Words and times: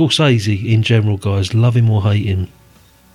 Scorsese 0.00 0.72
in 0.72 0.82
general, 0.82 1.18
guys, 1.18 1.52
love 1.52 1.76
him 1.76 1.90
or 1.90 2.02
hate 2.02 2.24
him. 2.24 2.48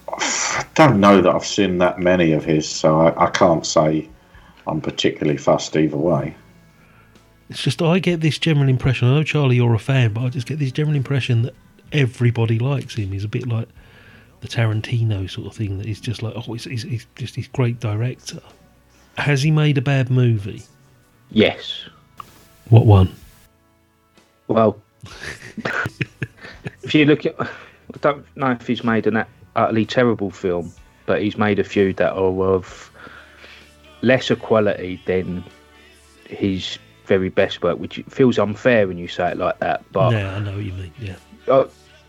I 0.07 0.65
don't 0.75 0.99
know 0.99 1.19
that 1.19 1.33
I've 1.33 1.45
seen 1.45 1.79
that 1.79 1.99
many 1.99 2.31
of 2.31 2.45
his, 2.45 2.69
so 2.69 2.99
I, 2.99 3.25
I 3.25 3.29
can't 3.31 3.65
say 3.65 4.07
I'm 4.67 4.81
particularly 4.81 5.37
fussed 5.37 5.75
either 5.75 5.97
way. 5.97 6.35
It's 7.49 7.61
just 7.61 7.81
I 7.81 7.97
get 7.99 8.21
this 8.21 8.37
general 8.37 8.69
impression. 8.69 9.07
I 9.07 9.15
know 9.15 9.23
Charlie, 9.23 9.55
you're 9.55 9.73
a 9.73 9.79
fan, 9.79 10.13
but 10.13 10.21
I 10.21 10.29
just 10.29 10.47
get 10.47 10.59
this 10.59 10.71
general 10.71 10.95
impression 10.95 11.41
that 11.43 11.55
everybody 11.91 12.59
likes 12.59 12.95
him. 12.95 13.11
He's 13.11 13.23
a 13.23 13.29
bit 13.29 13.47
like 13.47 13.67
the 14.41 14.47
Tarantino 14.47 15.29
sort 15.29 15.47
of 15.47 15.55
thing. 15.55 15.79
That 15.79 15.87
he's 15.87 16.01
just 16.01 16.21
like, 16.21 16.33
oh, 16.35 16.53
he's, 16.53 16.65
he's, 16.65 16.83
he's 16.83 17.07
just 17.15 17.35
this 17.35 17.47
great 17.47 17.79
director. 17.79 18.41
Has 19.17 19.41
he 19.41 19.49
made 19.49 19.77
a 19.77 19.81
bad 19.81 20.11
movie? 20.11 20.63
Yes. 21.31 21.85
What 22.69 22.85
one? 22.85 23.11
Well, 24.47 24.79
if 26.83 26.93
you 26.95 27.05
look 27.05 27.25
at, 27.25 27.35
I 27.39 27.47
don't 28.01 28.25
know 28.37 28.51
if 28.51 28.67
he's 28.67 28.83
made 28.83 29.07
an 29.07 29.25
utterly 29.55 29.85
terrible 29.85 30.31
film, 30.31 30.73
but 31.05 31.21
he's 31.21 31.37
made 31.37 31.59
a 31.59 31.63
few 31.63 31.93
that 31.93 32.13
are 32.13 32.43
of 32.43 32.91
lesser 34.01 34.35
quality 34.35 35.01
than 35.05 35.43
his 36.27 36.77
very 37.05 37.29
best 37.29 37.61
work, 37.63 37.77
which 37.79 38.03
feels 38.09 38.39
unfair 38.39 38.87
when 38.87 38.97
you 38.97 39.07
say 39.07 39.31
it 39.31 39.37
like 39.37 39.59
that. 39.59 39.83
But 39.91 40.13
yeah, 40.13 40.35
I 40.35 40.39
know 40.39 40.55
what 40.55 40.63
you 40.65 40.73
mean. 40.73 40.93
Yeah, 40.99 41.15
I, 41.47 41.65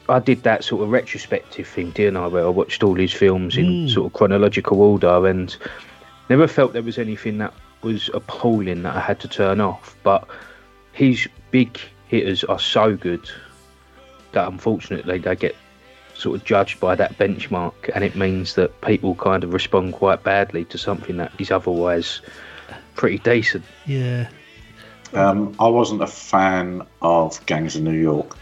I 0.08 0.18
did 0.18 0.42
that 0.44 0.64
sort 0.64 0.82
of 0.82 0.90
retrospective 0.90 1.66
thing, 1.66 1.90
didn't 1.90 2.16
I? 2.16 2.26
Where 2.28 2.44
I 2.44 2.48
watched 2.48 2.82
all 2.82 2.94
his 2.94 3.12
films 3.12 3.56
in 3.56 3.66
Mm. 3.66 3.90
sort 3.90 4.06
of 4.06 4.12
chronological 4.14 4.80
order 4.80 5.26
and 5.26 5.54
never 6.30 6.46
felt 6.48 6.72
there 6.72 6.82
was 6.82 6.98
anything 6.98 7.38
that 7.38 7.52
was 7.82 8.08
appalling 8.14 8.82
that 8.82 8.96
I 8.96 9.00
had 9.00 9.20
to 9.20 9.28
turn 9.28 9.60
off. 9.60 9.94
But 10.02 10.26
his 10.92 11.28
big 11.50 11.78
hitters 12.08 12.42
are 12.44 12.58
so 12.58 12.96
good 12.96 13.28
that 14.36 14.46
unfortunately 14.46 15.18
they 15.18 15.34
get 15.34 15.56
sort 16.14 16.38
of 16.38 16.44
judged 16.44 16.78
by 16.78 16.94
that 16.94 17.16
benchmark, 17.18 17.90
and 17.94 18.04
it 18.04 18.14
means 18.16 18.54
that 18.54 18.80
people 18.82 19.14
kind 19.16 19.42
of 19.44 19.52
respond 19.52 19.92
quite 19.94 20.22
badly 20.22 20.64
to 20.66 20.78
something 20.78 21.16
that 21.16 21.32
is 21.38 21.50
otherwise 21.50 22.20
pretty 22.94 23.18
decent. 23.18 23.64
yeah. 23.86 24.28
Um, 25.12 25.54
I 25.60 25.68
wasn't 25.68 26.02
a 26.02 26.06
fan 26.06 26.82
of 27.00 27.44
Gangs 27.46 27.76
of 27.76 27.82
New 27.82 27.92
York, 27.92 28.36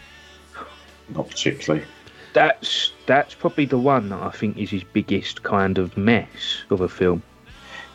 not 1.15 1.29
particularly. 1.29 1.85
That's 2.33 2.93
that's 3.07 3.35
probably 3.35 3.67
the 3.67 3.79
one 3.79 4.09
that 4.09 4.21
I 4.21 4.31
think 4.31 4.57
is 4.57 4.71
his 4.71 4.83
biggest 4.83 5.43
kind 5.43 5.79
of 5.79 5.97
mess 5.97 6.65
of 6.71 6.81
a 6.81 6.89
film. 6.89 7.23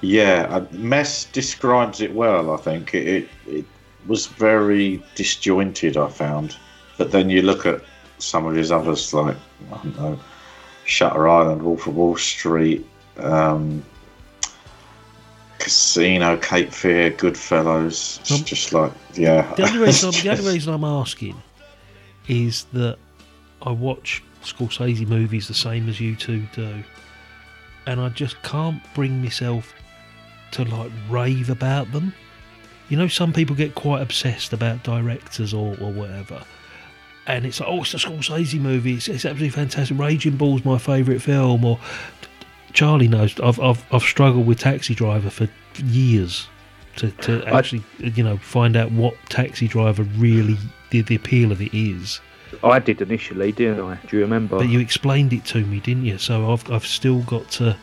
Yeah, 0.02 0.48
uh, 0.50 0.66
Mess 0.72 1.26
describes 1.26 2.00
it 2.00 2.14
well. 2.14 2.54
I 2.54 2.58
think 2.58 2.94
it, 2.94 3.08
it 3.08 3.30
it 3.48 3.66
was 4.08 4.28
very 4.28 5.04
disjointed. 5.16 5.98
I 5.98 6.08
found, 6.10 6.56
but 6.98 7.12
then 7.12 7.30
you 7.30 7.42
look 7.42 7.66
at 7.66 7.82
some 8.20 8.46
of 8.46 8.56
his 8.56 8.72
others, 8.72 9.14
like 9.14 9.36
I 9.72 9.76
don't 9.78 9.98
know, 10.00 10.20
Shutter 10.86 11.28
Island, 11.28 11.62
Wolf 11.64 11.88
of 11.88 11.96
Wall 11.96 12.16
Street, 12.18 12.86
um, 13.18 13.84
Casino, 15.60 16.38
Cape 16.38 16.72
Fear, 16.72 17.12
Goodfellas. 17.12 18.20
It's 18.22 18.32
Um, 18.32 18.44
just 18.44 18.74
like 18.74 18.92
yeah. 19.16 19.54
The 19.56 19.64
only 19.68 19.80
reason 19.80 20.10
I'm, 20.14 20.22
the 20.24 20.30
only 20.30 20.54
reason 20.54 20.74
I'm 20.74 20.84
asking 20.84 21.42
is 22.28 22.66
that 22.74 22.98
I 23.62 23.72
watch 23.72 24.24
Scorsese 24.44 25.06
movies 25.08 25.48
the 25.48 25.54
same 25.54 25.90
as 25.90 26.00
you 26.00 26.16
two 26.16 26.44
do, 26.56 26.84
and 27.86 28.00
I 28.00 28.10
just 28.10 28.42
can't 28.44 28.82
bring 28.96 29.22
myself 29.22 29.74
to 30.52 30.64
like 30.64 30.92
rave 31.10 31.50
about 31.50 31.92
them. 31.92 32.14
You 32.88 32.98
know, 32.98 33.08
some 33.08 33.34
people 33.34 33.56
get 33.56 33.76
quite 33.76 34.02
obsessed 34.02 34.52
about 34.54 34.82
directors 34.84 35.54
or, 35.54 35.78
or 35.80 35.92
whatever. 35.92 36.42
And 37.30 37.46
it's 37.46 37.60
like, 37.60 37.70
oh, 37.70 37.82
it's 37.82 37.94
a 37.94 37.98
Scorsese 37.98 38.60
movie. 38.60 38.96
It's, 38.96 39.08
it's 39.08 39.26
absolutely 39.26 39.50
fantastic. 39.50 39.98
Raging 39.98 40.36
Bull's 40.36 40.66
my 40.66 40.78
favourite 40.78 41.22
film. 41.22 41.64
Or 41.64 41.80
Charlie 42.74 43.08
knows 43.08 43.40
I've, 43.40 43.60
I've 43.60 43.84
I've 43.94 44.02
struggled 44.02 44.48
with 44.48 44.60
Taxi 44.60 44.96
Driver 44.96 45.30
for 45.30 45.48
years 45.84 46.48
to, 46.98 47.12
to 47.12 47.44
I- 47.46 47.60
actually 47.60 47.84
you 48.00 48.24
know 48.24 48.38
find 48.38 48.76
out 48.76 48.92
what 48.92 49.16
Taxi 49.30 49.68
Driver 49.68 50.04
really 50.04 50.58
the, 50.90 51.02
the 51.02 51.16
appeal 51.16 51.52
of 51.52 51.62
it 51.62 51.74
is. 51.74 52.20
I 52.64 52.80
did 52.80 53.00
initially, 53.02 53.52
didn't 53.52 53.80
I? 53.80 54.00
Do 54.08 54.18
you 54.18 54.24
remember? 54.24 54.58
But 54.58 54.70
you 54.70 54.80
explained 54.80 55.32
it 55.34 55.46
to 55.46 55.64
me, 55.64 55.80
didn't 55.80 56.06
you? 56.06 56.18
So 56.18 56.52
I've 56.52 56.70
I've 56.72 56.86
still 56.86 57.22
got 57.22 57.50
to 57.52 57.78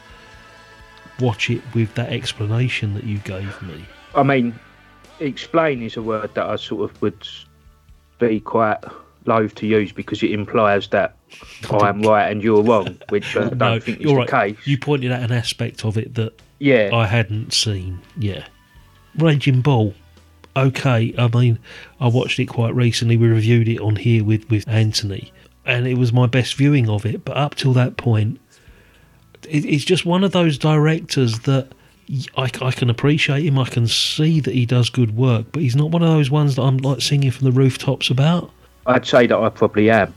watch 1.21 1.51
it 1.51 1.63
with 1.75 1.95
that 1.95 2.13
explanation 2.13 2.95
that 2.95 3.05
you 3.05 3.19
gave 3.19 3.63
me. 3.63 3.87
I 4.15 4.23
mean, 4.23 4.59
explain 5.21 5.83
is 5.83 5.97
a 5.97 6.03
word 6.03 6.34
that 6.34 6.47
I 6.47 6.57
sort 6.57 6.91
of 6.91 7.01
would 7.01 7.27
be 8.19 8.41
quite 8.41 8.78
loath 9.27 9.55
to 9.57 9.67
use 9.67 9.93
because 9.93 10.23
it 10.23 10.31
implies 10.31 10.89
that 10.89 11.17
I 11.71 11.89
am 11.89 12.03
right 12.03 12.31
and 12.31 12.43
you're 12.43 12.63
wrong, 12.63 12.99
which 13.09 13.37
I 13.37 13.41
don't 13.49 13.59
no, 13.59 13.81
think 13.81 13.99
is 13.99 14.05
you're 14.05 14.15
the 14.15 14.33
right. 14.33 14.55
case. 14.57 14.67
You 14.67 14.79
pointed 14.79 15.13
out 15.13 15.23
an 15.23 15.33
aspect 15.33 15.85
of 15.85 15.97
it 15.97 16.15
that 16.15 16.41
yeah, 16.59 16.91
I 16.93 17.07
hadn't 17.07 17.53
seen. 17.53 18.01
Yeah, 18.17 18.47
Raging 19.17 19.61
Bull. 19.61 19.95
Okay, 20.57 21.15
I 21.19 21.29
mean, 21.29 21.59
I 22.01 22.09
watched 22.09 22.39
it 22.39 22.47
quite 22.47 22.75
recently. 22.75 23.19
We 23.19 23.29
reviewed 23.29 23.69
it 23.69 23.79
on 23.79 23.97
here 23.97 24.25
with 24.25 24.49
with 24.51 24.67
Anthony, 24.67 25.33
and 25.67 25.87
it 25.87 25.99
was 25.99 26.13
my 26.13 26.27
best 26.27 26.55
viewing 26.55 26.89
of 26.89 27.05
it. 27.05 27.25
But 27.25 27.37
up 27.37 27.57
till 27.57 27.75
that 27.75 27.97
point, 27.99 28.41
it, 29.49 29.65
it's 29.65 29.85
just 29.85 30.07
one 30.07 30.25
of 30.25 30.33
those 30.33 30.57
directors 30.57 31.41
that 31.41 31.69
I 32.37 32.71
can 32.71 32.89
appreciate 32.89 33.45
him. 33.45 33.59
I 33.59 33.65
can 33.65 33.89
see 33.89 34.41
that 34.41 34.55
he 34.55 34.65
does 34.65 34.91
good 34.91 35.17
work, 35.17 35.47
but 35.53 35.63
he's 35.63 35.77
not 35.77 35.91
one 35.91 36.03
of 36.03 36.09
those 36.09 36.31
ones 36.31 36.55
that 36.57 36.63
I'm 36.63 36.79
like 36.79 37.01
singing 37.01 37.31
from 37.31 37.47
the 37.47 37.53
rooftops 37.53 38.11
about. 38.11 38.51
I'd 38.87 39.07
say 39.07 39.27
that 39.27 39.37
I 39.37 39.49
probably 39.49 39.91
am. 39.91 40.15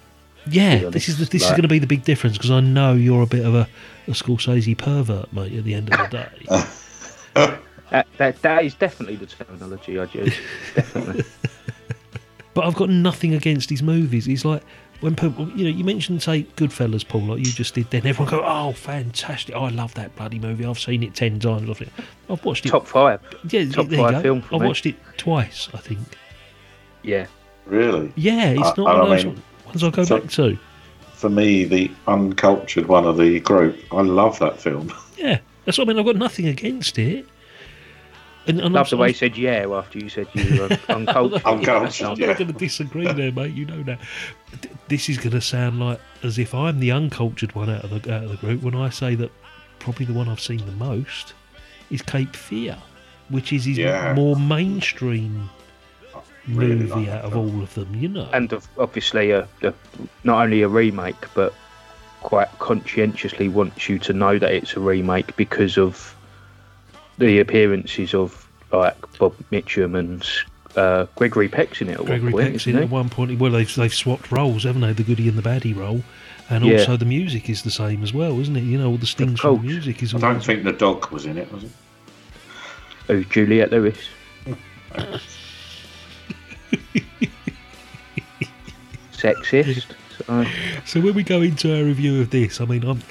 Yeah, 0.49 0.89
this 0.89 1.09
is 1.09 1.17
the, 1.17 1.21
honest, 1.21 1.31
this 1.31 1.43
is 1.43 1.49
going 1.49 1.63
to 1.63 1.67
be 1.67 1.79
the 1.79 1.87
big 1.87 2.03
difference 2.03 2.37
because 2.37 2.51
I 2.51 2.59
know 2.59 2.93
you're 2.93 3.21
a 3.21 3.27
bit 3.27 3.45
of 3.45 3.53
a, 3.53 3.67
a 4.07 4.11
Scorsese 4.11 4.77
pervert, 4.77 5.31
mate. 5.33 5.53
At 5.53 5.63
the 5.63 5.73
end 5.73 5.93
of 5.93 6.09
the 6.09 6.27
day. 7.35 7.55
That, 7.89 8.05
that 8.17 8.41
that 8.43 8.63
is 8.65 8.75
definitely 8.75 9.15
the 9.15 9.25
terminology 9.25 9.99
I 9.99 10.03
use. 10.03 10.37
definitely. 10.75 11.23
But 12.53 12.65
I've 12.65 12.75
got 12.75 12.89
nothing 12.89 13.33
against 13.33 13.69
his 13.69 13.81
movies. 13.81 14.25
He's 14.25 14.45
like 14.45 14.61
when 15.01 15.15
people, 15.15 15.49
you 15.51 15.63
know, 15.63 15.75
you 15.75 15.83
mentioned 15.83 16.21
say 16.21 16.43
Goodfellas, 16.55 17.07
Paul, 17.07 17.21
like 17.21 17.39
you 17.39 17.45
just 17.45 17.73
did. 17.73 17.89
Then 17.89 18.05
everyone 18.05 18.29
go, 18.31 18.43
"Oh, 18.45 18.73
fantastic! 18.73 19.55
I 19.55 19.69
love 19.69 19.93
that 19.95 20.15
bloody 20.15 20.39
movie. 20.39 20.65
I've 20.65 20.79
seen 20.79 21.03
it 21.03 21.15
ten 21.15 21.39
times. 21.39 21.69
I've, 21.69 21.89
I've 22.29 22.45
watched 22.45 22.65
it. 22.65 22.69
Top 22.69 22.85
five. 22.85 23.21
yeah, 23.49 23.65
top 23.69 23.87
there 23.87 23.97
you 23.97 24.05
five 24.05 24.13
go. 24.15 24.21
film 24.21 24.41
for 24.41 24.55
I've 24.55 24.61
me. 24.61 24.67
watched 24.67 24.85
it 24.85 24.95
twice, 25.17 25.69
I 25.73 25.77
think. 25.77 25.99
Yeah. 27.01 27.27
Really, 27.69 28.11
Yeah, 28.15 28.49
it's 28.51 28.61
I- 28.61 28.73
not 28.77 28.79
I 28.79 28.81
one 28.81 29.01
of 29.01 29.09
those 29.09 29.25
mean, 29.25 29.43
ones 29.65 29.83
I 29.83 29.89
go 29.89 30.03
so- 30.03 30.19
back 30.19 30.29
to. 30.31 30.57
for 31.13 31.29
me, 31.29 31.63
the 31.65 31.91
uncultured 32.07 32.87
one 32.87 33.05
of 33.05 33.17
the 33.17 33.39
group, 33.39 33.77
I 33.91 34.01
love 34.01 34.39
that 34.39 34.59
film. 34.61 34.91
Yeah, 35.17 35.39
that's 35.65 35.77
what 35.77 35.85
I 35.85 35.89
mean. 35.89 35.99
I've 35.99 36.05
got 36.05 36.15
nothing 36.15 36.47
against 36.47 36.97
it. 36.97 37.25
And, 38.47 38.61
and 38.61 38.73
Love 38.73 38.85
I'm- 38.85 38.89
the 38.91 38.97
way 38.97 39.05
I'm- 39.07 39.09
you 39.09 39.15
said 39.15 39.37
yeah 39.37 39.65
after 39.69 39.99
you 39.99 40.07
said 40.07 40.27
you 40.33 40.61
were 40.61 40.77
uncultured. 40.87 41.41
Uncultured, 41.45 42.07
I'm 42.07 42.17
yeah. 42.17 42.27
not 42.27 42.37
going 42.37 42.53
to 42.53 42.57
disagree 42.57 43.05
there, 43.11 43.31
mate. 43.33 43.53
You 43.53 43.65
know 43.65 43.83
that. 43.83 43.99
This 44.87 45.09
is 45.09 45.17
going 45.17 45.31
to 45.31 45.41
sound 45.41 45.79
like 45.81 45.99
as 46.23 46.39
if 46.39 46.55
I'm 46.55 46.79
the 46.79 46.91
uncultured 46.91 47.53
one 47.53 47.69
out 47.69 47.83
of 47.83 47.89
the 48.01 48.13
out 48.15 48.23
of 48.23 48.29
the 48.31 48.37
group 48.37 48.63
when 48.63 48.75
I 48.75 48.89
say 48.89 49.13
that 49.15 49.29
probably 49.79 50.05
the 50.05 50.13
one 50.13 50.29
I've 50.29 50.39
seen 50.39 50.65
the 50.65 50.71
most 50.71 51.33
is 51.91 52.01
Cape 52.01 52.33
Fear, 52.35 52.77
which 53.27 53.51
is 53.51 53.65
his 53.65 53.77
Yeah. 53.77 54.13
more 54.15 54.37
mainstream 54.37 55.33
really 55.33 55.49
movie 56.47 56.85
like 56.87 57.07
out 57.09 57.25
of 57.25 57.31
film. 57.33 57.55
all 57.57 57.63
of 57.63 57.73
them. 57.75 57.93
You 57.95 58.07
know, 58.09 58.29
and 58.33 58.53
obviously 58.77 59.31
a, 59.31 59.47
a 59.63 59.73
not 60.23 60.43
only 60.43 60.61
a 60.61 60.67
remake 60.67 61.15
but 61.33 61.53
quite 62.21 62.49
conscientiously 62.59 63.47
wants 63.47 63.87
you 63.87 63.97
to 63.99 64.11
know 64.13 64.37
that 64.37 64.51
it's 64.51 64.75
a 64.75 64.79
remake 64.79 65.35
because 65.37 65.77
of 65.77 66.15
the 67.17 67.39
appearances 67.39 68.13
of 68.13 68.45
like 68.71 68.95
Bob 69.17 69.33
Mitchum 69.51 69.97
and 69.97 70.27
uh, 70.75 71.05
Gregory 71.15 71.47
Peck's 71.49 71.81
in 71.81 71.89
it 71.89 71.99
at 71.99 72.05
Gregory 72.05 72.31
one 72.31 72.43
point, 72.43 72.53
Peck's 72.53 72.63
isn't 72.63 72.71
in 72.73 72.77
he? 72.77 72.83
at 72.83 72.89
one 72.89 73.09
point. 73.09 73.39
Well, 73.39 73.51
they've 73.51 73.73
they've 73.75 73.93
swapped 73.93 74.31
roles, 74.31 74.63
haven't 74.63 74.81
they? 74.81 74.93
The 74.93 75.03
goody 75.03 75.27
and 75.27 75.37
the 75.37 75.41
baddie 75.41 75.75
role, 75.75 76.03
and 76.49 76.63
Yeah. 76.65 76.79
also 76.79 76.97
the 76.97 77.05
music 77.05 77.49
is 77.49 77.63
the 77.63 77.71
same 77.71 78.03
as 78.03 78.13
well, 78.13 78.39
isn't 78.39 78.55
it? 78.55 78.61
You 78.63 78.77
know, 78.77 78.89
all 78.91 78.97
the 78.97 79.05
stings 79.07 79.39
from 79.39 79.57
the 79.57 79.63
music 79.63 80.03
is. 80.03 80.13
I 80.13 80.17
all 80.17 80.21
don't 80.21 80.43
think 80.43 80.63
the 80.63 80.71
dog 80.73 81.09
was 81.11 81.25
in 81.25 81.37
it, 81.37 81.51
was 81.51 81.63
it? 81.63 81.71
Oh, 83.09 83.23
Juliette 83.23 83.71
Lewis. 83.71 83.97
Sexist. 89.19 89.85
So, 90.25 90.45
So 90.85 91.01
when 91.01 91.13
we 91.13 91.23
go 91.23 91.41
into 91.41 91.75
our 91.77 91.83
review 91.83 92.21
of 92.21 92.29
this, 92.29 92.59
I 92.61 92.65
mean, 92.65 92.83
I'm 92.83 93.01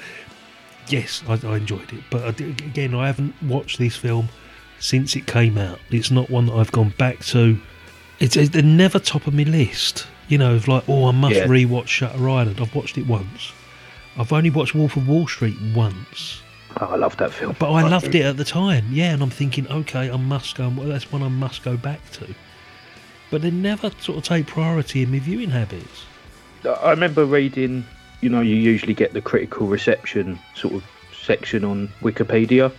yes, 0.89 1.23
I, 1.27 1.33
I 1.47 1.57
enjoyed 1.57 1.91
it, 1.93 2.03
but 2.09 2.23
I, 2.23 2.31
did- 2.31 2.61
again, 2.61 2.93
I 2.95 3.07
haven't 3.07 3.35
watched 3.43 3.77
this 3.79 3.95
film 3.95 4.29
since 4.79 5.15
it 5.15 5.25
came 5.27 5.57
out. 5.57 5.79
It's 5.91 6.11
not 6.11 6.29
one 6.29 6.45
that 6.47 6.53
I've 6.53 6.71
gone 6.71 6.93
back 6.97 7.19
to. 7.25 7.59
It's, 8.19 8.35
it's 8.35 8.49
they're 8.49 8.61
never 8.63 8.99
top 8.99 9.27
of 9.27 9.33
my 9.33 9.43
list. 9.43 10.07
You 10.27 10.37
know, 10.37 10.55
of 10.55 10.67
like, 10.67 10.83
oh, 10.87 11.05
I 11.07 11.11
must 11.11 11.35
Yeah. 11.35 11.47
rewatch 11.47 11.87
Shutter 11.87 12.29
Island. 12.29 12.59
I've 12.61 12.75
watched 12.75 12.97
it 12.99 13.07
once. 13.07 13.51
I've 14.17 14.31
only 14.31 14.49
watched 14.51 14.75
Wolf 14.75 14.95
of 14.97 15.07
Wall 15.07 15.27
Street 15.27 15.57
once, 15.73 16.41
oh, 16.81 16.85
I 16.87 16.95
love 16.97 17.15
that 17.17 17.31
film. 17.31 17.55
but 17.57 17.71
I 17.71 17.87
loved 17.87 18.13
it 18.13 18.21
at 18.25 18.37
the 18.37 18.43
time. 18.43 18.85
Yeah, 18.91 19.13
and 19.13 19.23
I'm 19.23 19.29
thinking, 19.29 19.67
okay, 19.71 20.11
I 20.11 20.17
must 20.17 20.55
go. 20.55 20.69
That's 20.69 21.11
one 21.11 21.23
I 21.23 21.29
must 21.29 21.63
go 21.63 21.77
back 21.77 21.99
to. 22.11 22.27
But 23.31 23.41
they 23.41 23.51
never 23.51 23.91
sort 23.99 24.17
of 24.17 24.23
take 24.23 24.47
priority 24.47 25.03
in 25.03 25.11
my 25.11 25.19
viewing 25.19 25.51
habits. 25.51 26.05
I 26.65 26.89
remember 26.91 27.25
reading, 27.25 27.85
you 28.21 28.29
know, 28.29 28.41
you 28.41 28.55
usually 28.55 28.93
get 28.93 29.13
the 29.13 29.21
critical 29.21 29.67
reception 29.67 30.39
sort 30.55 30.73
of 30.73 30.83
section 31.13 31.63
on 31.63 31.89
Wikipedia. 32.01 32.71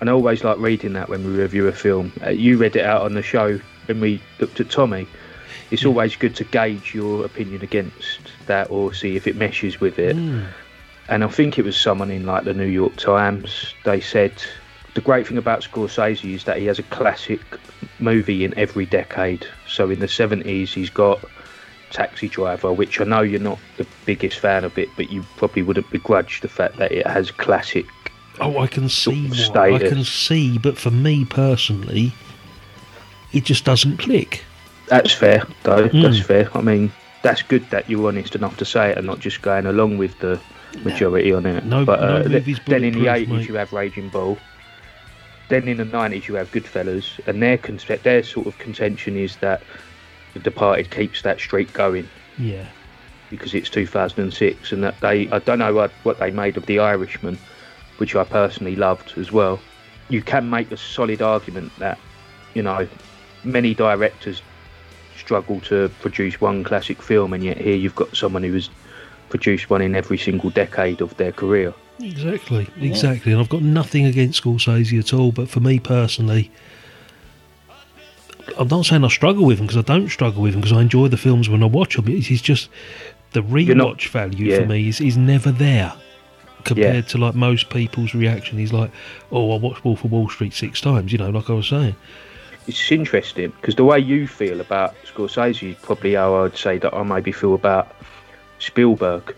And 0.00 0.10
I 0.10 0.12
always 0.12 0.42
like 0.42 0.58
reading 0.58 0.94
that 0.94 1.08
when 1.08 1.24
we 1.24 1.32
review 1.40 1.68
a 1.68 1.72
film. 1.72 2.12
Uh, 2.24 2.30
you 2.30 2.58
read 2.58 2.74
it 2.74 2.84
out 2.84 3.02
on 3.02 3.14
the 3.14 3.22
show 3.22 3.60
when 3.86 4.00
we 4.00 4.20
looked 4.40 4.58
at 4.60 4.68
Tommy. 4.68 5.06
It's 5.70 5.84
always 5.84 6.16
good 6.16 6.34
to 6.36 6.44
gauge 6.44 6.92
your 6.92 7.24
opinion 7.24 7.62
against 7.62 8.20
that 8.46 8.70
or 8.70 8.92
see 8.92 9.16
if 9.16 9.26
it 9.26 9.36
meshes 9.36 9.80
with 9.80 9.98
it. 9.98 10.16
And 11.08 11.24
I 11.24 11.28
think 11.28 11.58
it 11.58 11.64
was 11.64 11.76
someone 11.80 12.10
in 12.10 12.26
like 12.26 12.44
the 12.44 12.52
New 12.52 12.66
York 12.66 12.96
Times. 12.96 13.74
They 13.84 14.00
said 14.00 14.32
the 14.94 15.00
great 15.00 15.26
thing 15.26 15.38
about 15.38 15.62
Scorsese 15.62 16.34
is 16.34 16.44
that 16.44 16.58
he 16.58 16.66
has 16.66 16.78
a 16.78 16.82
classic 16.84 17.40
movie 17.98 18.44
in 18.44 18.56
every 18.58 18.86
decade. 18.86 19.46
So 19.68 19.90
in 19.90 20.00
the 20.00 20.06
70s, 20.06 20.68
he's 20.68 20.90
got 20.90 21.24
Taxi 21.90 22.28
Driver, 22.28 22.72
which 22.72 23.00
I 23.00 23.04
know 23.04 23.20
you're 23.22 23.40
not 23.40 23.58
the 23.78 23.86
biggest 24.04 24.38
fan 24.38 24.64
of 24.64 24.76
it, 24.78 24.88
but 24.96 25.10
you 25.10 25.22
probably 25.36 25.62
wouldn't 25.62 25.90
begrudge 25.90 26.40
the 26.40 26.48
fact 26.48 26.76
that 26.76 26.92
it 26.92 27.06
has 27.06 27.30
classic. 27.30 27.86
Oh, 28.40 28.58
I 28.58 28.66
can 28.66 28.88
see. 28.88 29.30
I 29.54 29.78
can 29.78 30.04
see, 30.04 30.58
but 30.58 30.76
for 30.78 30.90
me 30.90 31.24
personally, 31.24 32.12
it 33.32 33.44
just 33.44 33.64
doesn't 33.64 33.98
click. 33.98 34.44
That's 34.88 35.12
fair, 35.12 35.46
though. 35.62 35.88
That's 35.88 36.18
Mm. 36.20 36.24
fair. 36.24 36.48
I 36.54 36.60
mean, 36.60 36.92
that's 37.22 37.42
good 37.42 37.68
that 37.70 37.88
you're 37.88 38.08
honest 38.08 38.34
enough 38.34 38.56
to 38.58 38.64
say 38.64 38.90
it 38.90 38.98
and 38.98 39.06
not 39.06 39.20
just 39.20 39.42
going 39.42 39.64
along 39.66 39.96
with 39.98 40.18
the 40.18 40.38
majority 40.82 41.32
on 41.32 41.46
it. 41.46 41.64
No- 41.64 41.84
but 41.84 42.00
uh, 42.02 42.28
movie's 42.28 42.58
then 42.66 42.84
in 42.84 42.94
the 42.94 43.06
80s 43.06 43.28
mate. 43.28 43.48
you 43.48 43.54
have 43.54 43.72
Raging 43.72 44.08
Bull. 44.08 44.38
Then 45.48 45.68
in 45.68 45.76
the 45.76 45.84
90s 45.84 46.26
you 46.28 46.34
have 46.36 46.50
Goodfellas, 46.50 47.20
and 47.26 47.42
their 47.42 47.58
con- 47.58 47.78
their 48.02 48.22
sort 48.22 48.46
of 48.46 48.58
contention 48.58 49.16
is 49.16 49.36
that 49.36 49.62
The 50.34 50.40
Departed 50.40 50.90
keeps 50.90 51.22
that 51.22 51.40
streak 51.40 51.72
going 51.72 52.08
Yeah. 52.38 52.66
because 53.30 53.54
it's 53.54 53.68
2006, 53.70 54.72
and 54.72 54.82
that 54.84 54.98
they 55.00 55.28
I 55.30 55.38
don't 55.40 55.58
know 55.58 55.74
what, 55.74 55.90
what 56.04 56.18
they 56.18 56.30
made 56.30 56.56
of 56.56 56.66
The 56.66 56.78
Irishman, 56.78 57.38
which 57.98 58.14
I 58.16 58.24
personally 58.24 58.76
loved 58.76 59.18
as 59.18 59.30
well. 59.30 59.60
You 60.08 60.22
can 60.22 60.48
make 60.48 60.70
a 60.72 60.76
solid 60.76 61.20
argument 61.22 61.72
that 61.78 61.98
you 62.54 62.62
know 62.62 62.88
many 63.44 63.74
directors 63.74 64.42
struggle 65.16 65.60
to 65.60 65.88
produce 66.00 66.40
one 66.40 66.64
classic 66.64 67.02
film, 67.02 67.32
and 67.32 67.44
yet 67.44 67.58
here 67.58 67.76
you've 67.76 67.94
got 67.94 68.16
someone 68.16 68.42
who 68.42 68.54
has 68.54 68.70
produced 69.28 69.70
one 69.70 69.82
in 69.82 69.94
every 69.94 70.18
single 70.18 70.50
decade 70.50 71.00
of 71.00 71.16
their 71.16 71.32
career. 71.32 71.72
Exactly, 72.00 72.66
exactly. 72.80 73.32
And 73.32 73.40
I've 73.40 73.48
got 73.48 73.62
nothing 73.62 74.06
against 74.06 74.42
Scorsese 74.42 74.98
at 74.98 75.12
all, 75.14 75.30
but 75.32 75.48
for 75.48 75.60
me 75.60 75.78
personally, 75.78 76.50
I'm 78.58 78.68
not 78.68 78.86
saying 78.86 79.04
I 79.04 79.08
struggle 79.08 79.44
with 79.44 79.58
him 79.58 79.66
because 79.66 79.78
I 79.78 79.82
don't 79.82 80.08
struggle 80.08 80.42
with 80.42 80.54
him 80.54 80.60
because 80.60 80.76
I 80.76 80.80
enjoy 80.82 81.08
the 81.08 81.16
films 81.16 81.48
when 81.48 81.62
I 81.62 81.66
watch 81.66 81.96
them. 81.96 82.08
It's 82.08 82.30
it's 82.30 82.42
just 82.42 82.68
the 83.32 83.42
rewatch 83.42 83.76
not- 83.76 84.02
value 84.04 84.46
yeah. 84.46 84.58
for 84.60 84.66
me 84.66 84.88
is, 84.88 85.00
is 85.00 85.16
never 85.16 85.52
there 85.52 85.92
compared 86.64 86.94
Yeah. 86.96 87.00
to 87.02 87.18
like 87.18 87.34
most 87.34 87.70
people's 87.70 88.14
reaction. 88.14 88.58
He's 88.58 88.72
like, 88.72 88.90
oh, 89.30 89.52
I 89.52 89.58
watched 89.58 89.84
Wolf 89.84 90.04
of 90.04 90.10
Wall 90.12 90.28
Street 90.28 90.54
six 90.54 90.80
times, 90.80 91.12
you 91.12 91.18
know, 91.18 91.30
like 91.30 91.48
I 91.50 91.52
was 91.54 91.68
saying. 91.68 91.94
It's 92.66 92.92
interesting 92.92 93.50
because 93.60 93.74
the 93.74 93.84
way 93.84 93.98
you 93.98 94.26
feel 94.28 94.60
about 94.60 94.94
Scorsese 95.04 95.70
is 95.72 95.76
probably 95.82 96.14
how 96.14 96.44
I'd 96.44 96.56
say 96.56 96.78
that 96.78 96.94
I 96.94 97.02
maybe 97.02 97.32
feel 97.32 97.54
about 97.54 97.94
Spielberg. 98.60 99.34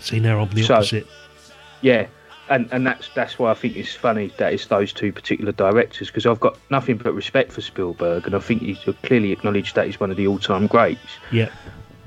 See, 0.00 0.20
now 0.20 0.40
I'm 0.40 0.50
the 0.50 0.62
So- 0.62 0.74
opposite. 0.76 1.06
Yeah, 1.84 2.06
and 2.48 2.66
and 2.72 2.86
that's 2.86 3.10
that's 3.14 3.38
why 3.38 3.50
I 3.50 3.54
think 3.54 3.76
it's 3.76 3.94
funny 3.94 4.32
that 4.38 4.54
it's 4.54 4.66
those 4.66 4.90
two 4.92 5.12
particular 5.12 5.52
directors 5.52 6.08
because 6.08 6.24
I've 6.24 6.40
got 6.40 6.58
nothing 6.70 6.96
but 6.96 7.12
respect 7.14 7.52
for 7.52 7.60
Spielberg, 7.60 8.24
and 8.26 8.34
I 8.34 8.38
think 8.38 8.62
he's 8.62 8.78
clearly 9.02 9.32
acknowledged 9.32 9.74
that 9.74 9.84
he's 9.86 10.00
one 10.00 10.10
of 10.10 10.16
the 10.16 10.26
all-time 10.26 10.66
greats. 10.66 11.00
Yeah. 11.30 11.50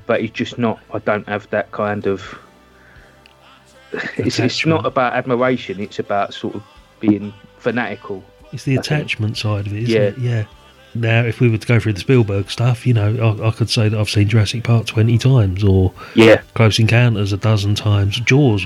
But 0.08 0.22
he's 0.22 0.32
just 0.32 0.58
not. 0.58 0.80
I 0.94 1.00
don't 1.00 1.28
have 1.28 1.48
that 1.52 1.72
kind 1.72 2.08
of. 2.08 2.40
It's, 4.18 4.40
it's 4.40 4.66
not 4.66 4.86
about 4.86 5.14
admiration. 5.14 5.80
It's 5.80 6.00
about 6.00 6.34
sort 6.34 6.56
of 6.56 6.64
being 7.00 7.34
fanatical. 7.60 8.24
It's 8.52 8.64
the 8.64 8.78
attachment 8.78 9.38
side 9.38 9.68
of 9.68 9.74
it, 9.74 9.84
isn't 9.84 9.96
Yeah. 9.96 10.08
it? 10.10 10.18
Yeah. 10.18 10.46
Now, 11.02 11.24
if 11.24 11.40
we 11.40 11.50
were 11.50 11.58
to 11.58 11.68
go 11.68 11.80
through 11.80 11.94
the 11.94 12.00
Spielberg 12.00 12.50
stuff, 12.50 12.88
you 12.88 12.94
know, 12.94 13.38
I, 13.42 13.48
I 13.48 13.52
could 13.52 13.70
say 13.70 13.90
that 13.90 14.00
I've 14.00 14.10
seen 14.10 14.28
Jurassic 14.28 14.64
Park 14.64 14.86
20 14.88 15.18
times 15.18 15.64
or 15.64 15.94
Yeah, 16.16 16.42
Close 16.56 16.80
Encounters 16.80 17.34
a 17.34 17.38
dozen 17.38 17.76
times. 17.76 18.20
Jaws, 18.20 18.66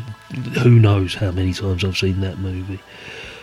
who 0.59 0.79
knows 0.79 1.15
how 1.15 1.31
many 1.31 1.53
times 1.53 1.83
I've 1.83 1.97
seen 1.97 2.21
that 2.21 2.39
movie. 2.39 2.79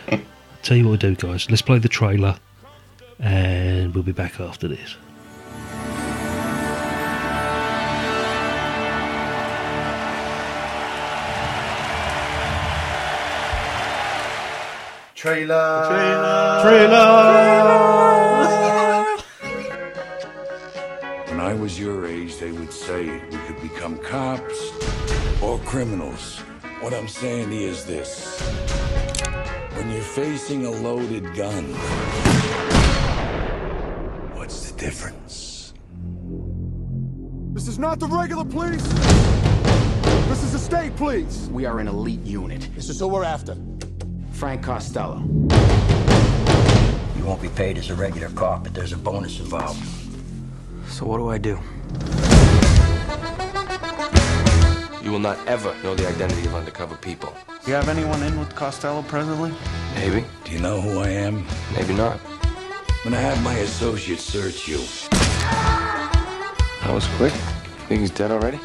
Tell 0.63 0.77
you 0.77 0.85
what 0.85 0.91
we 0.91 0.97
do, 0.97 1.15
guys. 1.15 1.49
Let's 1.49 1.61
play 1.61 1.79
the 1.79 1.89
trailer 1.89 2.37
and 3.19 3.93
we'll 3.93 4.03
be 4.03 4.11
back 4.11 4.39
after 4.39 4.67
this. 4.67 4.95
When 16.63 16.91
I 21.49 21.55
was 21.55 21.79
your 21.79 22.05
age, 22.05 22.37
they 22.37 22.51
would 22.51 22.71
say 22.71 23.05
we 23.31 23.37
could 23.47 23.59
become 23.59 23.97
cops 23.97 24.71
or 25.41 25.57
criminals. 25.65 26.37
What 26.79 26.93
I'm 26.93 27.07
saying 27.07 27.51
is 27.51 27.85
this. 27.85 28.39
When 29.73 29.89
you're 29.89 29.99
facing 30.03 30.67
a 30.67 30.69
loaded 30.69 31.33
gun, 31.33 31.63
what's 34.37 34.69
the 34.69 34.77
difference? 34.77 35.73
This 37.55 37.67
is 37.67 37.79
not 37.79 37.99
the 37.99 38.05
regular 38.05 38.45
police. 38.45 38.87
This 40.29 40.43
is 40.43 40.51
the 40.51 40.59
state 40.59 40.95
police. 40.97 41.49
We 41.51 41.65
are 41.65 41.79
an 41.79 41.87
elite 41.87 42.21
unit. 42.21 42.69
This 42.75 42.89
is 42.89 42.99
who 42.99 43.07
we're 43.07 43.23
after. 43.23 43.57
Frank 44.33 44.61
Costello. 44.61 45.23
You 47.17 47.25
won't 47.25 47.41
be 47.41 47.49
paid 47.49 47.79
as 47.79 47.89
a 47.89 47.95
regular 47.95 48.29
cop, 48.29 48.65
but 48.65 48.75
there's 48.75 48.93
a 48.93 48.97
bonus 48.97 49.39
involved. 49.39 50.08
So 50.89 51.05
what 51.05 51.17
do 51.17 51.29
I 51.29 51.37
do? 51.37 51.59
You 55.03 55.11
will 55.11 55.19
not 55.19 55.37
ever 55.47 55.73
know 55.83 55.95
the 55.95 56.07
identity 56.07 56.45
of 56.45 56.55
undercover 56.55 56.95
people. 56.95 57.33
Do 57.63 57.71
you 57.71 57.75
have 57.75 57.89
anyone 57.89 58.21
in 58.23 58.37
with 58.39 58.53
Costello 58.55 59.01
presently? 59.03 59.51
Maybe, 59.95 60.25
Do 60.43 60.51
you 60.51 60.59
know 60.59 60.81
who 60.81 60.99
I 60.99 61.09
am? 61.09 61.45
maybe 61.75 61.93
not. 61.93 62.19
I'm 62.89 63.03
gonna 63.11 63.17
have 63.17 63.41
my 63.43 63.53
associates 63.55 64.23
search 64.23 64.67
you, 64.67 64.79
That 65.09 66.91
was 66.93 67.07
quick. 67.17 67.33
Think 67.87 68.01
he's 68.01 68.11
dead 68.11 68.31
already? 68.31 68.59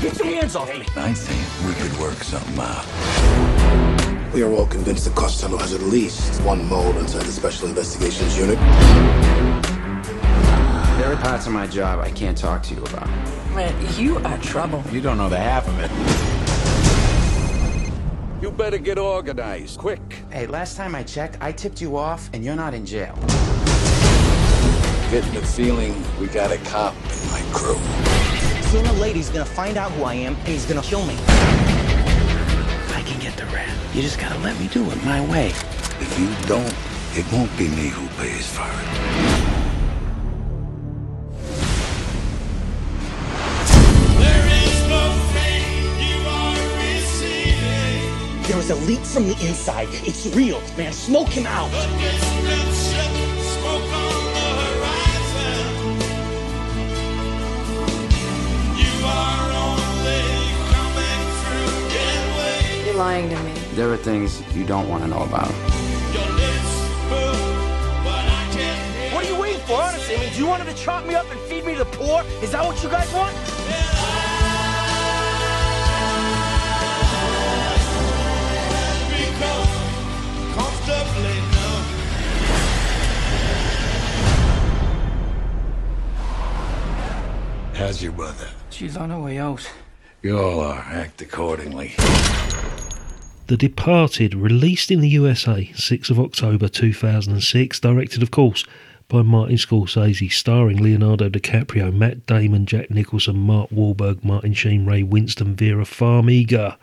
Get 0.00 0.16
your 0.18 0.26
hands 0.28 0.56
off 0.56 0.68
me! 0.78 0.86
I 0.96 1.12
think 1.12 1.68
we 1.68 1.74
could 1.80 1.94
work 2.00 2.22
something 2.24 2.58
out. 2.58 2.86
We 4.34 4.42
are 4.42 4.50
all 4.52 4.66
convinced 4.66 5.04
that 5.04 5.14
Costello 5.14 5.58
has 5.58 5.74
at 5.74 5.82
least 5.82 6.40
one 6.42 6.66
mole 6.68 6.96
inside 6.98 7.22
the 7.26 7.32
Special 7.32 7.68
Investigations 7.68 8.38
Unit. 8.38 8.58
There 11.00 11.10
are 11.10 11.16
parts 11.16 11.46
of 11.46 11.54
my 11.54 11.66
job 11.66 11.98
I 12.00 12.10
can't 12.10 12.36
talk 12.36 12.62
to 12.64 12.74
you 12.74 12.82
about. 12.82 13.08
Man, 13.54 13.74
you 13.98 14.18
are 14.18 14.36
trouble. 14.36 14.84
You 14.92 15.00
don't 15.00 15.16
know 15.16 15.30
the 15.30 15.38
half 15.38 15.66
of 15.66 15.78
it. 15.80 15.90
You 18.42 18.50
better 18.50 18.76
get 18.76 18.98
organized, 18.98 19.78
quick. 19.78 20.02
Hey, 20.30 20.46
last 20.46 20.76
time 20.76 20.94
I 20.94 21.02
checked, 21.02 21.38
I 21.40 21.52
tipped 21.52 21.80
you 21.80 21.96
off 21.96 22.28
and 22.34 22.44
you're 22.44 22.54
not 22.54 22.74
in 22.74 22.84
jail. 22.84 23.14
getting 25.10 25.32
the 25.32 25.40
feeling 25.42 25.94
we 26.20 26.26
got 26.26 26.52
a 26.52 26.58
cop 26.68 26.94
in 26.94 27.30
my 27.32 27.42
crew. 27.50 27.78
Sooner 28.68 28.90
or 28.90 29.00
later, 29.00 29.16
he's 29.16 29.30
gonna 29.30 29.46
find 29.46 29.78
out 29.78 29.90
who 29.92 30.04
I 30.04 30.12
am, 30.12 30.34
and 30.34 30.48
he's 30.48 30.66
gonna 30.66 30.82
kill 30.82 31.06
me. 31.06 31.14
I 32.92 33.02
can 33.06 33.18
get 33.22 33.38
the 33.38 33.46
rap. 33.46 33.74
You 33.94 34.02
just 34.02 34.20
gotta 34.20 34.38
let 34.40 34.60
me 34.60 34.68
do 34.68 34.84
it 34.90 35.02
my 35.02 35.22
way. 35.30 35.46
If 35.48 36.18
you 36.20 36.28
don't, 36.46 36.74
it 37.16 37.24
won't 37.32 37.56
be 37.56 37.68
me 37.68 37.88
who 37.88 38.06
pays 38.22 38.54
for 38.54 38.68
it. 38.68 39.49
There 48.50 48.56
was 48.56 48.70
a 48.70 48.74
leak 48.74 48.98
from 49.02 49.28
the 49.28 49.46
inside. 49.46 49.86
It's 49.92 50.26
real, 50.34 50.60
man. 50.76 50.92
Smoke 50.92 51.28
him 51.28 51.46
out. 51.46 51.70
You're 62.84 62.94
lying 62.96 63.28
to 63.28 63.38
me. 63.44 63.52
There 63.74 63.88
are 63.92 63.96
things 63.96 64.42
you 64.56 64.66
don't 64.66 64.88
want 64.88 65.04
to 65.04 65.08
know 65.08 65.22
about. 65.22 65.52
What 69.14 69.24
are 69.24 69.28
you 69.28 69.40
waiting 69.40 69.60
for, 69.60 69.74
honestly? 69.74 70.16
I 70.16 70.18
mean, 70.18 70.32
do 70.32 70.38
you 70.40 70.46
want 70.48 70.64
him 70.64 70.74
to 70.74 70.82
chop 70.82 71.06
me 71.06 71.14
up 71.14 71.30
and 71.30 71.38
feed 71.42 71.64
me 71.64 71.74
to 71.74 71.78
the 71.78 71.84
poor? 71.84 72.24
Is 72.42 72.50
that 72.50 72.64
what 72.64 72.82
you 72.82 72.88
guys 72.88 73.14
want? 73.14 73.59
How's 87.80 88.02
your 88.02 88.12
mother? 88.12 88.46
She's 88.68 88.94
on 88.94 89.08
her 89.08 89.18
way 89.18 89.38
out. 89.38 89.66
You 90.20 90.38
all 90.38 90.60
are. 90.60 90.80
Act 90.80 91.22
accordingly. 91.22 91.94
The 93.46 93.56
Departed, 93.56 94.34
released 94.34 94.90
in 94.90 95.00
the 95.00 95.08
USA 95.08 95.70
6th 95.74 96.10
of 96.10 96.20
October 96.20 96.68
2006, 96.68 97.80
directed, 97.80 98.22
of 98.22 98.30
course, 98.30 98.66
by 99.08 99.22
Martin 99.22 99.56
Scorsese, 99.56 100.30
starring 100.30 100.76
Leonardo 100.76 101.30
DiCaprio, 101.30 101.90
Matt 101.90 102.26
Damon, 102.26 102.66
Jack 102.66 102.90
Nicholson, 102.90 103.38
Mark 103.38 103.70
Wahlberg, 103.70 104.22
Martin 104.22 104.52
Sheen, 104.52 104.84
Ray 104.84 105.02
Winstone, 105.02 105.54
Vera 105.54 105.84
Farmiga. 105.84 106.76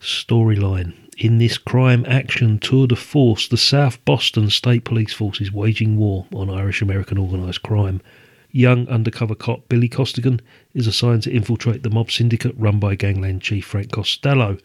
Storyline 0.00 0.92
In 1.16 1.38
this 1.38 1.56
crime 1.56 2.04
action 2.08 2.58
tour 2.58 2.88
de 2.88 2.96
force, 2.96 3.46
the 3.46 3.56
South 3.56 4.04
Boston 4.04 4.50
State 4.50 4.82
Police 4.82 5.12
Force 5.12 5.40
is 5.40 5.52
waging 5.52 5.96
war 5.96 6.26
on 6.34 6.50
Irish 6.50 6.82
American 6.82 7.16
organised 7.16 7.62
crime. 7.62 8.00
Young 8.56 8.88
undercover 8.88 9.34
cop 9.34 9.68
Billy 9.68 9.86
Costigan 9.86 10.40
is 10.72 10.86
assigned 10.86 11.22
to 11.24 11.30
infiltrate 11.30 11.82
the 11.82 11.90
mob 11.90 12.10
syndicate 12.10 12.54
run 12.56 12.80
by 12.80 12.94
gangland 12.94 13.42
chief 13.42 13.66
Frank 13.66 13.92
Costello. 13.92 14.56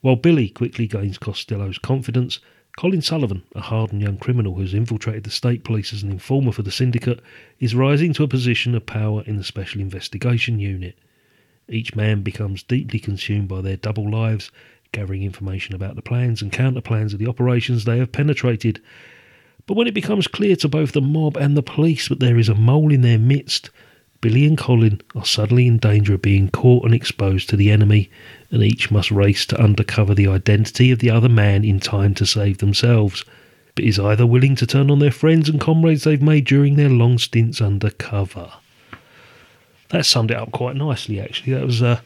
While 0.00 0.16
Billy 0.16 0.48
quickly 0.48 0.88
gains 0.88 1.16
Costello's 1.16 1.78
confidence, 1.78 2.40
Colin 2.76 3.02
Sullivan, 3.02 3.44
a 3.54 3.60
hardened 3.60 4.02
young 4.02 4.16
criminal 4.16 4.54
who 4.54 4.62
has 4.62 4.74
infiltrated 4.74 5.22
the 5.22 5.30
state 5.30 5.62
police 5.62 5.92
as 5.92 6.02
an 6.02 6.10
informer 6.10 6.50
for 6.50 6.62
the 6.62 6.72
syndicate, 6.72 7.20
is 7.60 7.72
rising 7.72 8.12
to 8.14 8.24
a 8.24 8.28
position 8.28 8.74
of 8.74 8.84
power 8.84 9.22
in 9.28 9.36
the 9.36 9.44
Special 9.44 9.80
Investigation 9.80 10.58
Unit. 10.58 10.98
Each 11.68 11.94
man 11.94 12.22
becomes 12.22 12.64
deeply 12.64 12.98
consumed 12.98 13.46
by 13.46 13.60
their 13.60 13.76
double 13.76 14.10
lives, 14.10 14.50
gathering 14.90 15.22
information 15.22 15.76
about 15.76 15.94
the 15.94 16.02
plans 16.02 16.42
and 16.42 16.50
counterplans 16.50 17.12
of 17.12 17.20
the 17.20 17.28
operations 17.28 17.84
they 17.84 17.98
have 17.98 18.10
penetrated. 18.10 18.82
But 19.66 19.76
when 19.76 19.86
it 19.86 19.94
becomes 19.94 20.26
clear 20.26 20.56
to 20.56 20.68
both 20.68 20.92
the 20.92 21.00
mob 21.00 21.36
and 21.36 21.56
the 21.56 21.62
police 21.62 22.08
that 22.08 22.20
there 22.20 22.38
is 22.38 22.48
a 22.48 22.54
mole 22.54 22.92
in 22.92 23.00
their 23.00 23.18
midst, 23.18 23.70
Billy 24.20 24.46
and 24.46 24.56
Colin 24.56 25.00
are 25.14 25.24
suddenly 25.24 25.66
in 25.66 25.78
danger 25.78 26.14
of 26.14 26.22
being 26.22 26.50
caught 26.50 26.84
and 26.84 26.94
exposed 26.94 27.48
to 27.48 27.56
the 27.56 27.70
enemy, 27.70 28.10
and 28.50 28.62
each 28.62 28.90
must 28.90 29.10
race 29.10 29.44
to 29.46 29.60
undercover 29.60 30.14
the 30.14 30.26
identity 30.26 30.90
of 30.90 30.98
the 30.98 31.10
other 31.10 31.28
man 31.28 31.64
in 31.64 31.80
time 31.80 32.14
to 32.14 32.26
save 32.26 32.58
themselves, 32.58 33.24
but 33.74 33.84
is 33.84 33.98
either 33.98 34.26
willing 34.26 34.56
to 34.56 34.66
turn 34.66 34.90
on 34.90 34.98
their 34.98 35.10
friends 35.10 35.48
and 35.48 35.60
comrades 35.60 36.04
they've 36.04 36.22
made 36.22 36.46
during 36.46 36.76
their 36.76 36.88
long 36.88 37.18
stints 37.18 37.60
undercover. 37.60 38.50
That 39.90 40.06
summed 40.06 40.30
it 40.30 40.36
up 40.36 40.52
quite 40.52 40.76
nicely, 40.76 41.20
actually. 41.20 41.52
That 41.54 41.66
was 41.66 41.82
uh, 41.82 42.00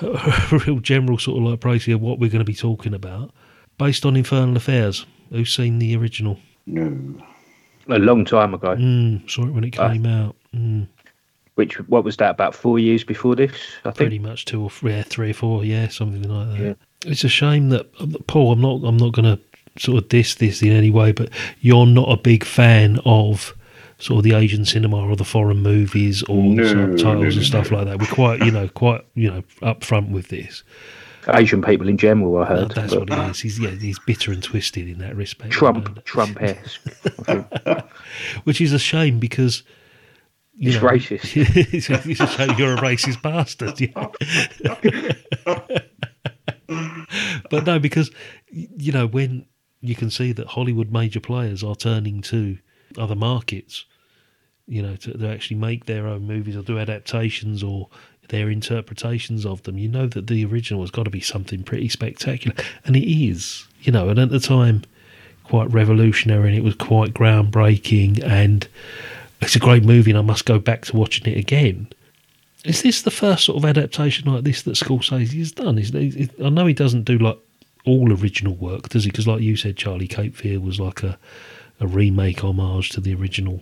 a, 0.00 0.06
a 0.52 0.58
real 0.66 0.80
general 0.80 1.18
sort 1.18 1.38
of 1.38 1.62
like 1.64 1.88
of 1.88 2.00
what 2.00 2.18
we're 2.18 2.30
going 2.30 2.38
to 2.38 2.44
be 2.44 2.54
talking 2.54 2.94
about, 2.94 3.30
based 3.78 4.06
on 4.06 4.16
Infernal 4.16 4.56
Affairs. 4.56 5.06
Who's 5.30 5.54
seen 5.54 5.78
the 5.78 5.96
original? 5.96 6.38
No. 6.66 6.96
A 7.88 7.98
long 7.98 8.24
time 8.24 8.54
ago. 8.54 8.76
Mm, 8.76 9.28
saw 9.28 9.42
it 9.44 9.50
when 9.52 9.64
it 9.64 9.78
Uh, 9.78 9.88
came 9.90 10.06
out. 10.06 10.36
Mm, 10.54 10.86
Which 11.56 11.74
what 11.88 12.04
was 12.04 12.16
that? 12.18 12.30
About 12.30 12.54
four 12.54 12.78
years 12.78 13.04
before 13.04 13.34
this, 13.36 13.52
I 13.84 13.90
think. 13.90 13.96
pretty 13.96 14.18
much 14.18 14.44
two 14.46 14.62
or 14.62 14.70
three, 14.70 14.92
yeah, 14.92 15.02
three 15.02 15.30
or 15.30 15.34
four, 15.34 15.64
yeah, 15.64 15.88
something 15.88 16.22
like 16.22 16.58
that. 16.58 16.76
It's 17.04 17.24
a 17.24 17.28
shame 17.28 17.68
that 17.70 17.86
Paul. 18.26 18.52
I'm 18.52 18.60
not. 18.60 18.80
I'm 18.84 18.96
not 18.96 19.12
going 19.12 19.36
to 19.36 19.38
sort 19.78 20.02
of 20.02 20.08
diss 20.08 20.36
this 20.36 20.62
in 20.62 20.70
any 20.70 20.90
way, 20.90 21.12
but 21.12 21.28
you're 21.60 21.86
not 21.86 22.08
a 22.08 22.16
big 22.16 22.44
fan 22.44 23.00
of 23.04 23.54
sort 23.98 24.18
of 24.18 24.24
the 24.24 24.34
Asian 24.34 24.64
cinema 24.64 24.98
or 24.98 25.16
the 25.16 25.24
foreign 25.24 25.62
movies 25.62 26.22
or 26.24 26.42
No, 26.42 26.64
subtitles 26.64 27.02
no, 27.04 27.14
no, 27.14 27.22
and 27.22 27.42
stuff 27.42 27.70
like 27.70 27.86
that. 27.86 27.98
We're 28.00 28.06
quite, 28.06 28.40
you 28.44 28.50
know, 28.50 28.68
quite, 28.68 29.04
you 29.14 29.30
know, 29.30 29.42
upfront 29.62 30.10
with 30.10 30.28
this. 30.28 30.62
Asian 31.28 31.62
people 31.62 31.88
in 31.88 31.96
general, 31.96 32.38
I 32.38 32.46
heard. 32.46 32.72
That's 32.72 32.94
but 32.94 33.10
what 33.10 33.18
it 33.18 33.30
is. 33.30 33.40
He's 33.40 33.58
yeah, 33.58 33.70
he's 33.70 33.98
bitter 33.98 34.32
and 34.32 34.42
twisted 34.42 34.88
in 34.88 34.98
that 34.98 35.14
respect. 35.16 35.52
Trump, 35.52 36.04
Trump 36.04 36.40
esque. 36.42 36.80
which 38.44 38.60
is 38.60 38.72
a 38.72 38.78
shame 38.78 39.18
because 39.18 39.62
you 40.54 40.72
It's 40.72 40.82
know, 40.82 40.88
racist. 40.88 41.32
it's 42.08 42.20
a 42.20 42.26
shame 42.26 42.58
you're 42.58 42.74
a 42.74 42.78
racist 42.78 43.22
bastard. 43.22 43.80
Yeah. 43.80 44.08
but 47.50 47.66
no, 47.66 47.78
because 47.78 48.10
you 48.50 48.92
know 48.92 49.06
when 49.06 49.46
you 49.80 49.94
can 49.94 50.10
see 50.10 50.32
that 50.32 50.48
Hollywood 50.48 50.92
major 50.92 51.20
players 51.20 51.62
are 51.64 51.74
turning 51.74 52.20
to 52.22 52.58
other 52.98 53.16
markets, 53.16 53.84
you 54.66 54.82
know, 54.82 54.96
to, 54.96 55.16
to 55.16 55.28
actually 55.28 55.56
make 55.56 55.86
their 55.86 56.06
own 56.06 56.26
movies 56.26 56.56
or 56.56 56.62
do 56.62 56.78
adaptations 56.78 57.62
or 57.62 57.88
their 58.32 58.50
interpretations 58.50 59.46
of 59.46 59.62
them. 59.62 59.78
You 59.78 59.88
know 59.88 60.08
that 60.08 60.26
the 60.26 60.44
original 60.44 60.80
has 60.82 60.90
got 60.90 61.04
to 61.04 61.10
be 61.10 61.20
something 61.20 61.62
pretty 61.62 61.88
spectacular, 61.88 62.56
and 62.84 62.96
it 62.96 63.08
is. 63.08 63.66
You 63.82 63.92
know, 63.92 64.08
and 64.08 64.18
at 64.18 64.30
the 64.30 64.40
time, 64.40 64.82
quite 65.44 65.70
revolutionary, 65.70 66.48
and 66.48 66.58
it 66.58 66.64
was 66.64 66.74
quite 66.74 67.14
groundbreaking, 67.14 68.22
and 68.24 68.66
it's 69.40 69.54
a 69.54 69.60
great 69.60 69.84
movie, 69.84 70.10
and 70.10 70.18
I 70.18 70.22
must 70.22 70.46
go 70.46 70.58
back 70.58 70.84
to 70.86 70.96
watching 70.96 71.26
it 71.32 71.38
again. 71.38 71.88
Is 72.64 72.82
this 72.82 73.02
the 73.02 73.10
first 73.10 73.44
sort 73.44 73.58
of 73.58 73.64
adaptation 73.64 74.32
like 74.32 74.44
this 74.44 74.62
that 74.62 74.76
Scorsese 74.76 75.38
has 75.38 75.52
done? 75.52 75.78
Is 75.78 75.94
is- 75.94 76.30
I 76.44 76.48
know 76.48 76.66
he 76.66 76.74
doesn't 76.74 77.04
do 77.04 77.18
like 77.18 77.38
all 77.84 78.12
original 78.12 78.54
work, 78.54 78.88
does 78.88 79.04
he? 79.04 79.10
Because 79.10 79.26
like 79.26 79.40
you 79.42 79.56
said, 79.56 79.76
Charlie 79.76 80.08
Cape 80.08 80.34
Fear 80.36 80.58
was 80.60 80.80
like 80.80 81.02
a 81.02 81.18
a 81.80 81.86
remake 81.86 82.44
homage 82.44 82.90
to 82.90 83.00
the 83.00 83.14
original 83.14 83.60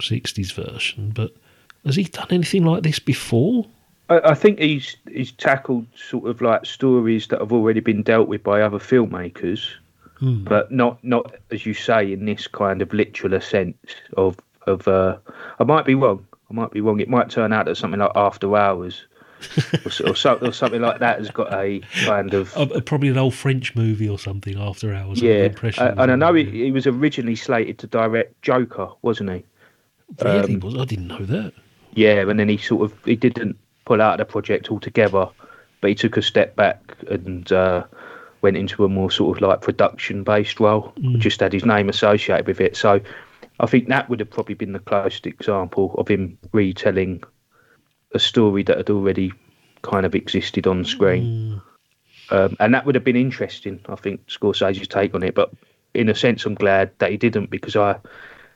'60s 0.00 0.52
version. 0.52 1.12
But 1.14 1.34
has 1.86 1.94
he 1.96 2.04
done 2.04 2.26
anything 2.30 2.64
like 2.64 2.82
this 2.82 2.98
before? 2.98 3.66
I, 4.20 4.30
I 4.30 4.34
think 4.34 4.58
he's 4.58 4.96
he's 5.10 5.32
tackled 5.32 5.86
sort 5.96 6.28
of 6.28 6.40
like 6.40 6.66
stories 6.66 7.26
that 7.28 7.40
have 7.40 7.52
already 7.52 7.80
been 7.80 8.02
dealt 8.02 8.28
with 8.28 8.42
by 8.42 8.62
other 8.62 8.78
filmmakers, 8.78 9.68
Hmm. 10.18 10.44
but 10.44 10.70
not 10.70 11.02
not 11.02 11.34
as 11.50 11.66
you 11.66 11.74
say 11.74 12.12
in 12.12 12.24
this 12.26 12.46
kind 12.46 12.80
of 12.82 12.92
literal 12.92 13.40
sense 13.40 13.76
of 14.16 14.36
of. 14.66 14.86
Uh, 14.86 15.16
I 15.58 15.64
might 15.64 15.84
be 15.84 15.94
wrong. 15.94 16.24
I 16.50 16.54
might 16.54 16.70
be 16.70 16.80
wrong. 16.80 17.00
It 17.00 17.08
might 17.08 17.30
turn 17.30 17.52
out 17.52 17.66
that 17.66 17.76
something 17.76 17.98
like 18.00 18.12
After 18.14 18.54
Hours. 18.56 19.06
or, 19.84 20.10
or, 20.10 20.14
so, 20.14 20.34
or 20.36 20.52
something 20.52 20.80
like 20.80 21.00
that 21.00 21.18
has 21.18 21.28
got 21.32 21.52
a 21.52 21.80
kind 22.04 22.32
of 22.32 22.56
Uh, 22.56 22.80
probably 22.86 23.08
an 23.08 23.18
old 23.18 23.34
French 23.34 23.74
movie 23.74 24.08
or 24.08 24.16
something. 24.18 24.56
After 24.56 24.94
Hours, 24.94 25.20
yeah. 25.20 25.46
impression. 25.46 25.82
Uh, 25.82 25.94
and 25.98 26.12
I 26.12 26.14
know 26.14 26.32
he, 26.34 26.44
he 26.44 26.70
was 26.70 26.86
originally 26.86 27.34
slated 27.34 27.78
to 27.78 27.88
direct 27.88 28.40
Joker, 28.42 28.88
wasn't 29.02 29.30
he? 29.30 29.44
really 30.24 30.54
um, 30.54 30.60
was. 30.60 30.76
I 30.76 30.84
didn't 30.84 31.08
know 31.08 31.24
that. 31.24 31.52
Yeah, 31.94 32.28
and 32.28 32.38
then 32.38 32.48
he 32.48 32.56
sort 32.56 32.82
of 32.90 33.04
he 33.04 33.16
didn't 33.16 33.58
pull 33.84 34.00
out 34.00 34.20
of 34.20 34.26
the 34.26 34.30
project 34.30 34.70
altogether, 34.70 35.28
but 35.80 35.88
he 35.88 35.94
took 35.94 36.16
a 36.16 36.22
step 36.22 36.54
back 36.56 36.96
and 37.10 37.50
uh, 37.52 37.84
went 38.40 38.56
into 38.56 38.84
a 38.84 38.88
more 38.88 39.10
sort 39.10 39.36
of 39.36 39.42
like 39.42 39.60
production 39.60 40.22
based 40.24 40.60
role, 40.60 40.92
Mm. 40.98 41.18
just 41.18 41.40
had 41.40 41.52
his 41.52 41.64
name 41.64 41.88
associated 41.88 42.46
with 42.46 42.60
it. 42.60 42.76
So 42.76 43.00
I 43.60 43.66
think 43.66 43.88
that 43.88 44.08
would 44.08 44.20
have 44.20 44.30
probably 44.30 44.54
been 44.54 44.72
the 44.72 44.78
closest 44.78 45.26
example 45.26 45.94
of 45.98 46.08
him 46.08 46.38
retelling 46.52 47.22
a 48.14 48.18
story 48.18 48.62
that 48.64 48.76
had 48.76 48.90
already 48.90 49.32
kind 49.82 50.06
of 50.06 50.14
existed 50.14 50.66
on 50.66 50.84
screen. 50.84 51.60
Um, 52.30 52.56
and 52.60 52.72
that 52.74 52.86
would 52.86 52.94
have 52.94 53.04
been 53.04 53.16
interesting, 53.16 53.80
I 53.88 53.96
think, 53.96 54.26
Scorsese's 54.26 54.88
take 54.88 55.14
on 55.14 55.22
it. 55.22 55.34
But 55.34 55.52
in 55.94 56.08
a 56.08 56.14
sense, 56.14 56.46
I'm 56.46 56.54
glad 56.54 56.90
that 56.98 57.10
he 57.10 57.16
didn't 57.16 57.50
because 57.50 57.76
I 57.76 57.98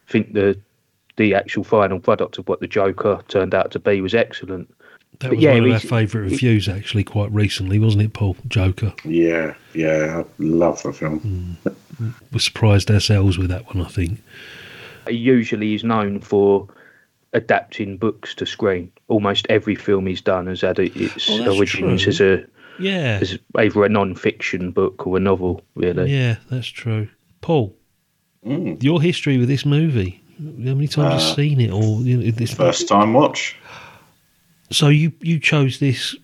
think 0.08 0.32
the 0.32 0.58
the 1.16 1.34
actual 1.34 1.64
final 1.64 1.98
product 1.98 2.36
of 2.36 2.46
what 2.46 2.60
the 2.60 2.66
Joker 2.68 3.22
turned 3.28 3.54
out 3.54 3.70
to 3.70 3.78
be 3.78 4.02
was 4.02 4.14
excellent. 4.14 4.72
That 5.20 5.28
But 5.28 5.36
was 5.36 5.42
yeah, 5.42 5.54
one 5.54 5.64
of 5.66 5.72
our 5.72 5.78
favourite 5.80 6.30
reviews, 6.30 6.68
actually, 6.68 7.04
quite 7.04 7.32
recently, 7.32 7.78
wasn't 7.78 8.02
it, 8.04 8.12
Paul? 8.12 8.36
Joker. 8.48 8.92
Yeah, 9.04 9.54
yeah, 9.74 10.22
I 10.22 10.24
love 10.38 10.82
the 10.82 10.92
film. 10.92 11.56
We 12.32 12.38
surprised 12.38 12.90
ourselves 12.90 13.38
with 13.38 13.48
that 13.48 13.66
one, 13.74 13.84
I 13.84 13.88
think. 13.88 14.20
He 15.08 15.14
usually 15.16 15.74
is 15.74 15.84
known 15.84 16.20
for 16.20 16.68
adapting 17.32 17.96
books 17.96 18.34
to 18.34 18.46
screen. 18.46 18.92
Almost 19.08 19.46
every 19.48 19.74
film 19.74 20.06
he's 20.06 20.20
done 20.20 20.46
has 20.48 20.60
had 20.60 20.78
its 20.78 21.28
Oh, 21.30 21.56
origins 21.56 22.02
true. 22.02 22.10
as 22.10 22.20
a 22.20 22.44
Yeah. 22.78 23.18
as 23.22 23.38
either 23.56 23.84
a 23.84 23.88
non-fiction 23.88 24.70
book 24.72 25.06
or 25.06 25.16
a 25.16 25.20
novel. 25.20 25.62
Really, 25.76 26.12
Yeah, 26.12 26.36
that's 26.50 26.66
true. 26.68 27.08
Paul, 27.40 27.74
Mm. 28.46 28.82
your 28.82 29.00
history 29.00 29.38
with 29.38 29.48
this 29.48 29.64
movie. 29.64 30.20
How 30.38 30.74
many 30.74 30.86
times 30.88 31.22
Uh, 31.22 31.26
you 31.28 31.34
seen 31.34 31.60
it? 31.60 31.70
Or 31.72 32.00
you 32.02 32.18
know, 32.18 32.30
this 32.32 32.52
First 32.52 32.86
time 32.88 33.14
watch. 33.14 33.56
So 34.70 34.88
you 34.88 35.12
you 35.20 35.38
chose 35.38 35.78
this. 35.78 36.16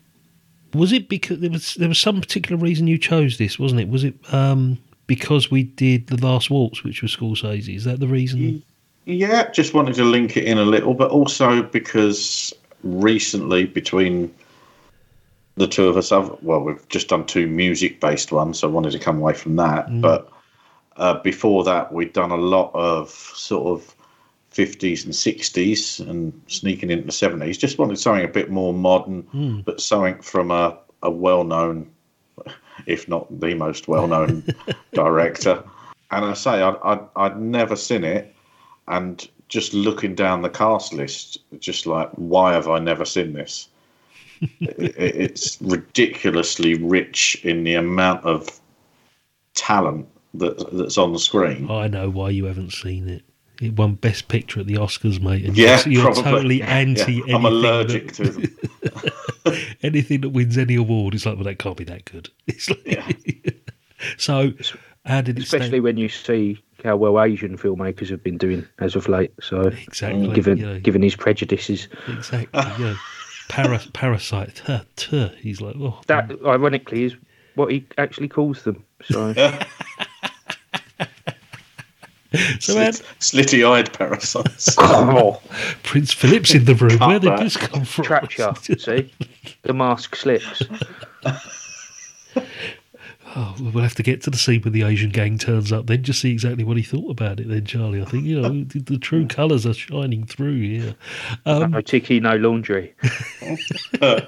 Was 0.74 0.92
it 0.92 1.08
because 1.08 1.40
there 1.40 1.50
was 1.50 1.74
there 1.74 1.88
was 1.88 1.98
some 1.98 2.20
particular 2.20 2.60
reason 2.60 2.86
you 2.86 2.98
chose 2.98 3.38
this, 3.38 3.58
wasn't 3.58 3.80
it? 3.80 3.88
Was 3.88 4.04
it 4.04 4.14
um, 4.32 4.78
because 5.06 5.50
we 5.50 5.64
did 5.64 6.06
the 6.06 6.24
last 6.24 6.50
waltz, 6.50 6.82
which 6.82 7.02
was 7.02 7.14
Scorsese? 7.14 7.74
Is 7.74 7.84
that 7.84 8.00
the 8.00 8.08
reason? 8.08 8.62
Yeah, 9.04 9.50
just 9.50 9.74
wanted 9.74 9.94
to 9.96 10.04
link 10.04 10.36
it 10.36 10.44
in 10.44 10.58
a 10.58 10.64
little, 10.64 10.94
but 10.94 11.10
also 11.10 11.62
because 11.62 12.52
recently 12.84 13.64
between 13.66 14.32
the 15.56 15.66
two 15.66 15.88
of 15.88 15.96
us, 15.96 16.12
I've, 16.12 16.30
well, 16.42 16.60
we've 16.60 16.88
just 16.88 17.08
done 17.08 17.26
two 17.26 17.46
music-based 17.46 18.32
ones, 18.32 18.60
so 18.60 18.68
I 18.68 18.70
wanted 18.70 18.92
to 18.92 18.98
come 18.98 19.18
away 19.18 19.34
from 19.34 19.56
that. 19.56 19.86
Mm. 19.88 20.00
But 20.00 20.28
uh, 20.96 21.14
before 21.20 21.64
that, 21.64 21.92
we'd 21.92 22.12
done 22.12 22.30
a 22.30 22.36
lot 22.36 22.70
of 22.74 23.10
sort 23.10 23.66
of 23.66 23.94
50s 24.54 25.04
and 25.04 25.14
60s 25.14 26.06
and 26.08 26.32
sneaking 26.46 26.90
into 26.90 27.04
the 27.06 27.12
70s. 27.12 27.58
Just 27.58 27.78
wanted 27.78 27.98
something 27.98 28.24
a 28.24 28.28
bit 28.28 28.50
more 28.50 28.74
modern, 28.74 29.22
Mm. 29.34 29.64
but 29.64 29.80
something 29.80 30.20
from 30.20 30.50
a, 30.50 30.78
a 31.02 31.10
well-known, 31.10 31.90
if 32.86 33.08
not 33.08 33.26
the 33.40 33.54
most 33.54 33.88
well-known 33.88 34.44
director. 34.92 35.62
And 36.10 36.24
I 36.26 36.34
say 36.34 36.60
I'd, 36.62 36.76
I'd, 36.84 37.00
I'd 37.16 37.40
never 37.40 37.76
seen 37.76 38.04
it, 38.04 38.34
and 38.88 39.26
just 39.48 39.72
looking 39.74 40.14
down 40.14 40.42
the 40.42 40.50
cast 40.50 40.92
list, 40.92 41.38
just 41.58 41.86
like, 41.86 42.10
why 42.16 42.52
have 42.52 42.68
I 42.68 42.78
never 42.78 43.04
seen 43.04 43.32
this? 43.32 43.68
it- 44.60 44.94
it's 44.98 45.60
ridiculously 45.62 46.74
rich 46.74 47.40
in 47.44 47.64
the 47.64 47.74
amount 47.74 48.24
of 48.26 48.60
talent 49.54 50.06
that 50.34 50.58
that's 50.72 50.98
on 50.98 51.12
the 51.12 51.18
screen. 51.18 51.70
I 51.70 51.88
know 51.88 52.10
why 52.10 52.30
you 52.30 52.46
haven't 52.46 52.72
seen 52.72 53.08
it. 53.08 53.22
It 53.62 53.76
won 53.76 53.94
Best 53.94 54.28
Picture 54.28 54.60
at 54.60 54.66
the 54.66 54.74
Oscars, 54.74 55.20
mate. 55.20 55.44
And 55.44 55.56
Yeah, 55.56 55.80
you're, 55.84 56.02
you're 56.04 56.12
probably. 56.12 56.30
totally 56.32 56.62
anti. 56.62 57.12
yeah. 57.26 57.36
I'm 57.36 57.46
anything 57.46 57.46
allergic 57.46 58.12
that, 58.12 58.24
to 58.24 58.30
them. 59.50 59.56
anything 59.82 60.20
that 60.22 60.30
wins 60.30 60.58
any 60.58 60.74
award. 60.74 61.14
It's 61.14 61.24
like, 61.26 61.36
well, 61.36 61.44
that 61.44 61.58
can't 61.58 61.76
be 61.76 61.84
that 61.84 62.04
good. 62.04 62.28
It's 62.46 62.68
like, 62.68 63.54
so, 64.18 64.52
how 65.06 65.20
did 65.20 65.38
it 65.38 65.44
especially 65.44 65.68
stand? 65.68 65.82
when 65.84 65.96
you 65.96 66.08
see 66.08 66.58
how 66.84 66.96
well 66.96 67.20
Asian 67.22 67.56
filmmakers 67.56 68.08
have 68.10 68.22
been 68.24 68.38
doing 68.38 68.66
as 68.80 68.96
of 68.96 69.08
late. 69.08 69.32
So 69.40 69.62
Exactly, 69.62 70.28
given 70.34 70.58
yeah. 70.58 70.78
given 70.78 71.02
his 71.02 71.14
prejudices, 71.16 71.88
Exactly. 72.08 72.60
Yeah. 72.84 72.96
Para, 73.48 73.80
parasite. 73.92 74.54
Tuh, 74.56 74.80
tuh. 74.96 75.28
He's 75.38 75.60
like, 75.60 75.76
oh, 75.78 76.00
that 76.06 76.30
ironically 76.46 77.04
is 77.04 77.14
what 77.54 77.70
he 77.70 77.84
actually 77.98 78.28
calls 78.28 78.62
them. 78.62 78.82
So 79.04 79.34
So, 82.60 82.78
Ed, 82.78 82.94
Slitty-eyed 83.20 83.92
parasites. 83.92 84.76
Oh. 84.82 85.40
Prince 85.82 86.12
Philip's 86.12 86.54
in 86.54 86.64
the 86.64 86.74
room. 86.74 86.98
Cut 86.98 87.08
Where 87.08 87.18
did 87.18 87.32
that. 87.32 87.40
this 87.40 87.56
come 87.56 87.84
from? 87.84 88.04
Trapture, 88.04 88.80
see 88.80 89.12
the 89.62 89.72
mask 89.72 90.16
slips. 90.16 90.62
Oh, 93.34 93.54
well, 93.60 93.70
we'll 93.72 93.82
have 93.82 93.94
to 93.94 94.02
get 94.02 94.20
to 94.22 94.30
the 94.30 94.36
scene 94.36 94.60
when 94.60 94.74
the 94.74 94.82
Asian 94.82 95.08
gang 95.08 95.38
turns 95.38 95.72
up 95.72 95.86
then, 95.86 96.02
just 96.02 96.20
see 96.20 96.30
exactly 96.30 96.64
what 96.64 96.76
he 96.76 96.82
thought 96.82 97.10
about 97.10 97.40
it 97.40 97.48
then, 97.48 97.64
Charlie. 97.64 98.02
I 98.02 98.04
think, 98.04 98.24
you 98.24 98.38
know, 98.40 98.48
the, 98.64 98.80
the 98.80 98.98
true 98.98 99.26
colours 99.26 99.64
are 99.64 99.72
shining 99.72 100.26
through 100.26 100.60
here. 100.60 100.94
Um, 101.46 101.70
no 101.70 101.80
ticky, 101.80 102.20
no 102.20 102.36
laundry. 102.36 102.94
so, 104.02 104.20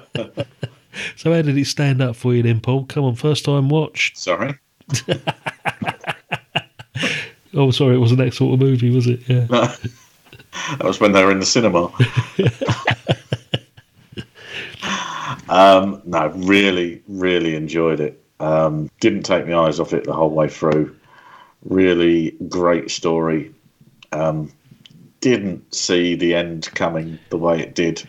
how 1.23 1.41
did 1.43 1.55
it 1.55 1.67
stand 1.67 2.01
up 2.01 2.15
for 2.15 2.33
you 2.33 2.41
then, 2.41 2.61
Paul? 2.61 2.85
Come 2.85 3.03
on, 3.03 3.13
first 3.15 3.45
time 3.45 3.69
watch. 3.69 4.13
Sorry. 4.15 4.57
Oh, 7.55 7.71
sorry, 7.71 7.95
it 7.95 7.99
wasn't 7.99 8.19
that 8.19 8.33
sort 8.33 8.53
of 8.53 8.59
movie, 8.59 8.89
was 8.89 9.07
it? 9.07 9.21
Yeah. 9.27 9.45
that 9.49 10.83
was 10.83 10.99
when 10.99 11.13
they 11.13 11.23
were 11.23 11.31
in 11.31 11.39
the 11.39 11.45
cinema. 11.45 11.85
um, 15.49 16.01
no, 16.05 16.27
really, 16.35 17.01
really 17.07 17.55
enjoyed 17.55 17.99
it. 17.99 18.21
Um, 18.39 18.89
didn't 18.99 19.23
take 19.23 19.47
my 19.47 19.55
eyes 19.55 19.79
off 19.79 19.93
it 19.93 20.03
the 20.03 20.13
whole 20.13 20.29
way 20.29 20.49
through. 20.49 20.95
Really 21.63 22.31
great 22.49 22.91
story. 22.91 23.53
Um, 24.11 24.51
didn't 25.21 25.73
see 25.73 26.15
the 26.15 26.35
end 26.35 26.69
coming 26.75 27.17
the 27.29 27.37
way 27.37 27.59
it 27.61 27.73
did. 27.73 28.07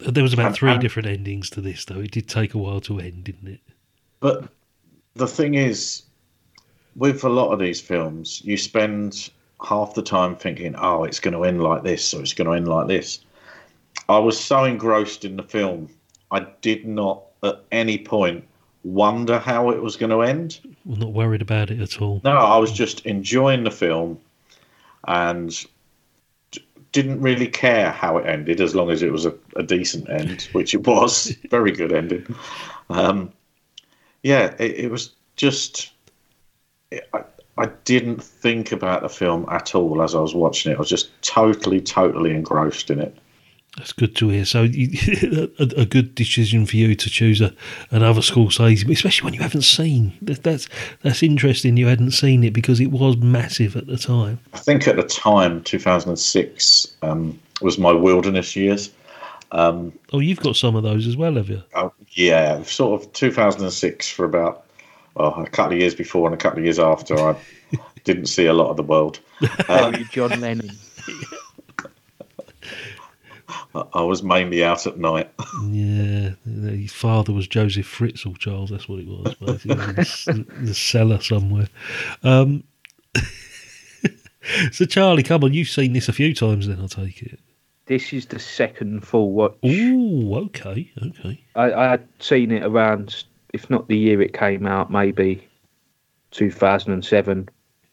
There 0.00 0.22
was 0.22 0.32
about 0.32 0.46
And- 0.48 0.54
three 0.56 0.72
and- 0.72 0.80
different 0.80 1.08
endings 1.08 1.50
to 1.50 1.60
this, 1.60 1.84
though. 1.84 2.00
It 2.00 2.10
did 2.10 2.28
take 2.28 2.54
a 2.54 2.58
while 2.58 2.80
to 2.82 2.98
end, 2.98 3.24
didn't 3.24 3.48
it? 3.48 3.60
But 4.20 4.48
the 5.14 5.26
thing 5.28 5.54
is, 5.54 6.02
with 6.98 7.24
a 7.24 7.28
lot 7.28 7.52
of 7.52 7.58
these 7.58 7.80
films, 7.80 8.42
you 8.44 8.56
spend 8.56 9.30
half 9.66 9.94
the 9.94 10.02
time 10.02 10.36
thinking, 10.36 10.74
oh, 10.76 11.04
it's 11.04 11.20
going 11.20 11.34
to 11.34 11.44
end 11.44 11.62
like 11.62 11.82
this, 11.82 12.12
or 12.12 12.20
it's 12.20 12.34
going 12.34 12.48
to 12.48 12.54
end 12.54 12.68
like 12.68 12.88
this. 12.88 13.20
I 14.08 14.18
was 14.18 14.38
so 14.38 14.64
engrossed 14.64 15.24
in 15.24 15.36
the 15.36 15.42
film, 15.42 15.88
I 16.30 16.46
did 16.60 16.86
not 16.86 17.22
at 17.42 17.62
any 17.72 17.98
point 17.98 18.44
wonder 18.84 19.38
how 19.38 19.70
it 19.70 19.82
was 19.82 19.96
going 19.96 20.10
to 20.10 20.22
end. 20.22 20.60
We're 20.84 20.98
not 20.98 21.12
worried 21.12 21.42
about 21.42 21.70
it 21.70 21.80
at 21.80 22.00
all. 22.00 22.20
No, 22.24 22.36
I 22.36 22.56
was 22.58 22.72
just 22.72 23.04
enjoying 23.06 23.64
the 23.64 23.70
film 23.70 24.18
and 25.06 25.64
didn't 26.92 27.20
really 27.20 27.48
care 27.48 27.90
how 27.90 28.18
it 28.18 28.26
ended 28.26 28.60
as 28.60 28.74
long 28.74 28.90
as 28.90 29.02
it 29.02 29.12
was 29.12 29.26
a, 29.26 29.34
a 29.56 29.62
decent 29.62 30.08
end, 30.08 30.42
which 30.52 30.74
it 30.74 30.86
was. 30.86 31.36
Very 31.50 31.72
good 31.72 31.92
ending. 31.92 32.34
Um, 32.88 33.32
yeah, 34.22 34.54
it, 34.58 34.76
it 34.76 34.90
was 34.90 35.14
just. 35.36 35.92
I, 36.92 37.22
I 37.58 37.66
didn't 37.84 38.22
think 38.22 38.72
about 38.72 39.02
the 39.02 39.08
film 39.08 39.46
at 39.50 39.74
all 39.74 40.02
as 40.02 40.14
I 40.14 40.20
was 40.20 40.34
watching 40.34 40.72
it. 40.72 40.76
I 40.76 40.78
was 40.78 40.88
just 40.88 41.10
totally, 41.22 41.80
totally 41.80 42.30
engrossed 42.30 42.90
in 42.90 43.00
it. 43.00 43.16
That's 43.76 43.92
good 43.92 44.16
to 44.16 44.28
hear. 44.30 44.44
So, 44.44 44.62
you, 44.62 45.52
a, 45.58 45.80
a 45.80 45.86
good 45.86 46.14
decision 46.14 46.66
for 46.66 46.76
you 46.76 46.94
to 46.94 47.10
choose 47.10 47.40
a, 47.40 47.54
another 47.90 48.20
Scorsese, 48.20 48.88
especially 48.90 49.24
when 49.24 49.34
you 49.34 49.40
haven't 49.40 49.62
seen. 49.62 50.12
That, 50.22 50.42
that's 50.42 50.68
that's 51.02 51.22
interesting. 51.22 51.76
You 51.76 51.86
hadn't 51.86 52.12
seen 52.12 52.42
it 52.42 52.52
because 52.52 52.80
it 52.80 52.90
was 52.90 53.16
massive 53.18 53.76
at 53.76 53.86
the 53.86 53.96
time. 53.96 54.40
I 54.52 54.58
think 54.58 54.88
at 54.88 54.96
the 54.96 55.04
time, 55.04 55.62
2006 55.62 56.96
um, 57.02 57.38
was 57.60 57.78
my 57.78 57.92
wilderness 57.92 58.56
years. 58.56 58.90
Um, 59.52 59.92
Oh, 60.12 60.18
you've 60.18 60.40
got 60.40 60.56
some 60.56 60.76
of 60.76 60.82
those 60.82 61.06
as 61.06 61.16
well, 61.16 61.34
have 61.34 61.48
you? 61.48 61.62
Oh, 61.74 61.92
yeah, 62.10 62.62
sort 62.64 63.00
of 63.00 63.12
2006 63.12 64.10
for 64.10 64.24
about 64.24 64.64
well, 65.18 65.34
a 65.42 65.48
couple 65.50 65.72
of 65.74 65.80
years 65.80 65.94
before 65.94 66.26
and 66.26 66.34
a 66.34 66.38
couple 66.38 66.58
of 66.60 66.64
years 66.64 66.78
after. 66.78 67.18
I 67.18 67.36
didn't 68.04 68.26
see 68.26 68.46
a 68.46 68.52
lot 68.52 68.70
of 68.70 68.76
the 68.76 68.82
world. 68.82 69.20
Oh, 69.68 69.86
Um, 69.88 69.94
John 70.10 70.40
Lennon. 70.40 70.70
I- 73.74 73.84
I 73.94 74.02
was 74.02 74.22
mainly 74.22 74.62
out 74.64 74.86
at 74.86 74.98
night. 74.98 75.30
Yeah, 75.70 76.30
his 76.44 76.92
father 76.92 77.32
was 77.32 77.48
Joseph 77.48 77.86
Fritzl, 77.86 78.36
Charles. 78.38 78.70
That's 78.70 78.88
what 78.88 79.00
it 79.00 79.06
was. 79.06 79.40
was 79.40 79.64
in 79.64 79.76
the 79.76 79.94
s- 80.00 80.24
the 80.24 80.74
cellar 80.74 81.20
somewhere. 81.20 81.68
Um, 82.22 82.64
so, 84.72 84.84
Charlie, 84.86 85.22
come 85.22 85.44
on, 85.44 85.52
you've 85.52 85.68
seen 85.68 85.92
this 85.92 86.08
a 86.08 86.12
few 86.12 86.34
times. 86.34 86.66
Then 86.68 86.78
I'll 86.80 86.88
take 86.88 87.22
it. 87.22 87.38
This 87.86 88.12
is 88.12 88.26
the 88.26 88.38
second 88.38 89.06
full 89.06 89.32
watch. 89.32 89.56
Ooh, 89.64 90.34
okay, 90.46 90.90
okay. 91.02 91.42
I, 91.54 91.72
I 91.72 91.88
had 91.90 92.06
seen 92.18 92.50
it 92.50 92.62
around, 92.62 93.24
if 93.58 93.68
not 93.68 93.88
the 93.88 93.96
year 93.96 94.22
it 94.22 94.32
came 94.32 94.66
out, 94.66 94.90
maybe 94.90 95.46
2007. 96.30 97.48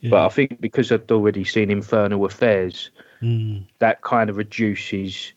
But 0.10 0.26
I 0.26 0.30
think 0.30 0.62
because 0.62 0.92
I'd 0.92 1.12
already 1.12 1.44
seen 1.44 1.72
Infernal 1.72 2.26
Affairs, 2.26 2.92
Mm. 3.22 3.66
that 3.80 4.02
kind 4.02 4.30
of 4.30 4.38
reduces 4.38 5.34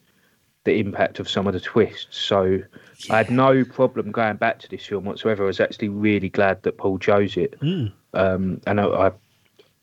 the 0.65 0.79
impact 0.79 1.21
of 1.21 1.29
some 1.29 1.47
of 1.47 1.53
the 1.55 1.61
twists. 1.61 2.19
So 2.19 2.61
I 3.09 3.17
had 3.17 3.31
no 3.31 3.65
problem 3.65 4.11
going 4.11 4.37
back 4.37 4.59
to 4.59 4.69
this 4.69 4.85
film 4.85 5.05
whatsoever. 5.05 5.45
I 5.45 5.47
was 5.47 5.61
actually 5.61 5.89
really 5.89 6.29
glad 6.29 6.63
that 6.65 6.77
Paul 6.77 6.99
chose 6.99 7.37
it. 7.37 7.59
Mm. 7.61 7.93
Um, 8.13 8.61
and 8.67 8.81
I, 8.81 8.85
I, 8.85 9.11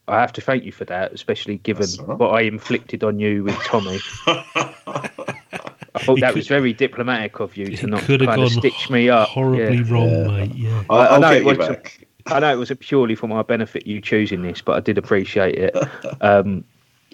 I 0.07 0.19
have 0.19 0.33
to 0.33 0.41
thank 0.41 0.65
you 0.65 0.71
for 0.71 0.85
that, 0.85 1.13
especially 1.13 1.57
given 1.57 1.87
what 2.05 2.31
I 2.35 2.41
inflicted 2.41 3.03
on 3.03 3.17
you 3.17 3.45
with 3.45 3.57
Tommy. 3.63 3.99
I 5.95 5.99
thought 5.99 6.19
that 6.19 6.33
was 6.35 6.47
very 6.47 6.73
diplomatic 6.73 7.39
of 7.39 7.55
you 7.57 7.75
to 7.77 7.87
not 7.87 8.01
could 8.03 8.21
have 8.21 8.29
kind 8.29 8.41
of 8.43 8.49
gone 8.51 8.59
stitch 8.59 8.89
me 8.89 9.09
up. 9.09 9.29
horribly 9.29 9.77
Yeah. 9.77 9.83
wrong, 9.93 10.27
mate. 10.27 10.55
Yeah. 10.55 10.83
I'll, 10.89 10.99
I- 10.99 11.07
I 11.15 11.19
know 11.19 11.31
it 11.33 11.45
was 11.45 11.57
a- 11.59 12.39
know 12.39 12.53
it 12.53 12.57
was 12.57 12.71
purely 12.79 13.15
for 13.15 13.27
my 13.27 13.41
benefit 13.43 13.85
you 13.87 14.01
choosing 14.01 14.41
this, 14.41 14.61
but 14.61 14.75
I 14.75 14.79
did 14.79 14.97
appreciate 14.97 15.55
it. 15.55 15.75
Um, 16.21 16.63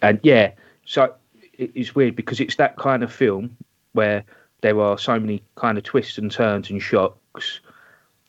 and 0.01 0.19
yeah, 0.23 0.51
so 0.85 1.13
it- 1.57 1.71
it's 1.75 1.93
weird 1.95 2.15
because 2.15 2.39
it's 2.39 2.55
that 2.55 2.77
kind 2.77 3.03
of 3.03 3.11
film 3.11 3.55
where 3.93 4.23
there 4.61 4.79
are 4.79 4.97
so 4.97 5.19
many 5.19 5.41
kind 5.55 5.77
of 5.77 5.83
twists 5.83 6.17
and 6.17 6.31
turns 6.31 6.69
and 6.69 6.81
shocks 6.81 7.59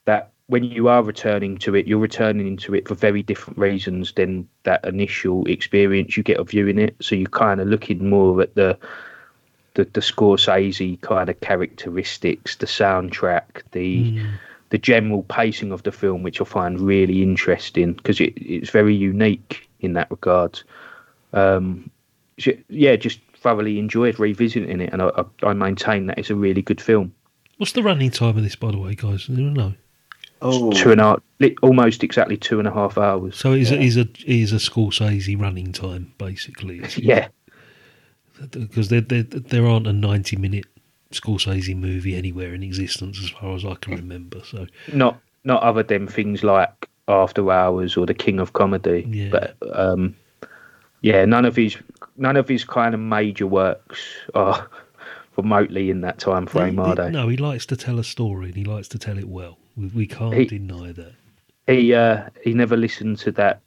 that 0.06 0.30
when 0.48 0.64
you 0.64 0.88
are 0.88 1.02
returning 1.02 1.56
to 1.58 1.74
it, 1.74 1.86
you're 1.86 1.98
returning 1.98 2.56
to 2.58 2.74
it 2.74 2.86
for 2.88 2.94
very 2.94 3.22
different 3.22 3.58
reasons 3.58 4.12
than 4.12 4.46
that 4.64 4.84
initial 4.84 5.46
experience 5.46 6.16
you 6.16 6.22
get 6.22 6.36
of 6.38 6.50
viewing 6.50 6.78
it. 6.78 6.94
So 7.00 7.14
you're 7.14 7.28
kind 7.28 7.60
of 7.60 7.68
looking 7.68 8.10
more 8.10 8.42
at 8.42 8.54
the 8.54 8.76
the, 9.74 9.84
the 9.84 10.00
Scorsese 10.00 11.00
kind 11.00 11.28
of 11.28 11.40
characteristics, 11.40 12.56
the 12.56 12.66
soundtrack, 12.66 13.62
the 13.72 14.22
the 14.70 14.78
general 14.78 15.22
pacing 15.24 15.70
of 15.70 15.82
the 15.82 15.92
film, 15.92 16.22
which 16.22 16.40
I 16.40 16.44
find 16.44 16.80
really 16.80 17.22
interesting 17.22 17.92
because 17.92 18.20
it, 18.20 18.32
it's 18.36 18.70
very 18.70 18.94
unique 18.94 19.68
in 19.80 19.92
that 19.92 20.10
regard. 20.10 20.60
Um, 21.34 21.90
so, 22.38 22.52
yeah, 22.70 22.96
just 22.96 23.20
thoroughly 23.36 23.78
enjoyed 23.78 24.18
revisiting 24.18 24.80
it, 24.80 24.90
and 24.92 25.02
I, 25.02 25.08
I, 25.08 25.48
I 25.48 25.52
maintain 25.52 26.06
that 26.06 26.18
it's 26.18 26.30
a 26.30 26.34
really 26.34 26.62
good 26.62 26.80
film. 26.80 27.12
What's 27.58 27.72
the 27.72 27.82
running 27.82 28.10
time 28.10 28.36
of 28.38 28.42
this, 28.42 28.56
by 28.56 28.70
the 28.70 28.78
way, 28.78 28.94
guys? 28.94 29.26
I 29.30 29.34
don't 29.34 29.52
know. 29.52 29.74
Oh, 30.40 30.72
Two 30.72 30.90
and 30.90 31.00
a 31.00 31.04
half, 31.04 31.20
li- 31.38 31.56
almost 31.62 32.02
exactly 32.02 32.36
two 32.36 32.58
and 32.58 32.66
a 32.66 32.72
half 32.72 32.98
hours. 32.98 33.36
So 33.36 33.52
it 33.52 33.60
is, 33.60 33.70
a, 33.70 33.78
is 33.80 33.96
a 33.96 34.08
is 34.26 34.52
a 34.52 34.56
Scorsese 34.56 35.40
running 35.40 35.72
time 35.72 36.12
basically. 36.18 36.82
Yeah, 36.96 37.28
because 38.50 38.88
there, 38.88 39.00
there 39.00 39.22
there 39.22 39.66
aren't 39.66 39.86
a 39.86 39.92
ninety 39.92 40.36
minute 40.36 40.64
Scorsese 41.12 41.76
movie 41.76 42.16
anywhere 42.16 42.54
in 42.54 42.62
existence 42.62 43.20
as 43.22 43.30
far 43.30 43.54
as 43.54 43.64
I 43.64 43.74
can 43.74 43.94
remember. 43.96 44.40
So 44.44 44.66
not 44.92 45.18
not 45.44 45.62
other 45.62 45.82
than 45.82 46.06
things 46.08 46.42
like 46.42 46.88
After 47.08 47.50
Hours 47.50 47.96
or 47.96 48.06
The 48.06 48.14
King 48.14 48.38
of 48.40 48.52
Comedy, 48.52 49.04
Yeah. 49.08 49.28
but 49.30 49.56
um, 49.78 50.16
yeah, 51.02 51.24
none 51.24 51.44
of 51.44 51.56
his 51.56 51.76
none 52.16 52.36
of 52.36 52.48
his 52.48 52.64
kind 52.64 52.94
of 52.94 53.00
major 53.00 53.46
works 53.46 54.00
are 54.34 54.68
remotely 55.36 55.90
in 55.90 56.00
that 56.02 56.18
time 56.18 56.46
frame, 56.46 56.74
He- 56.74 56.80
are 56.80 56.94
they? 56.94 57.10
No, 57.10 57.28
he 57.28 57.36
likes 57.36 57.66
to 57.66 57.76
tell 57.76 57.98
a 57.98 58.04
story 58.04 58.46
and 58.46 58.54
he 58.56 58.64
likes 58.64 58.88
to 58.88 58.98
tell 58.98 59.18
it 59.18 59.28
well. 59.28 59.58
We, 59.76 59.86
we 59.88 60.06
can't 60.06 60.34
He- 60.34 60.44
deny 60.46 60.92
that. 60.92 61.12
He 61.66 61.94
uh, 61.94 62.28
he 62.42 62.54
never 62.54 62.76
listened 62.76 63.18
to 63.18 63.32
that 63.32 63.60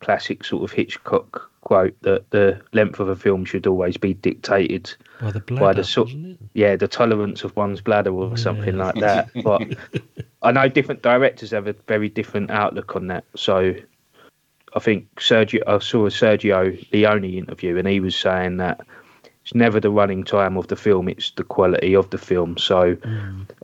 classic 0.00 0.44
sort 0.44 0.64
of 0.64 0.72
Hitchcock 0.72 1.49
quote 1.62 1.94
that 2.02 2.30
the 2.30 2.60
length 2.72 3.00
of 3.00 3.08
a 3.08 3.16
film 3.16 3.44
should 3.44 3.66
always 3.66 3.96
be 3.96 4.14
dictated 4.14 4.94
By 5.20 5.32
the 5.32 5.40
by 5.40 5.72
the 5.72 5.84
sort 5.84 6.10
yeah 6.54 6.76
the 6.76 6.88
tolerance 6.88 7.44
of 7.44 7.54
one's 7.56 7.80
bladder 7.80 8.12
or 8.12 8.36
something 8.36 8.76
like 8.76 8.94
that. 9.00 9.30
But 9.42 9.62
I 10.42 10.52
know 10.52 10.68
different 10.68 11.02
directors 11.02 11.50
have 11.50 11.66
a 11.66 11.74
very 11.86 12.08
different 12.08 12.50
outlook 12.50 12.96
on 12.96 13.08
that. 13.08 13.24
So 13.36 13.74
I 14.74 14.78
think 14.78 15.14
Sergio 15.16 15.62
I 15.66 15.78
saw 15.78 16.06
a 16.06 16.10
Sergio 16.10 16.86
Leone 16.92 17.24
interview 17.24 17.76
and 17.76 17.88
he 17.88 18.00
was 18.00 18.16
saying 18.16 18.56
that 18.58 18.80
it's 19.42 19.54
never 19.54 19.80
the 19.80 19.90
running 19.90 20.24
time 20.24 20.56
of 20.56 20.68
the 20.68 20.76
film; 20.76 21.08
it's 21.08 21.30
the 21.32 21.44
quality 21.44 21.94
of 21.94 22.10
the 22.10 22.18
film. 22.18 22.56
So 22.58 22.96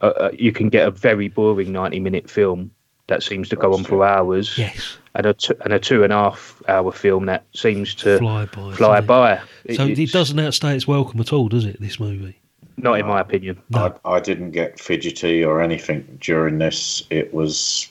uh, 0.03 0.07
uh, 0.07 0.31
you 0.33 0.51
can 0.51 0.69
get 0.69 0.89
a 0.89 0.91
very 0.91 1.29
boring 1.29 1.73
ninety-minute 1.73 2.29
film 2.31 2.71
that 3.09 3.23
seems 3.23 3.49
to 3.51 3.57
go 3.57 3.73
on 3.73 3.85
for 3.85 4.05
hours, 4.05 4.57
Yes. 4.59 4.99
and 5.14 5.27
a 5.27 5.35
two, 5.35 5.55
and 5.64 5.73
a 5.73 5.79
two 5.79 6.03
and 6.05 6.12
a 6.12 6.16
half 6.16 6.62
hour 6.69 6.90
film 6.92 7.27
that 7.27 7.45
seems 7.55 7.95
to 7.97 8.19
Fly 8.19 8.47
by, 8.47 8.73
Fly 8.75 9.01
doesn't 9.01 9.05
it? 9.05 9.07
by. 9.07 9.40
So 9.75 9.87
it 9.87 10.12
doesn't 10.12 10.38
outstay 10.38 10.75
its 10.75 10.87
welcome 10.88 11.21
at 11.21 11.33
all, 11.33 11.49
does 11.49 11.64
it? 11.64 11.81
This 11.81 12.01
movie. 12.01 12.38
Not 12.79 12.99
in 13.01 13.07
my 13.07 13.21
opinion. 13.21 13.61
I, 13.73 13.92
I 14.05 14.21
didn't 14.21 14.51
get 14.51 14.79
fidgety 14.79 15.42
or 15.42 15.62
anything 15.62 16.19
during 16.21 16.59
this. 16.59 17.03
It 17.09 17.33
was 17.33 17.88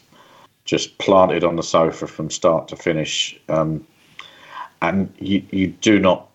just 0.66 0.98
planted 1.00 1.44
on 1.44 1.56
the 1.56 1.64
sofa 1.64 2.06
from 2.08 2.30
start 2.30 2.68
to 2.68 2.76
finish. 2.76 3.40
Um, 3.50 3.86
and 4.82 5.12
you, 5.20 5.42
you 5.52 5.68
do 5.68 5.98
not 6.00 6.28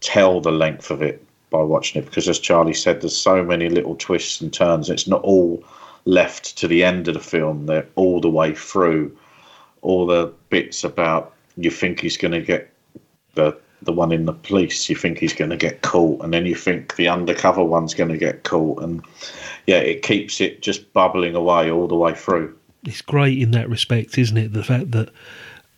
tell 0.00 0.40
the 0.40 0.52
length 0.52 0.90
of 0.90 1.02
it 1.02 1.22
by 1.50 1.60
watching 1.62 2.00
it 2.00 2.06
because, 2.06 2.28
as 2.28 2.38
Charlie 2.38 2.72
said, 2.72 3.00
there's 3.02 3.16
so 3.16 3.42
many 3.42 3.68
little 3.68 3.96
twists 3.96 4.40
and 4.40 4.52
turns. 4.52 4.88
It's 4.88 5.06
not 5.08 5.20
all 5.22 5.62
left 6.08 6.56
to 6.56 6.66
the 6.66 6.82
end 6.82 7.06
of 7.06 7.14
the 7.14 7.20
film, 7.20 7.66
they're 7.66 7.86
all 7.94 8.20
the 8.20 8.30
way 8.30 8.54
through. 8.54 9.14
All 9.82 10.06
the 10.06 10.32
bits 10.48 10.82
about 10.82 11.34
you 11.56 11.70
think 11.70 12.00
he's 12.00 12.16
going 12.16 12.32
to 12.32 12.40
get 12.40 12.72
the 13.34 13.56
the 13.82 13.92
one 13.92 14.10
in 14.10 14.24
the 14.24 14.32
police, 14.32 14.88
you 14.88 14.96
think 14.96 15.18
he's 15.18 15.32
going 15.32 15.50
to 15.50 15.56
get 15.56 15.82
caught, 15.82 16.24
and 16.24 16.34
then 16.34 16.44
you 16.46 16.56
think 16.56 16.96
the 16.96 17.06
undercover 17.06 17.62
one's 17.62 17.94
going 17.94 18.10
to 18.10 18.18
get 18.18 18.42
caught, 18.42 18.82
and 18.82 19.04
yeah, 19.68 19.76
it 19.76 20.02
keeps 20.02 20.40
it 20.40 20.62
just 20.62 20.92
bubbling 20.92 21.36
away 21.36 21.70
all 21.70 21.86
the 21.86 21.94
way 21.94 22.12
through. 22.12 22.56
It's 22.84 23.02
great 23.02 23.38
in 23.38 23.52
that 23.52 23.68
respect, 23.68 24.18
isn't 24.18 24.36
it? 24.36 24.52
The 24.52 24.64
fact 24.64 24.90
that 24.92 25.10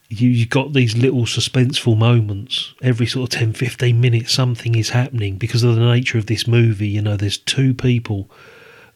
you 0.09 0.29
you 0.29 0.47
got 0.47 0.73
these 0.73 0.97
little 0.97 1.23
suspenseful 1.23 1.97
moments 1.97 2.75
every 2.83 3.07
sort 3.07 3.33
of 3.33 3.39
10 3.39 3.53
15 3.53 4.01
minutes 4.01 4.33
something 4.33 4.75
is 4.75 4.91
happening 4.91 5.37
because 5.37 5.63
of 5.63 5.77
the 5.77 5.81
nature 5.81 6.19
of 6.19 6.27
this 6.27 6.49
movie 6.49 6.89
you 6.89 7.01
know 7.01 7.17
there's 7.17 7.39
two 7.39 7.73
people 7.73 8.29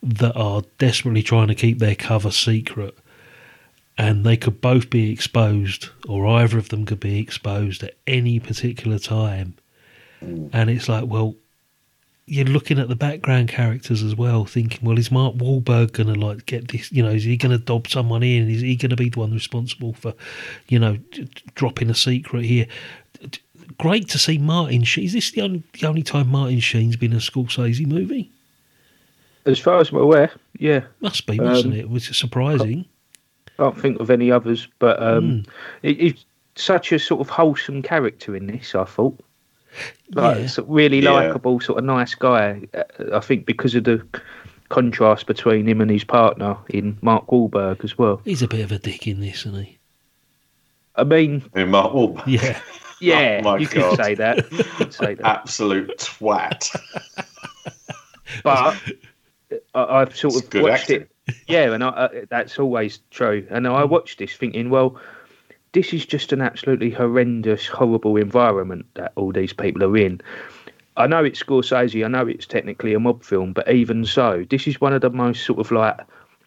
that 0.05 0.37
are 0.37 0.63
desperately 0.79 1.23
trying 1.23 1.49
to 1.49 1.55
keep 1.55 1.79
their 1.79 1.95
cover 1.95 2.31
secret 2.31 2.97
and 3.97 4.25
they 4.25 4.37
could 4.37 4.61
both 4.61 4.91
be 4.91 5.11
exposed 5.11 5.89
or 6.09 6.27
either 6.27 6.59
of 6.59 6.69
them 6.69 6.85
could 6.85 7.01
be 7.01 7.19
exposed 7.19 7.83
at 7.83 7.95
any 8.07 8.39
particular 8.39 8.99
time 8.99 9.55
mm. 10.23 10.51
and 10.53 10.69
it's 10.71 10.89
like 10.89 11.07
well 11.07 11.35
you're 12.27 12.47
looking 12.47 12.79
at 12.79 12.89
the 12.89 12.97
background 12.97 13.49
characters 13.49 14.03
as 14.03 14.17
well, 14.17 14.47
thinking, 14.47 14.81
well, 14.83 14.99
is 14.99 15.11
Mark 15.11 15.35
Wahlberg 15.35 15.93
going 15.93 16.13
to 16.13 16.19
like 16.19 16.47
get 16.47 16.69
this? 16.69 16.91
You 16.91 17.03
know, 17.03 17.11
is 17.11 17.25
he 17.25 17.37
going 17.37 17.53
to 17.53 17.63
dob 17.63 17.87
someone 17.87 18.23
in? 18.23 18.49
Is 18.49 18.63
he 18.63 18.77
going 18.77 18.91
to 18.91 18.97
be 18.97 19.11
the 19.11 19.21
one 19.21 19.33
responsible 19.33 19.93
for, 19.93 20.15
you 20.69 20.79
know, 20.79 20.97
dropping 21.55 21.91
a 21.91 21.95
secret 21.95 22.45
here? 22.45 22.67
Great 23.79 24.09
to 24.11 24.19
see 24.19 24.39
Martin 24.39 24.85
Sheen. 24.85 25.05
Is 25.05 25.13
this 25.13 25.33
the 25.33 25.43
only 25.43 25.63
the 25.75 25.87
only 25.87 26.03
time 26.03 26.29
Martin 26.31 26.61
Sheen's 26.61 26.97
been 26.97 27.13
in 27.13 27.19
a 27.19 27.21
Scorsese 27.21 27.87
movie? 27.87 28.31
As 29.47 29.59
far 29.59 29.79
as 29.81 29.91
I'm 29.91 29.99
aware, 29.99 30.31
yeah. 30.59 30.85
Must 31.01 31.27
be, 31.27 31.39
mustn't 31.39 31.75
Um, 31.75 31.79
it? 31.81 31.91
Which 31.91 32.11
is 32.11 32.17
surprising. 32.17 32.87
I 33.59 33.63
can't 33.63 33.79
think 33.81 34.01
of 34.01 34.11
any 34.11 34.31
others, 34.31 34.67
but 34.79 35.01
um, 35.03 35.45
it, 35.83 36.01
it's 36.01 36.25
such 36.57 36.93
a 36.93 36.99
sort 36.99 37.21
of 37.21 37.29
wholesome 37.29 37.83
character 37.83 38.35
in 38.35 38.47
this. 38.47 38.75
I 38.75 38.85
thought, 38.85 39.19
like, 40.15 40.37
Yeah. 40.39 40.43
it's 40.45 40.59
a 40.59 40.63
really 40.65 41.01
Yeah. 41.01 41.11
likable, 41.11 41.61
sort 41.61 41.79
of 41.79 41.85
nice 41.85 42.15
guy. 42.15 42.63
Uh, 42.75 42.83
I 43.17 43.21
think 43.21 43.45
because 43.47 43.75
of 43.75 43.85
the 43.85 44.05
contrast 44.71 45.27
between 45.27 45.69
him 45.69 45.81
and 45.83 45.91
his 45.91 46.05
partner 46.05 46.57
in 46.71 46.97
Mark 47.03 47.27
Wahlberg 47.27 47.85
as 47.85 47.99
well. 47.99 48.21
He's 48.25 48.43
a 48.43 48.49
bit 48.49 48.61
of 48.65 48.73
a 48.73 48.79
dick 48.79 49.07
in 49.07 49.21
this, 49.21 49.41
isn't 49.47 49.63
he? 49.65 49.79
I 50.97 51.05
mean, 51.05 51.43
In 51.55 51.71
Mark 51.71 51.93
Wahlberg. 51.93 52.27
Yeah. 52.27 52.59
yeah, 53.01 53.41
Oh 53.45 53.45
my 53.53 53.59
you 53.59 53.67
God. 53.69 53.97
could 53.97 54.05
say 54.05 54.15
that. 54.15 54.51
You 54.53 54.65
could 54.65 54.95
say 54.95 55.15
that. 55.15 55.27
Absolute 55.27 55.97
twat. 55.99 56.75
but 58.43 58.77
I, 59.75 59.85
I've 59.85 60.17
sort 60.17 60.35
It's 60.37 60.55
of 60.55 60.63
watched 60.63 60.83
acting. 60.91 61.03
it. 61.03 61.11
Yeah, 61.49 61.73
and 61.73 61.83
I, 61.83 61.89
I, 61.89 62.09
that's 62.29 62.59
always 62.59 63.01
true. 63.11 63.47
And. 63.51 63.67
I 63.67 63.83
hmm. 63.83 63.91
watched 63.91 64.19
this 64.19 64.35
thinking, 64.35 64.69
well, 64.69 65.01
this 65.73 65.93
is 65.93 66.07
just 66.07 66.33
an 66.33 66.41
absolutely 66.41 66.91
horrendous, 66.91 67.67
horrible 67.67 68.17
environment 68.17 68.87
that 68.95 69.13
all 69.17 69.33
these 69.33 69.53
people 69.53 69.83
are 69.85 69.97
in. 69.97 70.21
I 70.97 71.07
know 71.09 71.25
it's 71.25 71.43
Scorsese, 71.43 72.05
I 72.05 72.09
know 72.09 72.27
it's 72.27 72.47
technically 72.47 72.95
a 72.95 73.01
mob 73.01 73.25
film, 73.25 73.53
but 73.53 73.69
even 73.69 74.05
so, 74.05 74.45
this 74.49 74.69
is 74.69 74.81
one 74.81 74.93
of 74.93 75.01
the 75.01 75.11
most 75.11 75.45
sort 75.45 75.59
of 75.59 75.73
like 75.73 75.99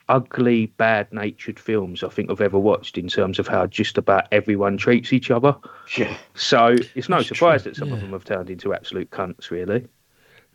ugly, 0.09 0.67
bad 0.77 1.11
natured 1.11 1.59
films 1.59 2.03
I 2.03 2.07
think 2.07 2.31
I've 2.31 2.39
ever 2.39 2.57
watched 2.57 2.97
in 2.97 3.09
terms 3.09 3.39
of 3.39 3.47
how 3.47 3.67
just 3.67 3.97
about 3.97 4.27
everyone 4.31 4.77
treats 4.77 5.13
each 5.13 5.31
other. 5.31 5.55
Yeah. 5.97 6.17
So 6.33 6.75
it's 6.95 7.07
no 7.07 7.17
That's 7.17 7.29
surprise 7.29 7.63
true, 7.63 7.71
that 7.71 7.77
some 7.77 7.93
of 7.93 8.01
them 8.01 8.11
have 8.11 8.25
turned 8.25 8.49
into 8.49 8.73
absolute 8.73 9.09
cunts, 9.09 9.51
really. 9.51 9.87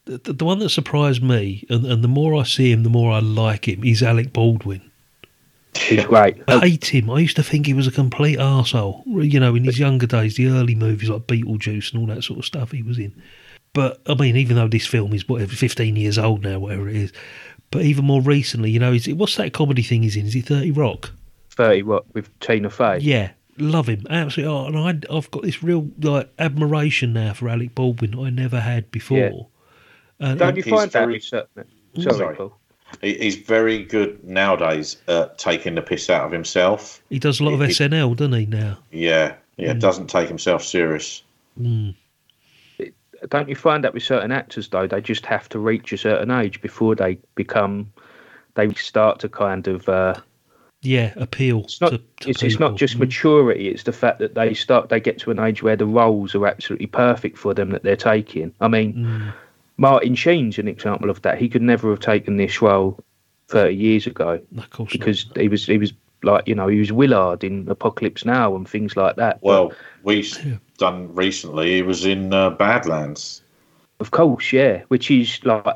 The, 0.04 0.32
the, 0.32 0.44
one 0.44 0.58
that 0.58 0.70
surprised 0.70 1.22
me, 1.22 1.64
and, 1.70 1.86
and 1.86 2.02
the 2.02 2.08
more 2.08 2.34
I 2.34 2.42
see 2.42 2.72
him, 2.72 2.82
the 2.82 2.90
more 2.90 3.12
I 3.12 3.20
like 3.20 3.68
him, 3.68 3.84
is 3.84 4.02
Alec 4.02 4.32
Baldwin. 4.32 4.90
He's 5.76 6.04
great. 6.04 6.42
I 6.48 6.58
hate 6.58 6.86
him. 6.86 7.08
I 7.08 7.20
used 7.20 7.36
to 7.36 7.42
think 7.42 7.66
he 7.66 7.72
was 7.72 7.86
a 7.86 7.92
complete 7.92 8.38
arsehole. 8.38 9.04
You 9.06 9.40
know, 9.40 9.54
in 9.54 9.64
his 9.64 9.78
younger 9.78 10.06
days, 10.06 10.36
the 10.36 10.48
early 10.48 10.74
movies 10.74 11.08
like 11.08 11.22
Beetlejuice 11.22 11.92
and 11.92 12.00
all 12.00 12.14
that 12.14 12.24
sort 12.24 12.40
of 12.40 12.44
stuff 12.44 12.72
he 12.72 12.82
was 12.82 12.98
in. 12.98 13.14
But, 13.72 14.00
I 14.06 14.14
mean, 14.14 14.36
even 14.36 14.56
though 14.56 14.68
this 14.68 14.86
film 14.86 15.14
is, 15.14 15.26
whatever, 15.28 15.54
15 15.54 15.96
years 15.96 16.18
old 16.18 16.42
now, 16.42 16.58
whatever 16.58 16.88
it 16.88 16.96
is, 16.96 17.12
but 17.70 17.82
even 17.82 18.04
more 18.04 18.20
recently, 18.20 18.70
you 18.70 18.78
know, 18.78 18.92
is 18.92 19.08
it, 19.08 19.14
what's 19.14 19.36
that 19.36 19.54
comedy 19.54 19.82
thing 19.82 20.02
he's 20.02 20.16
in? 20.16 20.26
Is 20.26 20.36
it 20.36 20.46
30 20.46 20.72
Rock? 20.72 21.12
30 21.50 21.82
Rock 21.82 22.04
with 22.12 22.38
Tina 22.40 22.68
Fey. 22.68 22.98
Yeah, 22.98 23.30
love 23.56 23.88
him. 23.88 24.06
Absolutely. 24.10 24.54
Oh, 24.54 24.66
and 24.66 24.78
I, 24.78 25.14
I've 25.16 25.30
got 25.30 25.42
this 25.42 25.62
real 25.62 25.88
like 26.00 26.30
admiration 26.38 27.14
now 27.14 27.32
for 27.32 27.48
Alec 27.48 27.74
Baldwin 27.74 28.18
I 28.18 28.28
never 28.28 28.60
had 28.60 28.90
before. 28.90 29.18
Yeah. 29.18 29.42
And, 30.22 30.38
Don't 30.38 30.56
you 30.56 30.62
He's 30.62 30.70
find 30.72 30.90
that 30.92 30.98
very- 31.00 31.12
with. 31.14 31.24
Sorry, 31.24 32.14
Sorry. 32.16 32.36
Paul. 32.36 32.56
He's 33.00 33.36
very 33.36 33.82
good 33.84 34.22
nowadays 34.22 34.98
at 35.08 35.36
taking 35.38 35.74
the 35.74 35.82
piss 35.82 36.08
out 36.10 36.24
of 36.26 36.32
himself. 36.32 37.02
he 37.10 37.18
does 37.18 37.40
a 37.40 37.44
lot 37.44 37.54
of 37.54 37.60
he- 37.60 37.66
SNL, 37.72 38.14
doesn't 38.16 38.32
he, 38.38 38.46
now? 38.46 38.78
Yeah, 38.90 39.34
yeah, 39.56 39.72
doesn't 39.74 40.08
take 40.08 40.28
himself 40.28 40.62
serious. 40.62 41.22
Mm. 41.60 41.94
Don't 43.30 43.48
you 43.48 43.54
find 43.54 43.82
that 43.84 43.94
with 43.94 44.02
certain 44.02 44.32
actors 44.32 44.68
though, 44.68 44.86
they 44.86 45.00
just 45.00 45.24
have 45.26 45.48
to 45.50 45.58
reach 45.58 45.92
a 45.92 45.96
certain 45.98 46.30
age 46.30 46.60
before 46.60 46.94
they 46.94 47.18
become, 47.34 47.92
they 48.54 48.72
start 48.74 49.18
to 49.20 49.28
kind 49.28 49.66
of. 49.68 49.88
Uh, 49.88 50.14
Yeah, 50.82 51.12
appeal 51.16 51.60
it's 51.64 51.80
not. 51.80 51.90
to, 51.92 51.98
to 51.98 52.30
it's, 52.30 52.42
it's 52.42 52.58
not 52.58 52.76
just 52.76 52.96
Mm. 52.96 53.00
maturity. 53.00 53.68
It's 53.68 53.84
the 53.84 53.92
fact 53.92 54.18
that 54.18 54.34
they 54.34 54.54
start. 54.54 54.88
They 54.88 54.98
get 55.00 55.18
to 55.20 55.30
an 55.30 55.38
age 55.38 55.62
where 55.62 55.76
the 55.76 55.86
roles 55.86 56.34
are 56.34 56.46
absolutely 56.46 56.88
perfect 56.88 57.38
for 57.38 57.54
them 57.54 57.70
that 57.70 57.82
they're 57.84 57.96
taking. 57.96 58.52
I 58.60 58.68
mean, 58.68 58.94
Mm. 58.94 59.32
Martin 59.82 60.14
Sheen's 60.14 60.58
an 60.58 60.68
example 60.68 61.10
of 61.10 61.20
that. 61.22 61.38
He 61.38 61.48
could 61.48 61.60
never 61.60 61.90
have 61.90 61.98
taken 62.00 62.36
this 62.36 62.62
role 62.62 62.96
thirty 63.48 63.74
years 63.74 64.06
ago 64.06 64.40
Of 64.56 64.70
course 64.70 64.94
not. 64.94 65.00
because 65.00 65.26
he 65.36 65.48
was 65.48 65.66
he 65.66 65.76
was 65.76 65.92
like 66.22 66.46
you 66.46 66.54
know 66.54 66.68
he 66.68 66.78
was 66.78 66.92
Willard 66.92 67.42
in 67.42 67.68
Apocalypse 67.68 68.24
Now 68.24 68.54
and 68.54 68.66
things 68.68 68.96
like 68.96 69.16
that. 69.16 69.40
But, 69.40 69.46
Well, 69.46 69.72
we've 70.04 70.60
done 70.78 71.12
recently. 71.14 71.74
He 71.74 71.82
was 71.82 72.04
in 72.06 72.32
uh, 72.32 72.50
Badlands. 72.50 73.42
of 73.98 74.12
course, 74.12 74.52
yeah, 74.52 74.82
which 74.86 75.10
is 75.10 75.44
like 75.44 75.66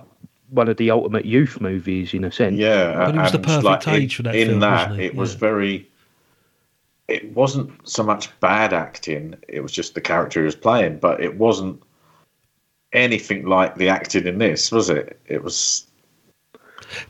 one 0.51 0.69
of 0.69 0.77
the 0.77 0.92
ultimate 0.92 1.25
youth 1.25 1.61
movies 1.61 2.14
in 2.14 2.23
a 2.23 2.31
sense. 2.31 2.57
Yeah, 2.57 2.95
But 2.95 3.16
it 3.16 3.21
was 3.21 3.33
the 3.33 3.38
perfect 3.40 3.64
like, 3.64 3.88
age 3.88 4.12
in, 4.12 4.16
for 4.16 4.23
that 4.23 4.35
In 4.37 4.49
film, 4.49 4.61
that, 4.61 4.88
wasn't 4.90 5.01
it? 5.01 5.05
it 5.07 5.14
was 5.16 5.35
very. 5.35 5.90
It 7.09 7.35
wasn't 7.35 7.71
so 7.88 8.05
much 8.05 8.25
bad 8.38 8.73
acting; 8.73 9.35
it 9.49 9.61
was 9.61 9.73
just 9.73 9.95
the 9.95 10.01
character 10.01 10.40
he 10.40 10.45
was 10.47 10.55
playing. 10.57 10.99
But 10.99 11.21
it 11.21 11.37
wasn't 11.37 11.83
anything 12.92 13.46
like 13.46 13.77
the 13.77 13.88
acting 13.88 14.27
in 14.27 14.38
this, 14.38 14.72
was 14.72 14.90
it? 14.90 15.20
It 15.27 15.42
was. 15.42 15.87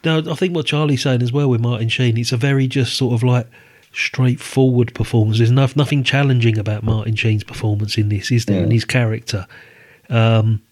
Now, 0.05 0.19
I 0.19 0.35
think 0.35 0.55
what 0.55 0.67
Charlie's 0.67 1.03
saying 1.03 1.23
as 1.23 1.33
well 1.33 1.49
with 1.49 1.61
Martin 1.61 1.89
Sheen, 1.89 2.17
it's 2.17 2.33
a 2.33 2.37
very 2.37 2.67
just 2.67 2.97
sort 2.97 3.15
of 3.15 3.23
like 3.23 3.47
straightforward 3.93 4.95
performance. 4.95 5.39
There's 5.39 5.51
no, 5.51 5.67
nothing 5.77 6.03
challenging 6.05 6.59
about 6.59 6.83
Martin 6.83 7.15
Sheen's 7.17 7.45
performance 7.45 7.97
in 7.99 8.09
this, 8.09 8.31
is 8.31 8.47
there? 8.47 8.63
And 8.63 8.73
his 8.73 8.85
character. 8.85 9.47
Um, 10.09 10.63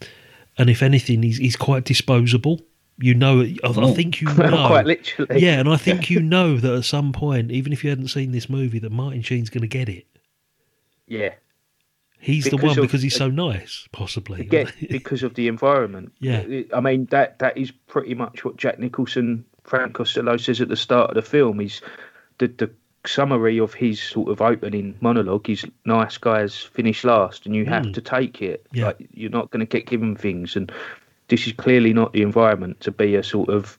and 0.58 0.70
if 0.70 0.82
anything, 0.82 1.22
he's, 1.22 1.38
he's 1.38 1.56
quite 1.56 1.84
disposable. 1.84 2.60
You 2.98 3.14
know, 3.14 3.40
I, 3.42 3.56
I 3.64 3.92
think 3.92 4.20
you 4.20 4.28
know. 4.34 4.68
Quite 4.68 4.86
literally. 4.86 5.40
Yeah, 5.40 5.58
and 5.58 5.68
I 5.68 5.76
think 5.76 6.10
you 6.10 6.20
know 6.20 6.58
that 6.58 6.72
at 6.74 6.84
some 6.84 7.12
point, 7.12 7.50
even 7.50 7.72
if 7.72 7.82
you 7.82 7.90
hadn't 7.90 8.08
seen 8.08 8.32
this 8.32 8.48
movie, 8.48 8.78
that 8.78 8.92
Martin 8.92 9.22
Sheen's 9.22 9.50
going 9.50 9.62
to 9.62 9.68
get 9.68 9.88
it. 9.88 10.06
yeah. 11.06 11.34
He's 12.24 12.44
the 12.46 12.56
one 12.56 12.70
of- 12.78 12.82
because 12.82 13.02
he's 13.02 13.14
so 13.16 13.28
nice, 13.28 13.86
possibly. 13.92 14.40
Again, 14.40 14.68
because 14.90 15.22
of 15.22 15.34
the 15.34 15.46
environment. 15.48 16.12
Yeah. 16.20 16.62
I 16.72 16.80
mean 16.80 17.04
that 17.06 17.38
that 17.40 17.56
is 17.58 17.70
pretty 17.86 18.14
much 18.14 18.44
what 18.44 18.56
Jack 18.56 18.78
Nicholson, 18.78 19.44
Frank 19.64 19.92
Costello 19.94 20.36
says 20.38 20.60
at 20.60 20.68
the 20.68 20.76
start 20.76 21.10
of 21.10 21.14
the 21.16 21.22
film. 21.22 21.60
Is 21.60 21.80
the 22.38 22.48
the 22.48 22.70
summary 23.06 23.58
of 23.60 23.74
his 23.74 24.00
sort 24.00 24.30
of 24.30 24.40
opening 24.40 24.96
monologue 25.02 25.50
is 25.50 25.66
nice 25.84 26.16
guys 26.16 26.56
finish 26.58 27.04
last, 27.04 27.44
and 27.44 27.54
you 27.54 27.66
have 27.66 27.84
Mm. 27.84 27.92
to 27.94 28.00
take 28.00 28.40
it. 28.40 28.66
Yeah. 28.72 28.86
Like 28.86 29.06
you're 29.12 29.30
not 29.30 29.50
going 29.50 29.60
to 29.60 29.66
get 29.66 29.86
given 29.86 30.16
things, 30.16 30.56
and 30.56 30.72
this 31.28 31.46
is 31.46 31.52
clearly 31.52 31.92
not 31.92 32.14
the 32.14 32.22
environment 32.22 32.80
to 32.80 32.90
be 32.90 33.14
a 33.16 33.22
sort 33.22 33.50
of 33.50 33.76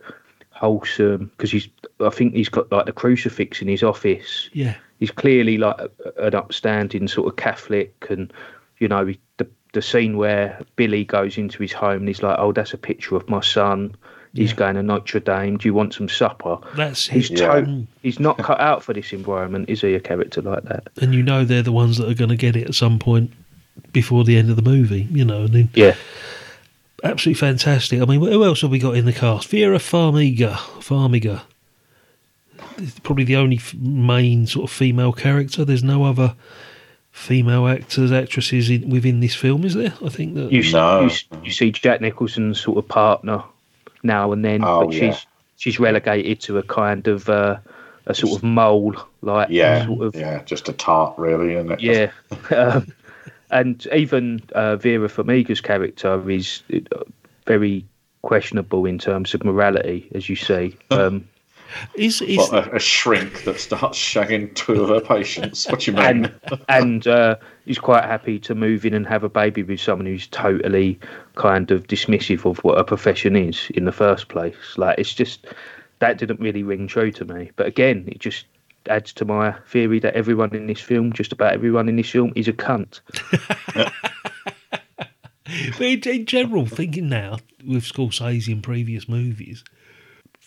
wholesome 0.51 1.31
because 1.35 1.51
he's. 1.51 1.67
I 1.99 2.09
think 2.09 2.33
he's 2.35 2.49
got 2.49 2.71
like 2.71 2.85
the 2.85 2.91
crucifix 2.91 3.61
in 3.61 3.67
his 3.67 3.81
office 3.83 4.49
Yeah. 4.53 4.75
He's 4.99 5.11
clearly 5.11 5.57
like 5.57 5.75
a- 5.79 6.23
an 6.27 6.35
upstanding 6.35 7.07
sort 7.07 7.27
of 7.27 7.35
Catholic, 7.35 7.93
and 8.09 8.31
you 8.79 8.87
know 8.87 9.05
he- 9.05 9.19
the 9.37 9.47
the 9.73 9.81
scene 9.81 10.15
where 10.17 10.61
Billy 10.77 11.03
goes 11.03 11.37
into 11.37 11.61
his 11.61 11.73
home 11.73 11.99
and 11.99 12.07
he's 12.07 12.23
like, 12.23 12.37
"Oh, 12.39 12.51
that's 12.53 12.73
a 12.73 12.77
picture 12.77 13.15
of 13.15 13.27
my 13.29 13.41
son. 13.41 13.93
He's 14.33 14.51
Yeah. 14.51 14.55
going 14.57 14.75
to 14.75 14.83
Notre 14.83 15.19
Dame. 15.21 15.57
Do 15.57 15.67
you 15.67 15.73
want 15.73 15.93
some 15.93 16.09
supper?" 16.09 16.57
That's 16.75 17.07
He's 17.07 17.29
it. 17.31 17.37
to- 17.37 17.85
he's 18.03 18.19
not 18.19 18.37
cut 18.37 18.59
out 18.59 18.83
for 18.83 18.93
this 18.93 19.11
environment, 19.13 19.69
is 19.69 19.81
he? 19.81 19.93
A 19.95 19.99
character 19.99 20.41
like 20.41 20.63
that? 20.63 20.87
and 21.01 21.13
you 21.13 21.23
know 21.23 21.43
they're 21.45 21.61
the 21.61 21.71
ones 21.71 21.97
that 21.97 22.09
are 22.09 22.13
going 22.13 22.29
to 22.29 22.35
get 22.37 22.55
it 22.55 22.67
at 22.67 22.75
some 22.75 22.99
point 22.99 23.31
before 23.93 24.23
the 24.23 24.37
end 24.37 24.49
of 24.49 24.55
the 24.55 24.61
movie, 24.61 25.07
you 25.11 25.23
know. 25.25 25.43
And 25.43 25.53
then 25.53 25.69
Yeah, 25.73 25.95
absolutely 27.03 27.39
fantastic. 27.39 28.01
I 28.01 28.05
mean, 28.05 28.21
who 28.21 28.43
else 28.45 28.61
have 28.61 28.71
we 28.71 28.79
got 28.79 28.95
in 28.95 29.05
the 29.05 29.13
cast? 29.13 29.47
Vera 29.49 29.77
Farmiga. 29.77 30.53
Farmiga. 30.79 31.41
It's 32.77 32.99
probably 32.99 33.23
the 33.23 33.35
only 33.37 33.57
f- 33.57 33.73
main 33.75 34.47
sort 34.47 34.69
of 34.69 34.75
female 34.75 35.13
character. 35.13 35.63
There's 35.65 35.83
no 35.83 36.03
other 36.03 36.35
female 37.11 37.67
actors, 37.67 38.11
actresses 38.11 38.69
in, 38.69 38.89
within 38.89 39.19
this 39.21 39.33
film, 39.35 39.63
is 39.63 39.73
there? 39.73 39.93
I 40.03 40.09
think 40.09 40.35
that 40.35 40.51
you 40.51 40.59
s- 40.61 40.73
No. 40.73 41.01
you, 41.03 41.09
you 41.45 41.51
see 41.51 41.71
Jack 41.71 42.01
Nicholson's 42.01 42.59
sort 42.59 42.77
of 42.77 42.87
partner 42.87 43.41
now 44.03 44.31
and 44.31 44.43
then, 44.43 44.63
Oh, 44.63 44.85
but 44.85 44.93
yeah. 44.93 45.11
she's 45.13 45.25
she's 45.57 45.79
relegated 45.79 46.41
to 46.41 46.57
a 46.57 46.63
kind 46.63 47.07
of 47.07 47.29
uh, 47.29 47.57
a 48.07 48.13
sort 48.13 48.37
of 48.37 48.43
mole, 48.43 48.95
like 49.21 49.49
Yeah, 49.49 49.85
sort 49.85 50.01
of 50.07 50.15
yeah, 50.15 50.43
just 50.43 50.67
a 50.69 50.73
tart, 50.73 51.17
really, 51.17 51.53
isn't 51.55 51.71
it? 51.71 51.81
Yeah. 51.81 52.11
um, 52.57 52.91
and 53.51 53.87
even 53.93 54.41
uh, 54.53 54.75
Vera 54.75 55.07
Farmiga's 55.07 55.61
character 55.61 56.29
is 56.29 56.61
uh, 56.73 56.79
very 57.45 57.85
questionable 58.23 58.85
in 58.85 58.97
terms 58.99 59.33
of 59.33 59.43
morality, 59.45 60.09
as 60.13 60.27
you 60.27 60.35
see. 60.35 60.75
Um, 60.91 61.25
is 61.95 62.21
is 62.21 62.37
What, 62.37 62.67
a, 62.67 62.75
a 62.75 62.79
shrink 62.79 63.43
that 63.43 63.59
starts 63.59 63.97
shagging 63.97 64.53
two 64.55 64.83
of 64.83 64.89
her 64.89 65.01
patients. 65.01 65.67
What 65.67 65.85
you 65.87 65.93
mean? 65.93 66.05
and 66.05 66.39
and 66.69 67.07
uh, 67.07 67.35
he's 67.65 67.79
quite 67.79 68.03
happy 68.03 68.39
to 68.39 68.55
move 68.55 68.85
in 68.85 68.93
and 68.93 69.05
have 69.07 69.23
a 69.23 69.29
baby 69.29 69.63
with 69.63 69.79
someone 69.79 70.05
who's 70.05 70.27
totally 70.27 70.99
kind 71.35 71.71
of 71.71 71.87
dismissive 71.87 72.49
of 72.49 72.63
what 72.63 72.77
a 72.77 72.83
profession 72.83 73.35
is 73.35 73.69
in 73.73 73.85
the 73.85 73.91
first 73.91 74.27
place. 74.27 74.77
Like 74.77 74.97
it's 74.99 75.13
just 75.13 75.47
that 75.99 76.17
didn't 76.17 76.39
really 76.39 76.63
ring 76.63 76.87
true 76.87 77.11
to 77.11 77.25
me. 77.25 77.51
But 77.55 77.67
again, 77.67 78.05
it 78.07 78.19
just 78.19 78.45
adds 78.87 79.13
to 79.13 79.25
my 79.25 79.51
theory 79.67 79.99
that 79.99 80.13
everyone 80.13 80.53
in 80.55 80.67
this 80.67 80.79
film, 80.79 81.11
just 81.13 81.31
about 81.31 81.53
everyone 81.53 81.89
in 81.89 81.95
this 81.95 82.09
film, 82.09 82.31
is 82.35 82.47
a 82.47 82.53
cunt. 82.53 82.99
But 85.77 85.81
in, 85.81 85.99
in 86.01 86.25
general, 86.25 86.65
thinking 86.65 87.07
now 87.07 87.37
with 87.65 87.83
Scorsese 87.83 88.51
and 88.51 88.63
previous 88.63 89.07
movies, 89.07 89.63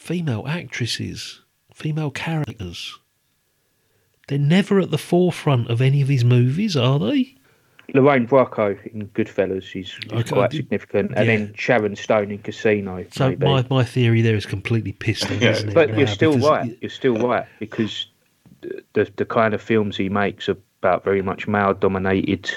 female 0.02 0.46
actresses, 0.46 1.42
female 1.74 2.10
characters, 2.10 2.98
they're 4.28 4.38
never 4.38 4.78
at 4.78 4.90
the 4.90 4.98
forefront 4.98 5.68
of 5.68 5.80
any 5.82 6.00
of 6.00 6.08
his 6.08 6.24
movies, 6.24 6.76
are 6.76 6.98
they? 6.98 7.34
Lorraine 7.94 8.26
Bracco 8.28 8.78
in 8.92 9.08
Goodfellas, 9.08 9.62
she's, 9.62 9.88
she's 9.88 10.12
Okay, 10.12 10.22
quite 10.30 10.50
did- 10.50 10.58
significant, 10.58 11.12
and 11.16 11.26
yeah. 11.26 11.36
then 11.36 11.54
Sharon 11.56 11.96
Stone 11.96 12.30
in 12.30 12.38
Casino. 12.38 13.04
So 13.10 13.30
maybe. 13.30 13.44
my, 13.46 13.66
my 13.70 13.82
theory 13.84 14.20
there 14.22 14.36
is 14.36 14.46
completely 14.46 14.92
pissed 14.92 15.30
on, 15.30 15.40
Yeah. 15.40 15.50
isn't 15.52 15.70
it? 15.70 15.74
but 15.74 15.90
now? 15.90 15.98
you're 15.98 16.06
still 16.06 16.34
Because- 16.34 16.48
right. 16.50 16.78
You're 16.80 16.90
still 16.90 17.16
right 17.16 17.46
because 17.58 18.06
the, 18.60 18.82
the 18.92 19.10
the 19.16 19.24
kind 19.24 19.54
of 19.54 19.62
films 19.62 19.96
he 19.96 20.08
makes 20.10 20.48
are 20.50 20.56
about 20.82 21.02
very 21.02 21.22
much 21.22 21.48
male 21.48 21.72
dominated. 21.74 22.50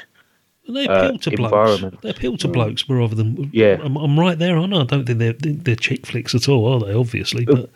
They 0.74 0.88
uh, 0.88 1.08
appeal 1.08 1.20
to 1.20 1.32
blokes. 1.32 1.84
They 2.02 2.10
appeal 2.10 2.38
to 2.38 2.48
blokes 2.48 2.90
rather 2.90 3.16
than. 3.16 3.50
Yeah. 3.54 3.78
I'm, 3.82 3.96
I'm 3.98 4.20
right 4.20 4.38
there, 4.38 4.58
aren't 4.58 4.74
I? 4.74 4.82
I 4.82 4.84
don't 4.86 5.06
think 5.06 5.20
they're 5.20 5.34
they're 5.34 5.76
chick 5.76 6.06
flicks 6.06 6.36
at 6.36 6.50
all, 6.50 6.74
are 6.74 6.86
they? 6.86 6.94
Obviously, 6.94 7.46
but 7.46 7.70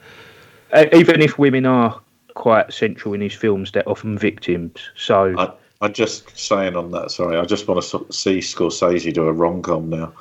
Uh, 0.71 0.86
even 0.93 1.21
if 1.21 1.38
women 1.38 1.65
are 1.65 2.01
quite 2.34 2.73
central 2.73 3.13
in 3.13 3.21
his 3.21 3.34
films, 3.34 3.71
they're 3.71 3.88
often 3.88 4.17
victims. 4.17 4.79
So 4.95 5.34
I, 5.38 5.53
I 5.81 5.88
just 5.88 6.38
saying 6.38 6.75
on 6.75 6.91
that. 6.91 7.12
Sorry, 7.12 7.38
I 7.38 7.45
just 7.45 7.67
want 7.67 7.81
to 7.81 8.05
see 8.12 8.39
Scorsese 8.39 9.13
do 9.13 9.27
a 9.27 9.31
rom 9.31 9.62
com 9.62 9.89
now. 9.89 10.13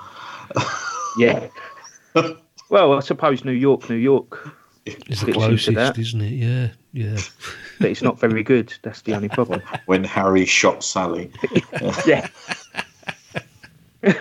yeah. 1.18 1.48
well, 2.68 2.92
I 2.92 3.00
suppose 3.00 3.44
New 3.44 3.52
York, 3.52 3.90
New 3.90 3.96
York, 3.96 4.54
it's 4.86 4.96
the 4.96 5.04
fits 5.04 5.20
into 5.20 5.32
closest, 5.32 5.74
that. 5.74 5.98
isn't 5.98 6.20
it? 6.20 6.32
Yeah, 6.32 6.68
yeah. 6.92 7.18
But 7.80 7.90
it's 7.90 8.02
not 8.02 8.18
very 8.18 8.42
good. 8.42 8.72
That's 8.82 9.02
the 9.02 9.14
only 9.14 9.28
problem. 9.28 9.62
When 9.86 10.04
Harry 10.04 10.44
shot 10.46 10.82
Sally. 10.84 11.30
yeah. 12.06 12.28
Well, 14.02 14.16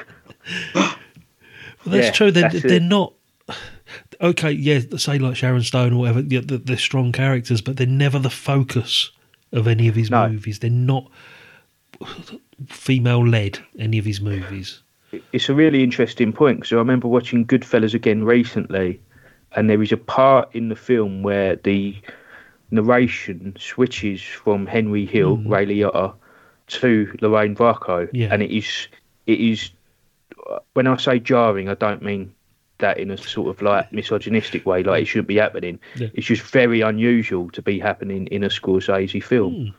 that's 1.86 2.06
Yeah, 2.08 2.12
true. 2.12 2.32
They're, 2.32 2.50
that's 2.50 2.63
they're 2.63 2.80
not. 2.80 3.13
Okay, 4.22 4.52
yeah, 4.52 4.80
say 4.98 5.20
like 5.20 5.36
Sharon 5.36 5.63
Stone 5.63 5.94
or 5.94 5.98
whatever. 6.00 6.22
Yeah, 6.22 6.42
they're, 6.44 6.58
they're 6.58 6.78
strong 6.78 7.12
characters, 7.12 7.62
but 7.62 7.76
they're 7.78 7.86
never 7.88 8.20
the 8.20 8.30
focus 8.30 9.12
of 9.52 9.68
any 9.68 9.88
of 9.88 9.96
his 9.96 10.10
No. 10.10 10.30
movies. 10.30 10.60
They're 10.60 10.70
not 10.70 11.10
female 12.68 13.28
led. 13.28 13.60
Any 13.78 13.98
of 13.98 14.06
his 14.06 14.22
movies. 14.22 14.82
it's 15.34 15.50
a 15.50 15.54
really 15.54 15.84
interesting 15.84 16.32
point 16.34 16.60
because 16.60 16.72
I 16.72 16.78
remember 16.78 17.08
watching 17.08 17.46
Goodfellas 17.46 17.94
again 17.94 18.24
recently, 18.24 19.00
and 19.54 19.70
there 19.70 19.82
is 19.82 19.92
a 19.92 19.98
part 19.98 20.50
in 20.56 20.70
the 20.70 20.76
film 20.76 21.22
where 21.22 21.58
the 21.58 21.96
narration 22.74 23.56
switches 23.60 24.22
from 24.22 24.66
Henry 24.66 25.06
Hill, 25.06 25.38
mm. 25.38 25.50
Ray 25.50 25.66
Liotta, 25.66 26.14
to 26.68 27.18
Lorraine 27.22 27.56
Bracco, 27.56 28.10
Yeah. 28.12 28.30
and 28.32 28.42
it 28.42 28.52
is 28.52 28.88
it 29.28 29.40
is 29.40 29.72
when 30.74 30.88
I 30.88 30.98
say 30.98 31.20
jarring, 31.20 31.70
I 31.70 31.76
don't 31.76 32.02
mean 32.02 32.34
that 32.80 32.98
in 32.98 33.12
a 33.12 33.18
sort 33.18 33.50
of 33.50 33.62
like 33.62 33.94
misogynistic 33.94 34.66
way, 34.66 34.84
like 34.84 35.04
it 35.04 35.06
shouldn't 35.06 35.28
be 35.28 35.38
happening. 35.38 35.80
Yeah. 35.96 36.08
It's 36.14 36.28
just 36.28 36.42
very 36.42 36.82
unusual 36.82 37.50
to 37.52 37.62
be 37.62 37.80
happening 37.80 38.28
in 38.28 38.44
a 38.44 38.50
Scorsese 38.50 39.24
film. 39.24 39.54
Mm. 39.54 39.74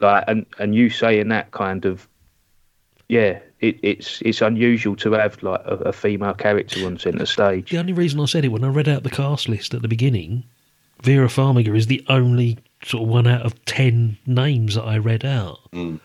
Like, 0.00 0.24
and 0.28 0.46
and 0.58 0.74
you 0.74 0.90
saying 0.90 1.28
that 1.28 1.50
kind 1.50 1.84
of 1.84 2.06
yeah, 3.08 3.38
it, 3.60 3.78
it's 3.82 4.20
it's 4.22 4.42
unusual 4.42 4.96
to 4.96 5.12
have 5.12 5.42
like 5.42 5.60
a, 5.64 5.76
a 5.76 5.92
female 5.92 6.34
character 6.34 6.84
on 6.86 6.98
centre 6.98 7.26
stage. 7.26 7.70
The 7.70 7.78
only 7.78 7.92
reason 7.92 8.20
I 8.20 8.26
said 8.26 8.44
it 8.44 8.48
when 8.48 8.64
I 8.64 8.68
read 8.68 8.88
out 8.88 9.04
the 9.04 9.10
cast 9.10 9.48
list 9.48 9.74
at 9.74 9.82
the 9.82 9.88
beginning, 9.88 10.44
Vera 11.02 11.28
Farmiga 11.28 11.76
is 11.76 11.86
the 11.86 12.04
only 12.08 12.58
sort 12.84 13.02
of 13.04 13.08
one 13.08 13.26
out 13.26 13.42
of 13.42 13.62
ten 13.64 14.16
names 14.26 14.74
that 14.74 14.84
I 14.84 14.98
read 14.98 15.24
out. 15.24 15.58
Mm. 15.72 16.00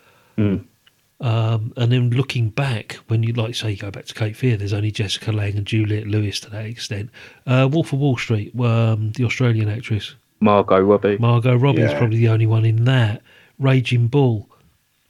Um, 1.20 1.72
and 1.78 1.92
then 1.92 2.10
looking 2.10 2.50
back, 2.50 2.94
when 3.08 3.22
you 3.22 3.32
like 3.34 3.54
say 3.54 3.72
you 3.72 3.78
go 3.78 3.92
back 3.92 4.06
to 4.06 4.14
Cape 4.16 4.36
Fear, 4.36 4.58
there's 4.58 4.74
only 4.74 4.90
Jessica 4.92 5.32
Lange 5.32 5.56
and 5.58 5.66
Juliette 5.68 6.08
Lewis 6.08 6.40
to 6.42 6.50
that 6.50 6.66
extent. 6.66 7.12
Uh, 7.46 7.70
Wolf 7.72 7.94
of 7.94 8.00
Wall 8.00 8.18
Street, 8.18 8.60
um, 8.60 9.12
the 9.12 9.24
Australian 9.26 9.70
actress 9.70 10.16
Margot 10.40 10.80
Robbie. 10.80 11.18
Margot 11.20 11.56
Robbie 11.56 11.84
is 11.84 11.92
Yeah. 11.92 12.00
probably 12.00 12.18
the 12.18 12.30
only 12.30 12.48
one 12.48 12.66
in 12.66 12.86
that. 12.86 13.22
Raging 13.60 14.08
Bull, 14.08 14.50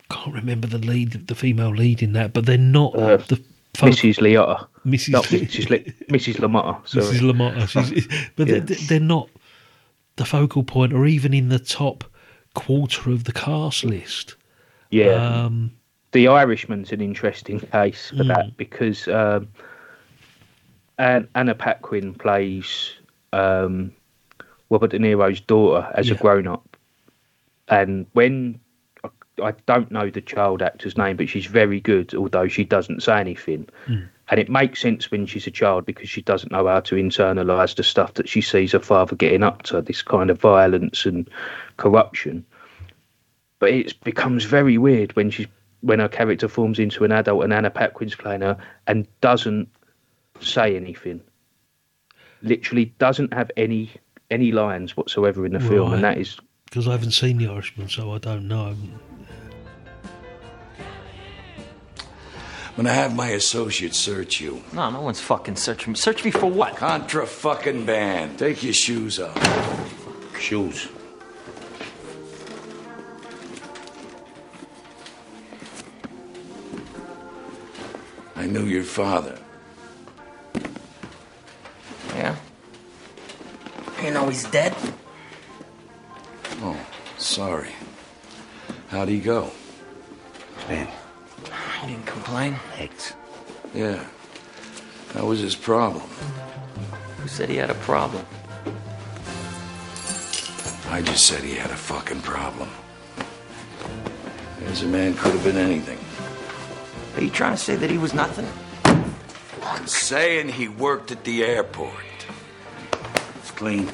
can't 0.10 0.36
remember 0.36 0.67
the 0.67 0.80
lead, 0.80 1.12
the 1.28 1.36
female 1.36 1.70
lead 1.70 2.04
in 2.04 2.12
that, 2.13 2.34
but 2.34 2.46
they're 2.46 2.58
not 2.58 2.94
Uh, 2.98 3.15
the 3.15 3.38
folk- 3.74 3.91
Mrs. 3.91 4.17
Liotta. 4.20 4.67
Mrs. 4.86 5.10
No, 5.12 5.22
Mrs. 5.22 5.70
Le- 5.70 5.80
Mrs. 6.12 6.36
Lamotta. 6.41 6.86
Sorry. 6.86 7.06
Mrs. 7.06 7.32
Lamotta. 7.32 7.70
She's, 7.70 8.08
but 8.36 8.48
Yeah. 8.50 8.60
they're, 8.60 8.78
they're 8.89 9.00
not 9.00 9.30
the 10.22 10.26
focal 10.28 10.62
point, 10.64 10.94
or 10.94 11.08
even 11.08 11.34
in 11.34 11.50
the 11.50 11.58
top 11.58 12.04
quarter 12.54 13.10
of 13.10 13.24
the 13.24 13.32
cast 13.34 13.84
list. 13.84 14.36
Yeah. 14.92 15.14
Um, 15.46 15.72
the 16.12 16.28
Irishman's 16.28 16.92
an 16.92 17.02
interesting 17.02 17.60
case 17.60 18.10
for 18.10 18.24
Mm. 18.24 18.28
that 18.28 18.58
because 18.58 19.08
um, 19.08 19.48
Anna 21.00 21.56
Paquin 21.56 22.14
plays 22.14 22.92
um, 23.34 23.92
Robert 24.70 24.92
De 24.92 25.00
Niro's 25.00 25.42
daughter 25.42 25.90
as 25.96 26.12
a 26.12 26.16
grown 26.16 26.46
up, 26.46 26.78
and 27.68 28.06
when 28.14 28.60
I, 29.04 29.10
I 29.42 29.52
don't 29.66 29.90
know 29.90 30.10
the 30.12 30.22
child 30.22 30.62
actor's 30.62 30.98
name, 30.98 31.18
but 31.18 31.30
she's 31.30 31.48
very 31.48 31.80
good, 31.80 32.14
although 32.14 32.48
she 32.48 32.64
doesn't 32.64 33.02
say 33.02 33.20
anything. 33.20 33.68
Mm. 33.88 34.08
And 34.32 34.39
it 34.39 34.50
makes 34.50 34.80
sense 34.80 35.12
when 35.12 35.26
she's 35.26 35.46
a 35.46 35.52
child 35.52 35.86
because 35.86 36.10
she 36.10 36.22
doesn't 36.22 36.54
know 36.54 36.65
how 36.65 36.80
to 36.80 36.96
internalise 36.96 37.76
the 37.76 37.84
stuff 37.84 38.13
that 38.13 38.30
she 38.30 38.39
sees 38.39 38.72
her 38.72 38.80
father 38.80 39.17
getting 39.17 39.44
up 39.44 39.63
to, 39.63 39.82
this 39.82 40.02
kind 40.02 40.30
of 40.30 40.39
violence 40.39 41.06
and 41.06 41.30
corruption. 41.76 42.46
But 43.60 43.72
it 43.72 44.02
becomes 44.06 44.46
very 44.46 44.78
weird 44.78 45.13
when 45.17 45.30
she's 45.32 45.48
when 45.82 46.00
her 46.00 46.08
character 46.08 46.48
forms 46.48 46.80
into 46.80 47.04
an 47.04 47.12
adult 47.12 47.44
and 47.44 47.52
Anna 47.52 47.70
Paquin's 47.70 48.15
playing 48.15 48.41
her 48.41 48.58
and 48.88 49.06
doesn't 49.20 49.67
say 50.39 50.76
anything. 50.76 51.22
Literally 52.41 52.86
doesn't 53.00 53.34
have 53.34 53.52
any 53.58 53.91
any 54.30 54.54
lines 54.54 54.96
whatsoever 54.96 55.46
in 55.46 55.52
the 55.52 55.60
film, 55.60 55.91
and 55.91 56.04
that 56.06 56.17
is 56.17 56.38
because 56.65 56.88
I 56.88 56.91
haven't 56.91 57.12
seen 57.12 57.38
The 57.38 57.48
Irishman, 57.48 57.89
so 57.89 58.13
I 58.13 58.17
don't 58.17 58.48
know. 58.48 58.78
I'm 62.72 62.86
gonna 62.86 62.94
have 62.94 63.14
my 63.14 63.28
associate 63.30 63.94
search 63.94 64.40
you. 64.40 64.64
No, 64.72 64.90
no 64.90 65.02
one's 65.02 65.20
fucking 65.20 65.58
searching 65.58 65.92
me. 65.92 65.98
Search 65.98 66.24
me 66.24 66.32
for 66.32 66.46
what? 66.46 66.78
Contra 66.78 67.28
fucking 67.28 67.86
band. 67.86 68.40
Take 68.40 68.64
your 68.64 68.72
shoes 68.74 69.20
off. 69.20 69.38
Shoes. 70.40 70.88
I 78.38 78.48
knew 78.48 78.64
your 78.64 78.84
father. 78.84 79.38
Yeah. 82.16 82.36
You 84.02 84.12
know 84.12 84.30
he's 84.30 84.46
dead? 84.46 84.74
Oh, 86.62 86.80
sorry. 87.18 87.72
How'd 88.88 89.10
he 89.10 89.20
go? 89.20 89.52
Man, 90.68 90.88
He 91.82 91.88
didn't 91.88 92.06
complain. 92.06 92.56
Yeah. 93.74 94.04
That 95.14 95.26
was 95.26 95.40
his 95.40 95.56
problem. 95.56 96.08
Who 97.18 97.28
said 97.28 97.50
he 97.50 97.58
had 97.58 97.70
a 97.70 97.76
problem? 97.76 98.26
I 100.90 101.02
just 101.02 101.26
said 101.26 101.44
he 101.44 101.56
had 101.56 101.72
a 101.72 101.76
fucking 101.76 102.22
problem. 102.22 102.70
As 104.66 104.84
a 104.84 104.88
man 104.88 105.16
could 105.16 105.34
have 105.34 105.44
been 105.44 105.58
anything. 105.58 106.00
Are 107.16 107.24
you 107.24 107.30
trying 107.30 107.54
to 107.54 107.58
say 107.58 107.76
that 107.76 107.90
he 107.90 107.98
was 107.98 108.14
nothing? 108.14 108.48
I'm 109.64 109.88
saying 109.88 110.50
he 110.50 110.68
worked 110.68 111.12
at 111.12 111.24
the 111.24 111.44
airport. 111.44 111.94
It's 113.40 113.52
clean. 113.52 113.90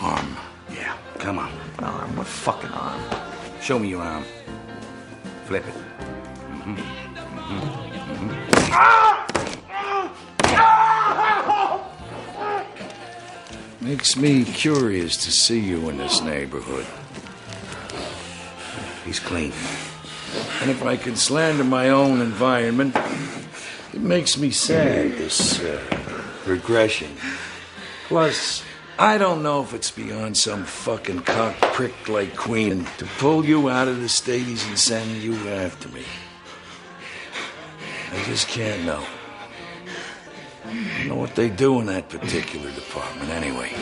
Arm. 0.00 0.36
Yeah, 0.70 0.96
come 1.18 1.38
on. 1.38 1.52
Arm? 1.78 2.16
What 2.16 2.26
fucking 2.26 2.70
arm? 2.70 3.02
Show 3.60 3.78
me 3.78 3.88
your 3.88 4.02
arm. 4.02 4.24
Flip 5.46 5.66
it. 5.66 5.87
Makes 13.80 14.16
me 14.16 14.44
curious 14.44 15.16
to 15.24 15.32
see 15.32 15.60
you 15.60 15.88
in 15.88 15.96
this 15.96 16.20
neighborhood. 16.20 16.84
He's 19.04 19.18
clean. 19.18 19.52
And 20.60 20.70
if 20.70 20.82
I 20.84 20.96
can 20.96 21.16
slander 21.16 21.64
my 21.64 21.88
own 21.88 22.20
environment, 22.20 22.94
it 23.94 24.00
makes 24.02 24.36
me 24.36 24.50
sad, 24.50 25.12
this 25.12 25.60
uh, 25.60 25.80
regression. 26.46 27.16
Plus, 28.08 28.62
I 28.98 29.16
don't 29.16 29.42
know 29.42 29.62
if 29.62 29.72
it's 29.72 29.90
beyond 29.90 30.36
some 30.36 30.64
fucking 30.64 31.20
cock 31.22 31.56
prick 31.72 32.08
like 32.08 32.36
Queenan 32.36 32.84
to 32.98 33.06
pull 33.18 33.44
you 33.44 33.70
out 33.70 33.88
of 33.88 34.00
the 34.00 34.08
Staties 34.08 34.68
and 34.68 34.78
send 34.78 35.22
you 35.22 35.34
after 35.48 35.88
me. 35.88 36.04
I 38.10 38.22
just 38.24 38.48
can't 38.48 38.84
know. 38.84 39.04
I 40.64 40.72
don't 40.98 41.08
know 41.08 41.14
what 41.16 41.34
they 41.34 41.50
do 41.50 41.78
in 41.80 41.86
that 41.86 42.08
particular 42.08 42.70
department 42.72 43.30
anyway. 43.30 43.72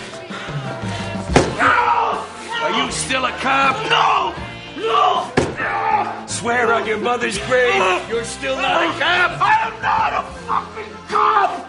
Are 1.60 2.72
you 2.84 2.90
still 2.90 3.24
a 3.24 3.30
cop? 3.38 3.76
No! 3.90 4.34
No! 4.82 5.30
Swear 6.26 6.72
on 6.72 6.84
your 6.86 6.98
mother's 6.98 7.38
grave 7.46 8.08
you're 8.08 8.24
still 8.24 8.56
not 8.56 8.82
a 8.82 8.88
cop? 9.00 9.40
I 9.40 9.52
am 9.66 9.80
not 9.82 10.12
a 10.12 10.22
fucking 10.46 10.92
cop! 11.08 11.68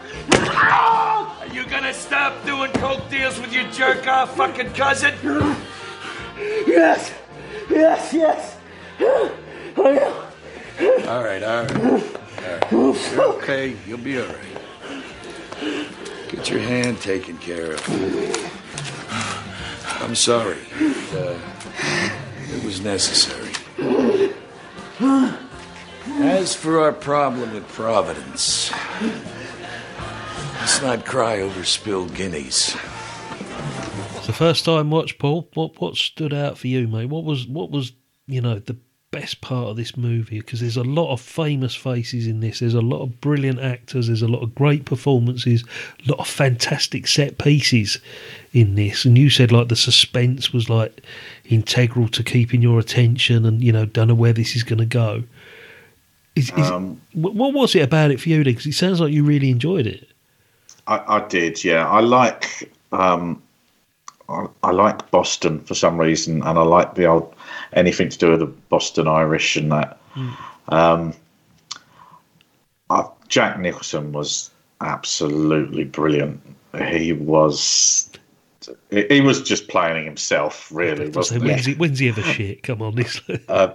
Are 1.41 1.47
you 1.53 1.63
gonna 1.65 1.93
stop 1.93 2.43
doing 2.45 2.71
coke 2.73 3.07
deals 3.09 3.39
with 3.39 3.53
your 3.53 3.63
jerk 3.71 4.07
off 4.07 4.35
fucking 4.35 4.73
cousin? 4.73 5.13
Yes! 6.67 7.11
Yes, 7.69 8.13
yes! 8.13 8.57
I 8.99 9.31
am. 9.77 10.13
All 11.07 11.23
right, 11.23 11.43
all 11.43 11.63
right. 11.65 12.03
You're 12.71 13.23
okay. 13.35 13.75
You'll 13.85 13.97
be 13.97 14.19
all 14.19 14.27
right. 14.27 15.87
Get 16.29 16.49
your 16.49 16.59
hand 16.59 16.99
taken 17.01 17.37
care 17.37 17.73
of. 17.73 17.81
I'm 20.01 20.15
sorry. 20.15 20.57
It, 20.79 21.13
uh, 21.13 21.39
it 22.53 22.63
was 22.63 22.81
necessary. 22.81 23.53
As 26.19 26.55
for 26.55 26.81
our 26.81 26.93
problem 26.93 27.53
with 27.53 27.67
Providence, 27.69 28.71
let's 30.59 30.81
not 30.81 31.05
cry 31.05 31.41
over 31.41 31.63
spilled 31.63 32.13
guineas. 32.13 32.75
It's 34.17 34.27
the 34.27 34.33
first 34.33 34.65
time 34.65 34.89
watch, 34.91 35.17
Paul. 35.19 35.49
What 35.53 35.79
what 35.79 35.95
stood 35.95 36.33
out 36.33 36.57
for 36.57 36.67
you, 36.67 36.87
mate? 36.87 37.05
What 37.05 37.23
was 37.23 37.47
what 37.47 37.71
was 37.71 37.93
you 38.25 38.41
know 38.41 38.59
the 38.59 38.77
best 39.11 39.41
part 39.41 39.69
of 39.69 39.77
this 39.77 39.95
movie? 39.95 40.39
Because 40.39 40.59
there's 40.59 40.77
a 40.77 40.83
lot 40.83 41.11
of 41.11 41.21
famous 41.21 41.73
faces 41.73 42.27
in 42.27 42.39
this. 42.41 42.59
There's 42.59 42.73
a 42.73 42.81
lot 42.81 43.01
of 43.01 43.21
brilliant 43.21 43.59
actors. 43.59 44.07
There's 44.07 44.21
a 44.21 44.27
lot 44.27 44.43
of 44.43 44.53
great 44.53 44.85
performances. 44.85 45.63
A 46.05 46.11
lot 46.11 46.19
of 46.19 46.27
fantastic 46.27 47.07
set 47.07 47.37
pieces 47.37 47.99
in 48.53 48.75
this. 48.75 49.05
And 49.05 49.17
you 49.17 49.29
said 49.29 49.51
like 49.51 49.69
the 49.69 49.75
suspense 49.75 50.51
was 50.51 50.69
like 50.69 51.01
integral 51.45 52.09
to 52.09 52.23
keeping 52.23 52.61
your 52.61 52.79
attention, 52.79 53.45
and 53.45 53.63
you 53.63 53.71
know 53.71 53.85
don't 53.85 54.07
know 54.09 54.15
where 54.15 54.33
this 54.33 54.55
is 54.55 54.63
going 54.63 54.79
to 54.79 54.85
go. 54.85 55.23
Is, 56.35 56.51
is 56.51 56.69
Um, 56.69 57.01
what 57.13 57.53
was 57.53 57.75
it 57.75 57.81
about 57.81 58.11
it 58.11 58.19
for 58.19 58.29
you? 58.29 58.43
Because 58.43 58.67
it 58.67 58.73
sounds 58.73 58.99
like 59.01 59.11
you 59.11 59.23
really 59.23 59.49
enjoyed 59.49 59.87
it. 59.87 60.07
I, 60.85 61.17
I 61.17 61.27
did, 61.27 61.63
yeah. 61.63 61.87
I 61.89 61.99
like 61.99 62.71
um, 62.91 63.41
I, 64.29 64.45
I 64.63 64.71
like 64.71 65.09
Boston 65.11 65.61
for 65.61 65.73
some 65.73 65.97
reason, 65.97 66.43
and 66.43 66.59
I 66.59 66.61
like 66.61 66.95
the 66.95 67.05
old 67.05 67.33
anything 67.73 68.09
to 68.09 68.17
do 68.17 68.31
with 68.31 68.39
the 68.39 68.45
Boston 68.45 69.07
Irish 69.07 69.55
and 69.55 69.71
that. 69.71 69.99
Um, 70.69 71.13
I, 72.89 73.07
Jack 73.27 73.59
Nicholson 73.59 74.11
was 74.11 74.51
absolutely 74.81 75.83
brilliant. 75.83 76.41
He 76.89 77.13
was. 77.13 78.09
He 78.89 79.21
was 79.21 79.41
just 79.41 79.69
playing 79.69 80.03
himself, 80.03 80.69
really, 80.73 81.07
wasn't 81.09 81.45
when's 81.45 81.65
he? 81.65 81.71
he, 81.71 81.77
when's 81.77 81.99
he 81.99 82.09
ever 82.09 82.21
shit? 82.33 82.63
Come 82.63 82.81
on, 82.81 82.95
this. 82.95 83.21
Uh, 83.47 83.73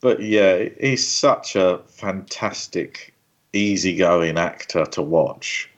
but 0.00 0.20
yeah, 0.22 0.68
he's 0.78 1.06
such 1.06 1.56
a 1.56 1.80
fantastic, 1.86 3.14
easygoing 3.54 4.36
actor 4.36 4.84
to 4.84 5.00
watch. 5.00 5.70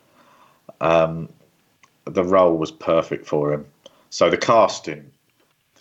Um, 0.80 1.28
the 2.04 2.24
role 2.24 2.56
was 2.56 2.72
perfect 2.72 3.26
for 3.26 3.52
him. 3.52 3.66
So 4.10 4.30
the 4.30 4.36
casting, 4.36 5.10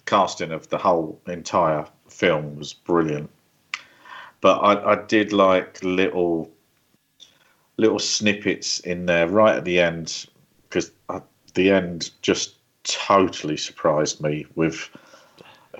casting 0.07 0.51
of 0.51 0.67
the 0.69 0.77
whole 0.77 1.21
entire 1.27 1.85
film 2.09 2.57
was 2.57 2.73
brilliant. 2.73 3.29
But 4.41 4.57
I, 4.59 4.93
I 4.93 5.03
did 5.05 5.33
like 5.33 5.83
little, 5.83 6.49
little 7.77 7.99
snippets 7.99 8.79
in 8.79 9.05
there 9.05 9.27
right 9.27 9.55
at 9.55 9.65
the 9.65 9.79
end 9.79 10.25
because 10.63 10.91
the 11.53 11.71
end 11.71 12.09
just 12.21 12.55
totally 12.83 13.57
surprised 13.57 14.21
me 14.21 14.45
with 14.55 14.89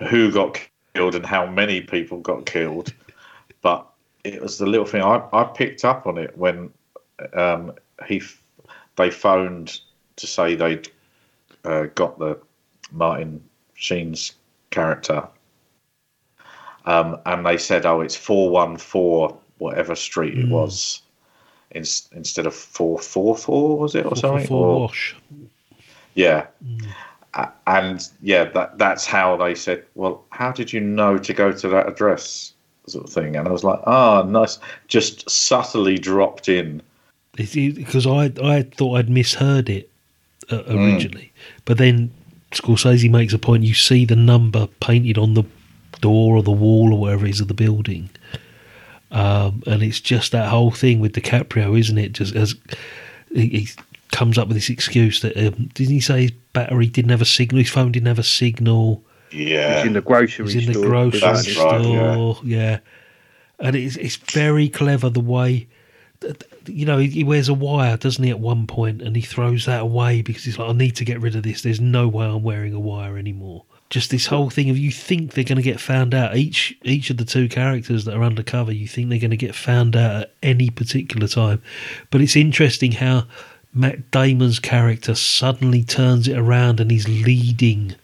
who 0.10 0.32
got 0.32 0.60
killed 0.94 1.16
and 1.16 1.26
how 1.26 1.46
many 1.46 1.82
people 1.82 2.20
got 2.20 2.46
killed. 2.46 2.94
But 3.62 3.88
it 4.24 4.42
was 4.42 4.58
the 4.58 4.66
little 4.66 4.86
thing 4.86 5.02
I, 5.02 5.24
I 5.34 5.44
picked 5.46 5.86
up 5.86 6.06
on 6.06 6.18
it 6.18 6.38
when 6.38 6.72
um, 7.34 7.74
he 8.08 8.22
they 8.96 9.10
phoned 9.10 9.80
to 10.18 10.28
say 10.28 10.56
they'd 10.56 10.90
uh, 11.64 11.86
got 11.96 12.18
the 12.20 12.40
Martin 12.92 13.44
Sheen's 13.78 14.34
character, 14.72 15.26
um, 16.86 17.18
and 17.26 17.46
they 17.46 17.58
said, 17.58 17.86
"Oh, 17.86 18.02
it's 18.02 18.16
four 18.16 18.50
one 18.50 18.78
four 18.78 19.38
whatever 19.60 19.96
street 19.96 20.38
it 20.38 20.46
Mm. 20.46 20.50
was." 20.50 21.02
In, 21.72 21.84
instead 22.14 22.46
of 22.48 22.54
four 22.56 22.98
four 23.00 23.36
four 23.38 23.78
was 23.78 23.94
it 23.96 24.06
or 24.06 24.10
Four, 24.10 24.16
something? 24.18 24.48
four 24.48 24.68
Or- 24.68 24.80
wash. 24.82 25.16
yeah. 26.16 26.48
A- 27.34 27.50
And 27.68 28.08
yeah, 28.22 28.46
that 28.46 28.78
that's 28.78 29.06
how 29.06 29.36
they 29.38 29.54
said. 29.54 29.84
Well, 29.96 30.24
how 30.32 30.52
did 30.52 30.72
you 30.74 30.80
know 30.80 31.18
to 31.18 31.34
go 31.34 31.52
to 31.52 31.68
that 31.70 31.88
address, 31.88 32.54
sort 32.88 33.06
of 33.06 33.12
thing? 33.14 33.36
And 33.36 33.48
I 33.48 33.52
was 33.52 33.64
like, 33.64 33.80
ah, 33.86 34.24
nice, 34.24 34.60
just 34.88 35.30
subtly 35.30 35.98
dropped 36.00 36.50
in. 36.50 36.82
because 37.36 38.08
I 38.08 38.32
I 38.42 38.64
thought 38.64 38.96
I'd 38.98 39.10
misheard 39.10 39.70
it 39.70 39.90
uh, 40.50 40.64
Hmm. 40.64 40.78
originally, 40.80 41.32
but 41.66 41.78
then 41.78 42.10
Scorsese 42.52 43.10
makes 43.12 43.34
a 43.34 43.40
point. 43.40 43.64
You 43.64 43.74
see 43.74 44.06
the 44.06 44.16
number 44.16 44.68
painted 44.80 45.18
on 45.18 45.34
the 45.34 45.44
door 46.02 46.36
or 46.38 46.44
the 46.44 46.52
wall 46.52 46.94
or 46.94 47.00
wherever 47.00 47.26
it 47.26 47.32
is 47.32 47.42
of 47.42 47.48
the 47.48 47.54
building, 47.54 48.10
um, 49.12 49.64
and 49.68 49.82
it's 49.84 50.00
just 50.00 50.32
that 50.32 50.50
whole 50.50 50.72
thing 50.72 51.00
with 51.00 51.14
DiCaprio, 51.14 51.78
isn't 51.80 51.98
it? 51.98 52.14
Just 52.14 52.36
as 52.36 52.56
he, 53.34 53.48
he 53.48 53.68
comes 54.12 54.38
up 54.38 54.48
with 54.48 54.56
this 54.58 54.70
excuse 54.70 55.22
that 55.22 55.36
um, 55.38 55.70
didn't 55.74 55.94
he 55.94 56.00
say 56.00 56.22
his 56.24 56.32
battery 56.54 56.88
didn't 56.88 57.12
have 57.12 57.22
a 57.22 57.26
signal, 57.26 57.60
his 57.60 57.70
phone 57.70 57.92
didn't 57.92 58.08
have 58.08 58.20
a 58.20 58.24
signal. 58.24 59.04
Yeah, 59.32 59.78
He's 59.80 59.88
in 59.88 59.94
the 59.94 60.02
grocery 60.02 60.46
He's 60.46 60.56
in 60.56 60.66
the 60.68 60.74
store. 60.80 60.86
grocery 60.88 61.20
That's 61.20 61.58
right, 61.58 61.82
yeah. 61.82 62.14
store, 62.14 62.38
yeah. 62.46 62.80
And 63.60 63.76
it's 63.76 63.98
it's 63.98 64.16
very 64.16 64.70
clever 64.70 65.10
the 65.10 65.20
way, 65.20 65.68
that- 66.22 66.44
you 66.68 66.86
know, 66.86 66.98
he, 66.98 67.08
he 67.10 67.24
wears 67.24 67.50
a 67.50 67.54
wire, 67.54 67.98
doesn't 67.98 68.24
he? 68.24 68.30
At 68.30 68.40
one 68.40 68.68
point, 68.68 69.02
and 69.02 69.16
he 69.16 69.22
throws 69.22 69.66
that 69.66 69.82
away 69.82 70.22
because 70.22 70.44
he's 70.44 70.58
like, 70.58 70.70
I 70.70 70.74
need 70.74 70.96
to 70.98 71.06
get 71.06 71.22
rid 71.22 71.36
of 71.36 71.44
this. 71.44 71.62
There's 71.62 71.82
no 71.82 72.08
way 72.08 72.26
I'm 72.26 72.44
wearing 72.44 72.74
a 72.74 72.80
wire 72.80 73.18
anymore. 73.18 73.64
Just 73.90 74.12
this 74.12 74.26
whole 74.28 74.50
thing 74.50 74.70
of 74.70 74.78
you 74.78 74.92
think 74.92 75.34
they're 75.34 75.46
going 75.46 75.56
to 75.58 75.62
get 75.62 75.80
found 75.80 76.14
out. 76.14 76.36
Each 76.36 76.78
each 76.84 77.10
of 77.10 77.16
the 77.18 77.24
two 77.26 77.48
characters 77.48 78.04
that 78.06 78.16
are 78.16 78.24
undercover, 78.24 78.74
you 78.74 78.88
think 78.88 79.10
they're 79.10 79.20
going 79.20 79.32
to 79.32 79.38
get 79.38 79.56
found 79.56 79.96
out 79.96 80.24
at 80.24 80.34
any 80.44 80.70
particular 80.70 81.28
time. 81.28 81.62
But 82.12 82.20
it's 82.22 82.36
interesting 82.36 82.92
how 82.94 83.28
Matt 83.74 84.12
Damon's 84.12 84.60
character 84.60 85.16
suddenly 85.16 85.84
turns 85.84 86.28
it 86.28 86.38
around 86.38 86.80
and 86.82 86.92
he's 86.92 87.08
leading 87.08 87.96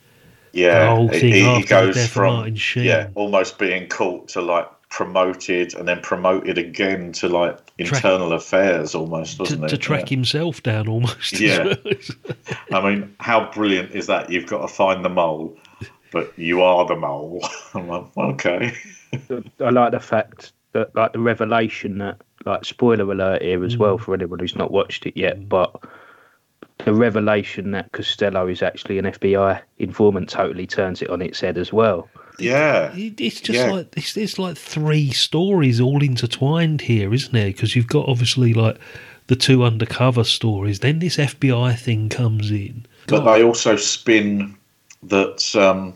Yeah, 0.54 0.80
the 0.80 0.86
whole 0.86 1.10
thing 1.10 1.34
he, 1.34 1.42
he 1.42 1.46
after 1.46 1.76
the 1.80 1.88
goes 1.88 1.96
death 1.96 2.12
from 2.12 2.28
Martin 2.28 2.56
Sheen. 2.56 2.84
yeah, 2.86 3.10
almost 3.16 3.58
being 3.58 3.88
caught 3.90 4.30
to 4.30 4.42
like 4.42 4.70
promoted 4.90 5.74
and 5.76 5.88
then 5.88 6.00
promoted 6.02 6.58
again 6.58 7.12
to 7.14 7.28
like 7.28 7.63
Track- 7.80 8.04
internal 8.04 8.34
affairs 8.34 8.94
almost, 8.94 9.38
to, 9.38 9.44
wasn't 9.44 9.70
to 9.70 9.76
it? 9.76 9.82
track 9.82 10.10
himself 10.10 10.62
down 10.62 10.88
almost. 10.88 11.40
Yeah. 11.40 11.74
I 12.72 12.82
mean, 12.82 13.16
how 13.20 13.52
brilliant 13.52 13.92
is 13.92 14.08
that? 14.08 14.30
You've 14.30 14.46
got 14.46 14.62
to 14.62 14.68
find 14.68 15.04
the 15.04 15.10
mole, 15.10 15.58
but 16.12 16.32
you 16.38 16.62
are 16.62 16.86
the 16.86 16.96
mole. 16.96 17.44
I'm 17.74 17.88
like, 17.88 18.06
okay. 18.16 18.76
I 19.60 19.70
like 19.70 19.92
the 19.92 20.00
fact 20.00 20.54
that, 20.74 20.96
like, 20.96 21.14
the 21.14 21.20
revelation 21.20 21.98
that, 21.98 22.22
like, 22.46 22.64
spoiler 22.64 23.12
alert 23.12 23.42
here 23.42 23.64
as 23.64 23.76
well 23.76 23.98
mm. 23.98 24.02
for 24.02 24.14
anyone 24.14 24.40
who's 24.40 24.56
not 24.56 24.72
watched 24.72 25.08
it 25.08 25.18
yet, 25.18 25.40
mm. 25.40 25.50
but 25.50 25.84
the 26.86 26.94
revelation 26.94 27.72
that 27.72 27.92
Costello 27.92 28.48
is 28.48 28.62
actually 28.62 29.00
an 29.00 29.06
FBI 29.06 29.62
informant 29.80 30.30
totally 30.30 30.68
turns 30.68 31.02
it 31.02 31.10
on 31.10 31.22
its 31.22 31.40
head 31.40 31.58
as 31.58 31.74
well. 31.74 32.08
Yeah. 32.40 32.96
It- 32.96 33.20
It's 33.22 33.42
just 33.42 33.60
Yeah. 33.60 33.72
like 33.72 33.94
it's, 33.96 34.16
it's 34.18 34.40
like 34.40 34.58
three 34.58 35.12
stories 35.12 35.80
all 35.80 36.02
intertwined 36.04 36.82
here, 36.82 37.14
isn't 37.14 37.36
it? 37.36 37.54
Because 37.56 37.76
you've 37.76 37.88
got 37.88 38.08
obviously 38.08 38.54
like 38.54 38.78
the 39.28 39.36
two 39.36 39.64
undercover 39.64 40.24
stories, 40.24 40.80
then 40.80 41.00
this 41.00 41.18
FBI 41.18 41.76
thing 41.78 42.10
comes 42.10 42.52
in. 42.52 42.86
But 43.08 43.24
they 43.26 43.44
also 43.44 43.76
spin 43.76 44.56
that 45.04 45.56
um, 45.56 45.94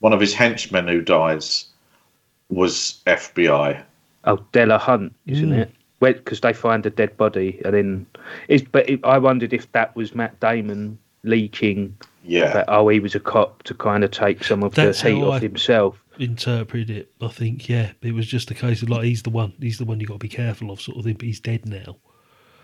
one 0.00 0.12
of 0.12 0.20
his 0.20 0.34
henchmen 0.34 0.88
who 0.88 1.00
dies 1.00 1.66
was 2.50 3.00
FBI. 3.06 3.80
Oh, 4.24 4.38
Delahunt, 4.52 5.12
isn't 5.26 5.50
Mm. 5.50 5.58
it? 5.58 5.70
Because 6.00 6.40
they 6.40 6.52
find 6.52 6.84
a 6.84 6.90
dead 6.90 7.16
body, 7.16 7.60
and 7.64 7.74
then 7.74 8.06
is. 8.48 8.62
But 8.62 8.88
it, 8.90 9.00
I 9.04 9.18
wondered 9.18 9.52
if 9.52 9.70
that 9.72 9.94
was 9.94 10.14
Matt 10.16 10.38
Damon 10.40 10.98
leaking 11.22 11.96
Yeah. 12.24 12.52
that 12.52 12.64
oh 12.68 12.88
he 12.88 13.00
was 13.00 13.14
a 13.14 13.20
cop 13.20 13.62
to 13.64 13.74
kind 13.74 14.04
of 14.04 14.10
take 14.10 14.44
some 14.44 14.62
of 14.62 14.74
That's 14.74 15.02
the 15.02 15.10
heat 15.10 15.20
how 15.20 15.28
off 15.28 15.34
I- 15.34 15.38
himself. 15.40 15.98
interpreted 16.18 16.90
it. 16.90 17.12
I 17.20 17.28
think 17.28 17.68
yeah, 17.68 17.92
it 18.02 18.12
was 18.14 18.26
just 18.26 18.50
a 18.50 18.54
case 18.54 18.82
of 18.82 18.90
like 18.90 19.04
he's 19.04 19.22
the 19.22 19.30
one, 19.30 19.52
he's 19.60 19.78
the 19.78 19.84
one 19.84 19.98
you 20.00 20.06
got 20.06 20.14
to 20.14 20.18
be 20.18 20.28
careful 20.28 20.70
of, 20.70 20.80
sort 20.80 20.98
of 20.98 21.04
thing. 21.04 21.14
But 21.14 21.26
he's 21.26 21.40
dead 21.40 21.66
now. 21.66 21.96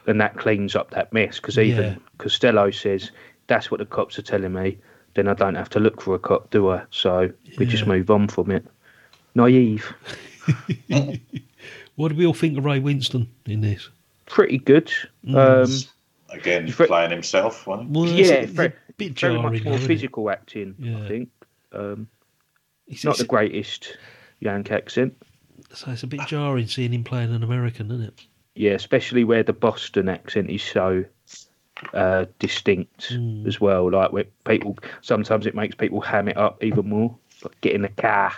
and 0.07 0.21
that 0.21 0.37
cleans 0.37 0.75
up 0.77 0.91
that 0.93 1.13
mess 1.13 1.37
because 1.41 1.59
even 1.59 1.85
Yeah. 1.85 1.95
Costello 2.19 2.71
says 2.71 3.11
that's 3.47 3.71
what 3.71 3.79
the 3.81 3.87
cops 3.87 4.19
are 4.19 4.23
telling 4.23 4.53
me. 4.53 4.79
Then 5.15 5.27
I 5.29 5.35
don't 5.35 5.55
have 5.57 5.71
to 5.71 5.81
look 5.81 6.01
for 6.03 6.15
a 6.15 6.19
cop, 6.19 6.51
do 6.51 6.71
I? 6.71 6.83
So 6.91 7.31
we 7.59 7.67
just 7.67 7.87
move 7.87 8.11
on 8.11 8.29
from 8.29 8.51
it. 8.51 8.65
Naive, 9.35 9.93
What 11.97 12.09
do 12.11 12.15
we 12.15 12.27
all 12.27 12.35
think 12.35 12.57
of 12.59 12.65
Ray 12.65 12.81
Winstone 12.81 13.27
in 13.47 13.61
this? 13.61 13.89
pretty 14.27 14.59
good. 14.59 14.93
Mm. 15.27 15.65
Um, 15.65 15.91
Again, 16.39 16.67
It's 16.67 16.77
very- 16.77 16.89
playing 16.89 17.11
himself. 17.11 17.67
Wasn't 17.67 17.89
he? 17.89 17.93
Well, 18.01 18.09
yeah, 18.11 18.27
it's 18.35 18.53
very, 18.53 18.73
bit 18.99 19.19
very 19.19 19.35
jarring, 19.37 19.43
much 19.43 19.65
more 19.65 19.73
though, 19.73 19.77
isn't 19.79 19.85
it? 19.91 19.95
physical 19.95 20.31
acting. 20.31 20.75
Yeah. 20.79 20.99
I 20.99 21.09
think. 21.09 21.29
Um, 21.73 22.09
It's, 22.87 23.05
not 23.05 23.13
it's- 23.13 23.21
the 23.23 23.27
greatest 23.29 23.97
Yank 24.41 24.71
accent. 24.71 25.15
so 25.73 25.91
it's 25.91 26.03
a 26.03 26.07
bit 26.07 26.21
jarring 26.27 26.67
seeing 26.67 26.93
him 26.93 27.05
playing 27.05 27.33
an 27.35 27.43
American, 27.43 27.87
isn't 27.91 28.03
it? 28.03 28.27
Yeah, 28.55 28.73
especially 28.73 29.25
where 29.25 29.43
the 29.43 29.53
Boston 29.53 30.09
accent 30.09 30.51
is 30.51 30.63
so 30.63 31.05
uh, 31.95 32.25
distinct 32.41 33.11
Mm. 33.13 33.47
as 33.47 33.61
well. 33.61 33.91
Like 33.91 34.11
where 34.13 34.25
people 34.45 34.77
sometimes 35.03 35.47
it 35.47 35.55
makes 35.55 35.75
people 35.77 36.01
ham 36.01 36.29
it 36.29 36.37
up 36.37 36.63
even 36.65 36.89
more. 36.89 37.17
Like 37.45 37.61
get 37.61 37.75
in 37.75 37.83
the 37.83 37.89
car, 37.91 38.33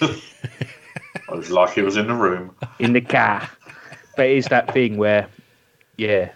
I 0.00 1.34
was 1.34 1.50
like 1.50 1.70
he 1.74 1.82
was 1.82 1.96
in 1.96 2.06
the 2.06 2.14
room. 2.14 2.54
in 2.78 2.92
the 2.92 3.00
car. 3.00 3.48
but 4.16 4.26
it 4.26 4.36
is 4.36 4.46
that 4.46 4.72
thing 4.72 4.96
where, 4.96 5.26
yeah, 5.96 6.30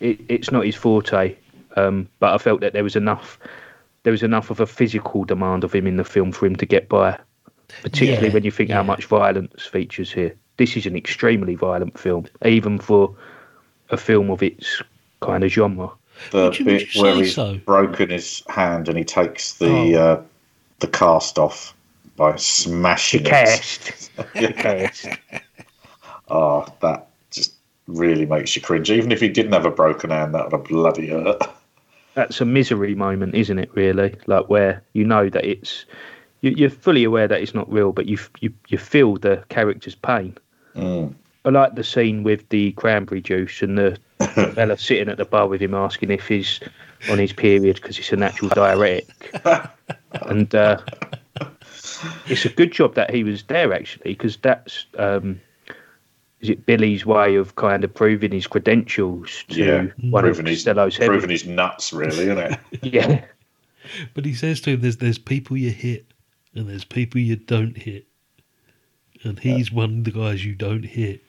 it, 0.00 0.20
it's 0.28 0.50
not 0.50 0.64
his 0.64 0.76
forte. 0.76 1.36
Um, 1.76 2.08
but 2.18 2.34
I 2.34 2.38
felt 2.38 2.60
that 2.60 2.72
there 2.72 2.84
was 2.84 2.96
enough, 2.96 3.38
there 4.02 4.10
was 4.12 4.22
enough 4.22 4.50
of 4.50 4.60
a 4.60 4.66
physical 4.66 5.24
demand 5.24 5.64
of 5.64 5.72
him 5.74 5.86
in 5.86 5.96
the 5.96 6.04
film 6.04 6.32
for 6.32 6.46
him 6.46 6.56
to 6.56 6.66
get 6.66 6.88
by. 6.88 7.18
Particularly 7.82 8.28
Yeah, 8.28 8.34
when 8.34 8.44
you 8.44 8.50
think 8.50 8.70
how 8.70 8.82
much 8.82 9.06
violence 9.06 9.64
features 9.64 10.12
here. 10.12 10.34
This 10.58 10.76
is 10.76 10.84
an 10.84 10.94
extremely 10.96 11.54
violent 11.54 11.98
film, 11.98 12.26
even 12.44 12.78
for 12.78 13.14
a 13.90 13.96
film 13.96 14.30
of 14.30 14.42
its 14.42 14.82
kind 15.20 15.42
of 15.44 15.50
genre. 15.50 15.90
The 16.30 16.44
Would 16.44 16.58
you- 16.58 16.64
would 16.66 16.78
bit 16.78 16.88
where 16.96 17.14
he's 17.14 17.34
so? 17.34 17.58
broken 17.64 18.10
his 18.10 18.42
hand 18.48 18.88
and 18.88 18.98
he 18.98 19.04
takes 19.04 19.54
the 19.54 19.96
Oh. 19.96 20.02
uh, 20.12 20.22
the 20.80 20.86
cast 20.88 21.38
off 21.38 21.74
by 22.16 22.36
smashing 22.36 23.22
it. 23.22 23.26
Cast, 23.28 24.10
the 24.34 24.52
cast. 24.52 25.08
Oh, 26.28 26.66
that 26.80 27.08
just 27.30 27.54
really 27.86 28.26
makes 28.26 28.54
you 28.54 28.60
cringe. 28.62 28.90
Even 28.90 29.10
if 29.12 29.20
he 29.20 29.28
didn't 29.28 29.52
have 29.52 29.64
a 29.64 29.70
broken 29.70 30.10
hand, 30.10 30.34
that 30.34 30.44
would 30.44 30.52
have 30.52 30.64
bloody 30.64 31.08
hurt. 31.08 31.40
That's 32.14 32.40
a 32.40 32.44
misery 32.44 32.94
moment, 32.94 33.34
isn't 33.34 33.58
it? 33.58 33.70
Really, 33.74 34.14
like 34.26 34.48
where 34.48 34.82
you 34.92 35.04
know 35.04 35.28
that 35.28 35.44
it's 35.44 35.86
you, 36.42 36.50
you're 36.50 36.70
fully 36.70 37.04
aware 37.04 37.26
that 37.26 37.40
it's 37.40 37.54
not 37.54 37.70
real, 37.72 37.92
but 37.92 38.06
you 38.06 38.18
you 38.40 38.52
you 38.68 38.78
feel 38.78 39.16
the 39.16 39.42
character's 39.48 39.94
pain. 39.94 40.36
Mm. 40.74 41.14
I 41.44 41.48
like 41.48 41.74
the 41.74 41.84
scene 41.84 42.22
with 42.22 42.48
the 42.50 42.72
cranberry 42.72 43.20
juice 43.20 43.62
and 43.62 43.76
the 43.76 43.98
fella 44.54 44.78
sitting 44.78 45.08
at 45.08 45.16
the 45.16 45.24
bar 45.24 45.48
with 45.48 45.60
him 45.60 45.74
asking 45.74 46.10
if 46.10 46.28
he's 46.28 46.60
on 47.10 47.18
his 47.18 47.32
period 47.32 47.76
because 47.76 47.98
it's 47.98 48.12
a 48.12 48.16
natural 48.16 48.48
diuretic. 48.50 49.34
and 50.22 50.54
uh, 50.54 50.78
it's 52.26 52.44
a 52.44 52.48
good 52.48 52.72
job 52.72 52.94
that 52.94 53.10
he 53.10 53.24
was 53.24 53.42
there 53.44 53.72
actually 53.72 54.12
because 54.12 54.36
that's 54.36 54.86
um, 54.98 55.40
is 56.42 56.50
it 56.50 56.66
Billy's 56.66 57.06
way 57.06 57.36
of 57.36 57.54
kind 57.56 57.84
of 57.84 57.94
proving 57.94 58.32
his 58.32 58.46
credentials 58.46 59.44
to 59.48 59.64
Yeah, 59.64 59.86
one 60.10 60.22
proving 60.24 60.46
of 60.46 60.50
his, 60.50 60.64
Costello's 60.64 60.96
heavy- 60.96 61.08
proving 61.08 61.30
his 61.30 61.46
nuts, 61.46 61.92
really, 61.92 62.24
isn't 62.28 62.38
it? 62.38 62.58
Yeah, 62.82 63.24
But 64.14 64.24
he 64.24 64.34
says 64.34 64.60
to 64.62 64.70
him, 64.70 64.80
"There's 64.80 64.96
there's 64.98 65.18
people 65.18 65.56
you 65.56 65.70
hit, 65.70 66.04
and 66.54 66.68
there's 66.68 66.84
people 66.84 67.20
you 67.20 67.36
don't 67.36 67.76
hit, 67.76 68.06
and 69.24 69.38
he's 69.38 69.70
one 69.72 69.98
of 69.98 70.04
the 70.04 70.10
guys 70.10 70.44
you 70.44 70.54
don't 70.54 70.84
hit. 70.84 71.20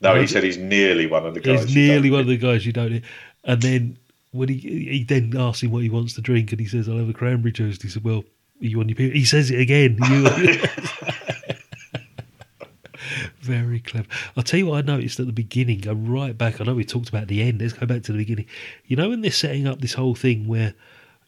No, 0.00 0.14
No, 0.14 0.20
he 0.20 0.26
said 0.26 0.42
he's 0.44 0.58
nearly 0.58 1.06
one 1.06 1.24
of 1.24 1.34
the 1.34 1.40
guys. 1.40 1.64
He's 1.64 1.74
you 1.76 1.86
nearly 1.88 2.08
don't- 2.08 2.12
one 2.12 2.20
of 2.22 2.26
the 2.26 2.36
guys 2.36 2.66
you 2.66 2.72
don't 2.72 2.92
hit." 2.92 3.04
And 3.44 3.62
then 3.62 3.96
when 4.32 4.48
he 4.48 4.56
he 4.58 5.04
then 5.04 5.32
asks 5.36 5.62
him 5.62 5.70
what 5.70 5.82
he 5.84 5.88
wants 5.90 6.14
to 6.14 6.20
drink, 6.20 6.50
and 6.52 6.60
he 6.60 6.66
says, 6.66 6.88
"I'll 6.88 6.98
have 6.98 7.08
a 7.08 7.12
cranberry 7.12 7.52
juice." 7.52 7.80
He 7.80 7.88
said, 7.88 8.02
"Well, 8.04 8.24
are 8.60 8.66
you 8.66 8.80
on 8.80 8.88
your 8.88 8.96
period?" 8.96 9.14
He 9.16 9.24
says 9.24 9.50
it 9.50 9.60
again. 9.60 9.98
You- 10.10 10.60
Very 13.46 13.80
clever. 13.80 14.08
I'll 14.36 14.42
tell 14.42 14.58
you 14.58 14.66
what 14.66 14.78
I 14.78 14.86
noticed 14.86 15.20
at 15.20 15.26
the 15.26 15.32
beginning. 15.32 15.80
Go 15.80 15.92
right 15.92 16.36
back. 16.36 16.60
I 16.60 16.64
know 16.64 16.74
we 16.74 16.84
talked 16.84 17.08
about 17.08 17.28
the 17.28 17.42
end. 17.42 17.60
Let's 17.60 17.72
go 17.72 17.86
back 17.86 18.02
to 18.04 18.12
the 18.12 18.18
beginning. 18.18 18.46
You 18.86 18.96
know 18.96 19.08
when 19.08 19.20
they're 19.20 19.30
setting 19.30 19.66
up 19.66 19.80
this 19.80 19.94
whole 19.94 20.14
thing 20.14 20.46
where, 20.48 20.74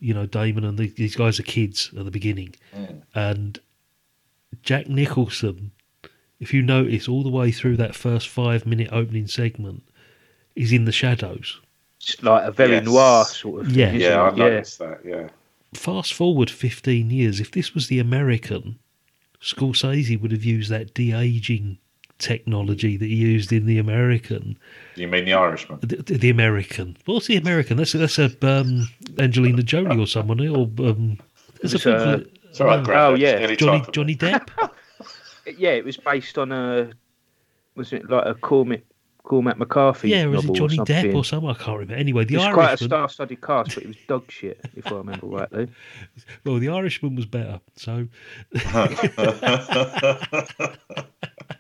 you 0.00 0.12
know, 0.14 0.26
Damon 0.26 0.64
and 0.64 0.78
the, 0.78 0.88
these 0.88 1.14
guys 1.16 1.38
are 1.38 1.44
kids 1.44 1.90
at 1.96 2.04
the 2.04 2.10
beginning, 2.10 2.54
mm. 2.76 3.02
and 3.14 3.58
Jack 4.62 4.88
Nicholson. 4.88 5.72
If 6.40 6.54
you 6.54 6.62
notice, 6.62 7.08
all 7.08 7.22
the 7.24 7.28
way 7.30 7.50
through 7.50 7.76
that 7.78 7.96
first 7.96 8.28
five 8.28 8.64
minute 8.64 8.88
opening 8.92 9.26
segment, 9.26 9.82
is 10.54 10.72
in 10.72 10.84
the 10.84 10.92
shadows. 10.92 11.60
it's 12.00 12.22
like 12.22 12.44
a 12.44 12.52
very 12.52 12.74
Yes. 12.76 12.84
noir 12.84 13.24
sort 13.24 13.66
of. 13.66 13.72
Yeah. 13.76 13.88
isn't 13.88 14.00
Yeah, 14.00 14.22
I 14.22 14.28
it? 14.28 14.36
noticed 14.36 14.78
that. 14.78 15.00
Yeah, 15.04 15.28
Fast 15.74 16.14
forward 16.14 16.48
15 16.50 17.10
years, 17.10 17.40
if 17.40 17.50
this 17.50 17.74
was 17.74 17.88
the 17.88 17.98
American, 17.98 18.78
Scorsese 19.42 20.20
would 20.20 20.32
have 20.32 20.44
used 20.44 20.70
that 20.70 20.94
de 20.94 21.12
aging 21.12 21.78
technology 22.18 22.96
that 22.96 23.06
he 23.06 23.14
used 23.14 23.52
in 23.52 23.66
the 23.66 23.78
American. 23.78 24.58
You 24.96 25.08
mean 25.08 25.24
the 25.24 25.34
Irishman? 25.34 25.78
The, 25.80 25.96
the 25.96 26.30
American. 26.30 26.96
What's 27.06 27.26
the 27.26 27.36
American? 27.36 27.76
That's 27.76 27.92
that's 27.92 28.18
a 28.18 28.30
um, 28.42 28.88
Angelina 29.18 29.62
Jolie 29.62 30.00
or 30.00 30.06
someone 30.06 30.40
or 30.40 30.68
um, 30.88 31.18
there's 31.60 31.74
a 31.74 31.76
It's, 31.76 31.84
film 31.84 32.08
uh, 32.08 32.18
It's 32.50 32.60
all 32.60 32.66
right, 32.68 32.86
no. 32.86 32.92
Oh, 32.92 33.14
yeah. 33.14 33.38
nearly 33.38 33.56
Johnny 33.56 33.84
Johnny. 33.92 34.16
Depp. 34.16 34.70
Yeah, 35.56 35.70
it 35.70 35.84
was 35.86 35.96
based 35.96 36.36
on 36.36 36.52
a 36.52 36.90
was 37.74 37.94
it 37.94 38.10
like 38.10 38.26
a 38.26 38.34
Cormac 38.34 38.82
Cormac 39.22 39.56
McCarthy 39.56 40.10
yeah, 40.10 40.24
or 40.24 40.34
is 40.34 40.44
it 40.44 40.48
novel 40.48 40.54
Johnny 40.54 40.78
or 40.78 40.84
Depp 40.84 41.14
or 41.14 41.24
something? 41.24 41.48
I 41.48 41.54
can't 41.54 41.78
remember. 41.78 41.94
Anyway, 41.94 42.26
the 42.26 42.34
it's 42.34 42.52
quite 42.52 42.74
a 42.74 42.84
star-studded 42.84 43.40
cast, 43.40 43.74
but 43.74 43.84
it 43.84 43.88
was 43.88 43.96
dog 44.08 44.30
shit, 44.30 44.60
if 44.74 44.86
I 44.88 44.96
remember 44.96 45.26
rightly. 45.26 45.68
Well, 46.44 46.58
the 46.58 46.68
Irishman 46.68 47.16
was 47.16 47.24
better. 47.24 47.60
So 47.76 48.08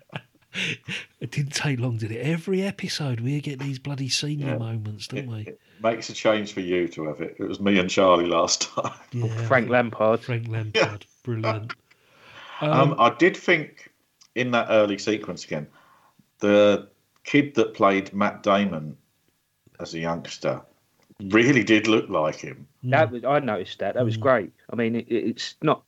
it 1.20 1.30
didn't 1.30 1.54
take 1.54 1.80
long, 1.80 1.96
did 1.96 2.10
it? 2.12 2.20
Every 2.20 2.62
episode 2.62 3.20
we 3.20 3.40
get 3.40 3.58
these 3.58 3.78
bloody 3.78 4.08
senior 4.08 4.48
Yeah. 4.48 4.58
moments, 4.58 5.08
don't 5.08 5.28
we? 5.28 5.48
Makes 5.82 6.10
a 6.10 6.12
change 6.12 6.52
for 6.52 6.60
you 6.60 6.88
to 6.88 7.04
have 7.06 7.20
it. 7.20 7.36
It 7.38 7.48
was 7.48 7.60
me 7.60 7.78
and 7.78 7.88
Charlie 7.88 8.26
last 8.26 8.62
time. 8.74 8.92
Yeah, 9.12 9.26
oh, 9.26 9.44
Frank 9.46 9.68
Lampard. 9.68 10.20
Frank 10.20 10.48
Lampard, 10.50 11.06
brilliant. 11.22 11.72
Um, 12.60 12.70
um, 12.70 12.94
I 12.98 13.10
did 13.10 13.36
think 13.36 13.92
in 14.34 14.50
that 14.52 14.66
early 14.70 14.98
sequence 14.98 15.44
again, 15.44 15.66
the 16.40 16.88
kid 17.24 17.54
that 17.54 17.74
played 17.74 18.12
Matt 18.12 18.42
Damon 18.42 18.96
as 19.80 19.94
a 19.94 19.98
youngster 19.98 20.60
really 21.30 21.64
did 21.64 21.86
look 21.86 22.08
like 22.08 22.36
him. 22.36 22.66
Hmm. 22.82 22.90
That 22.90 23.10
was 23.10 23.24
I 23.24 23.38
noticed 23.40 23.78
that. 23.80 23.94
That 23.94 24.04
was 24.04 24.16
hmm. 24.16 24.22
great. 24.22 24.52
I 24.70 24.76
mean, 24.76 24.96
it, 24.96 25.06
it's 25.08 25.56
not 25.62 25.82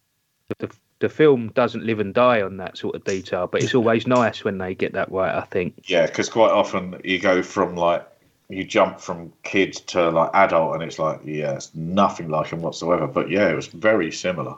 the 0.58 0.70
the 1.00 1.08
film 1.08 1.48
doesn't 1.54 1.84
live 1.84 1.98
and 1.98 2.14
die 2.14 2.42
on 2.42 2.58
that 2.58 2.78
sort 2.78 2.94
of 2.94 3.04
detail, 3.04 3.46
but 3.46 3.62
it's 3.62 3.74
always 3.74 4.06
nice 4.06 4.44
when 4.44 4.58
they 4.58 4.74
get 4.74 4.92
that 4.92 5.10
right. 5.10 5.34
I 5.34 5.42
think. 5.46 5.74
Yeah, 5.84 6.06
because 6.06 6.28
quite 6.28 6.50
often 6.50 7.00
you 7.02 7.18
go 7.18 7.42
from 7.42 7.74
like 7.74 8.06
you 8.48 8.64
jump 8.64 9.00
from 9.00 9.32
kid 9.42 9.72
to 9.88 10.10
like 10.10 10.30
adult, 10.34 10.74
and 10.74 10.82
it's 10.82 10.98
like 10.98 11.20
yeah, 11.24 11.52
it's 11.52 11.74
nothing 11.74 12.28
like 12.28 12.48
him 12.48 12.60
whatsoever. 12.60 13.06
But 13.06 13.30
yeah, 13.30 13.48
it 13.48 13.54
was 13.54 13.66
very 13.66 14.12
similar. 14.12 14.54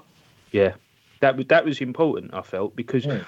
Yeah, 0.51 0.75
that 1.21 1.37
was 1.37 1.47
that 1.47 1.65
was 1.65 1.81
important. 1.81 2.35
I 2.35 2.43
felt 2.43 2.75
because 2.75 3.05
hmm. 3.05 3.19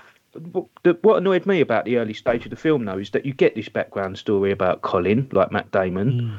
what, 0.53 0.67
the, 0.83 0.99
what 1.03 1.19
annoyed 1.19 1.47
me 1.47 1.61
about 1.61 1.85
the 1.85 1.99
early 1.99 2.15
stage 2.15 2.45
of 2.45 2.51
the 2.51 2.57
film, 2.57 2.85
though, 2.85 2.99
is 2.99 3.11
that 3.11 3.25
you 3.25 3.33
get 3.33 3.55
this 3.55 3.69
background 3.69 4.19
story 4.19 4.51
about 4.51 4.83
Colin, 4.83 5.29
like 5.33 5.53
Matt 5.53 5.71
Damon, 5.71 6.19
hmm. 6.19 6.37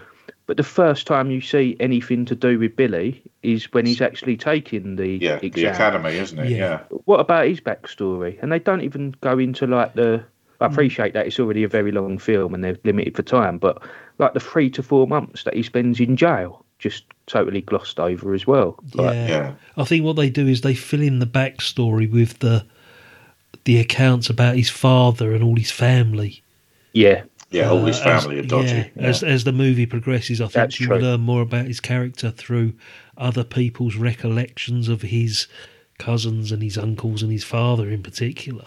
But 0.47 0.57
the 0.57 0.63
first 0.63 1.07
time 1.07 1.31
you 1.31 1.41
see 1.41 1.75
anything 1.79 2.25
to 2.25 2.35
do 2.35 2.59
with 2.59 2.75
Billy 2.75 3.21
is 3.41 3.65
when 3.73 3.85
he's 3.85 4.01
actually 4.01 4.37
taking 4.37 4.95
the 4.95 5.17
Yeah, 5.17 5.39
the 5.39 5.65
academy, 5.65 6.17
isn't 6.17 6.37
it? 6.37 6.49
Yeah. 6.49 6.81
What 7.05 7.19
about 7.19 7.47
his 7.47 7.59
backstory? 7.59 8.41
And 8.41 8.51
they 8.51 8.59
don't 8.59 8.81
even 8.81 9.15
go 9.21 9.39
into 9.39 9.65
like 9.67 9.95
the. 9.95 10.23
I 10.61 10.67
appreciate 10.67 11.13
that 11.13 11.27
it's 11.27 11.39
already 11.39 11.63
a 11.63 11.67
very 11.67 11.91
long 11.91 12.17
film 12.17 12.53
and 12.53 12.63
they're 12.63 12.77
limited 12.85 13.15
for 13.15 13.23
time, 13.23 13.57
but 13.57 13.81
like 14.19 14.33
the 14.33 14.39
three 14.39 14.69
to 14.71 14.81
four 14.81 15.05
months 15.05 15.43
that 15.43 15.53
he 15.53 15.61
spends 15.63 15.99
in 15.99 16.15
jail, 16.15 16.63
just 16.79 17.03
totally 17.27 17.61
glossed 17.61 17.99
over 17.99 18.33
as 18.33 18.47
well. 18.47 18.79
Like, 18.93 19.15
Yeah. 19.15 19.53
I 19.75 19.83
think 19.83 20.05
what 20.05 20.15
they 20.15 20.29
do 20.29 20.47
is 20.47 20.61
they 20.61 20.73
fill 20.73 21.01
in 21.01 21.19
the 21.19 21.25
backstory 21.25 22.09
with 22.09 22.39
the 22.39 22.65
the 23.65 23.79
accounts 23.79 24.29
about 24.29 24.55
his 24.55 24.69
father 24.69 25.33
and 25.33 25.43
all 25.43 25.55
his 25.55 25.71
family. 25.71 26.43
Yeah. 26.93 27.23
Yeah, 27.51 27.69
all 27.69 27.85
his 27.85 27.99
Uh, 28.01 28.09
as- 28.09 28.23
family 28.23 28.39
are 28.39 28.43
dodgy. 28.43 28.67
yeah, 28.69 28.87
As 28.97 29.23
as 29.23 29.43
the 29.43 29.51
movie 29.53 29.85
progresses, 29.85 30.41
I 30.41 30.45
think 30.45 30.53
That's 30.53 30.79
you 30.79 30.87
true. 30.87 30.97
learn 30.99 31.21
more 31.21 31.41
about 31.41 31.67
his 31.67 31.79
character 31.79 32.31
through 32.31 32.73
other 33.17 33.43
people's 33.43 33.95
recollections 33.95 34.89
of 34.89 35.03
his 35.03 35.47
cousins 35.99 36.51
and 36.51 36.61
his 36.61 36.77
uncles 36.77 37.21
and 37.23 37.31
his 37.31 37.43
father 37.45 37.89
in 37.89 38.03
particular, 38.03 38.65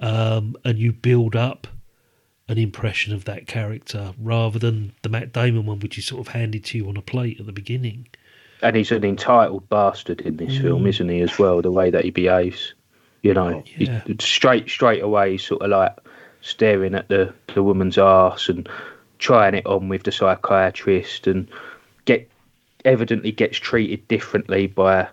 um, 0.00 0.56
and 0.64 0.78
you 0.78 0.92
build 0.92 1.36
up 1.36 1.66
an 2.48 2.58
impression 2.58 3.14
of 3.14 3.24
that 3.24 3.46
character 3.46 4.12
rather 4.20 4.58
than 4.58 4.92
the 5.02 5.08
Matt 5.08 5.32
Damon 5.32 5.64
one, 5.64 5.78
which 5.80 5.96
is 5.96 6.04
sort 6.04 6.26
of 6.26 6.34
handed 6.34 6.64
to 6.66 6.78
you 6.78 6.88
on 6.88 6.96
a 6.96 7.02
plate 7.02 7.40
at 7.40 7.46
the 7.46 7.52
beginning. 7.52 8.06
And 8.62 8.76
he's 8.76 8.92
an 8.92 9.04
entitled 9.04 9.68
bastard 9.70 10.20
in 10.20 10.36
this 10.36 10.58
film, 10.58 10.84
Mm. 10.84 10.88
isn't 10.88 11.08
he, 11.08 11.20
as 11.20 11.38
well, 11.38 11.62
the 11.62 11.70
way 11.70 11.88
that 11.90 12.04
he 12.04 12.10
behaves. 12.10 12.74
You 13.22 13.34
know, 13.34 13.62
he's 13.64 13.88
Yeah. 13.88 14.02
straight 14.20 14.68
straight 14.68 15.02
away, 15.02 15.32
he's 15.32 15.44
sort 15.44 15.62
of 15.62 15.70
like 15.70 15.92
staring 16.42 16.94
at 16.94 17.08
the, 17.08 17.32
the 17.54 17.62
woman's 17.62 17.98
arse 17.98 18.48
and 18.48 18.68
trying 19.18 19.54
it 19.54 19.66
on 19.66 19.88
with 19.88 20.02
the 20.02 20.12
psychiatrist 20.12 21.26
and 21.26 21.48
get 22.04 22.28
evidently 22.84 23.32
gets 23.32 23.56
treated 23.58 24.06
differently 24.08 24.66
by 24.66 25.08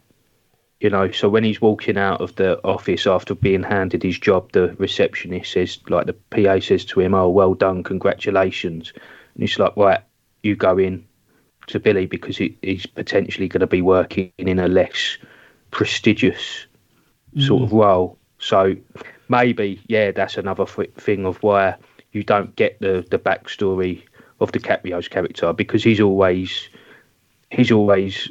you 0.80 0.90
know, 0.90 1.12
so 1.12 1.28
when 1.28 1.44
he's 1.44 1.62
walking 1.62 1.98
out 1.98 2.22
of 2.22 2.36
the 2.36 2.58
office 2.64 3.06
after 3.06 3.36
being 3.36 3.64
handed 3.64 4.02
his 4.02 4.18
job, 4.18 4.52
the 4.54 4.74
receptionist 4.78 5.52
says, 5.52 5.78
like 5.90 6.06
the 6.06 6.14
PA 6.14 6.60
says 6.60 6.86
to 6.86 7.02
him, 7.02 7.14
"Oh, 7.14 7.30
well 7.30 7.54
done, 7.54 7.84
congratulations," 7.84 8.94
and 8.96 9.44
he's 9.44 9.60
like, 9.60 9.76
"Right, 9.76 10.00
you 10.42 10.56
go 10.56 10.78
in 10.78 11.06
to 11.68 11.82
Billy 11.82 12.06
because 12.06 12.38
he, 12.38 12.58
he's 12.62 12.86
potentially 12.86 13.50
going 13.50 13.60
to 13.60 13.68
be 13.68 13.82
working 13.82 14.32
in 14.38 14.58
a 14.58 14.70
less 14.70 15.18
prestigious 15.72 16.66
sort 17.38 17.62
mm. 17.62 17.66
of 17.66 17.74
role." 17.74 18.18
So 18.38 18.76
maybe, 19.30 19.82
yeah, 19.88 20.12
that's 20.12 20.38
another 20.38 20.66
th- 20.66 20.92
thing 20.96 21.26
of 21.26 21.42
why 21.42 21.76
you 22.12 22.24
don't 22.24 22.56
get 22.56 22.80
the 22.80 23.06
the 23.10 23.20
backstory 23.20 24.04
of 24.40 24.52
DiCaprio's 24.52 25.08
character 25.08 25.54
because 25.54 25.84
he's 25.84 26.00
always 26.02 26.70
he's 27.52 27.72
always 27.72 28.30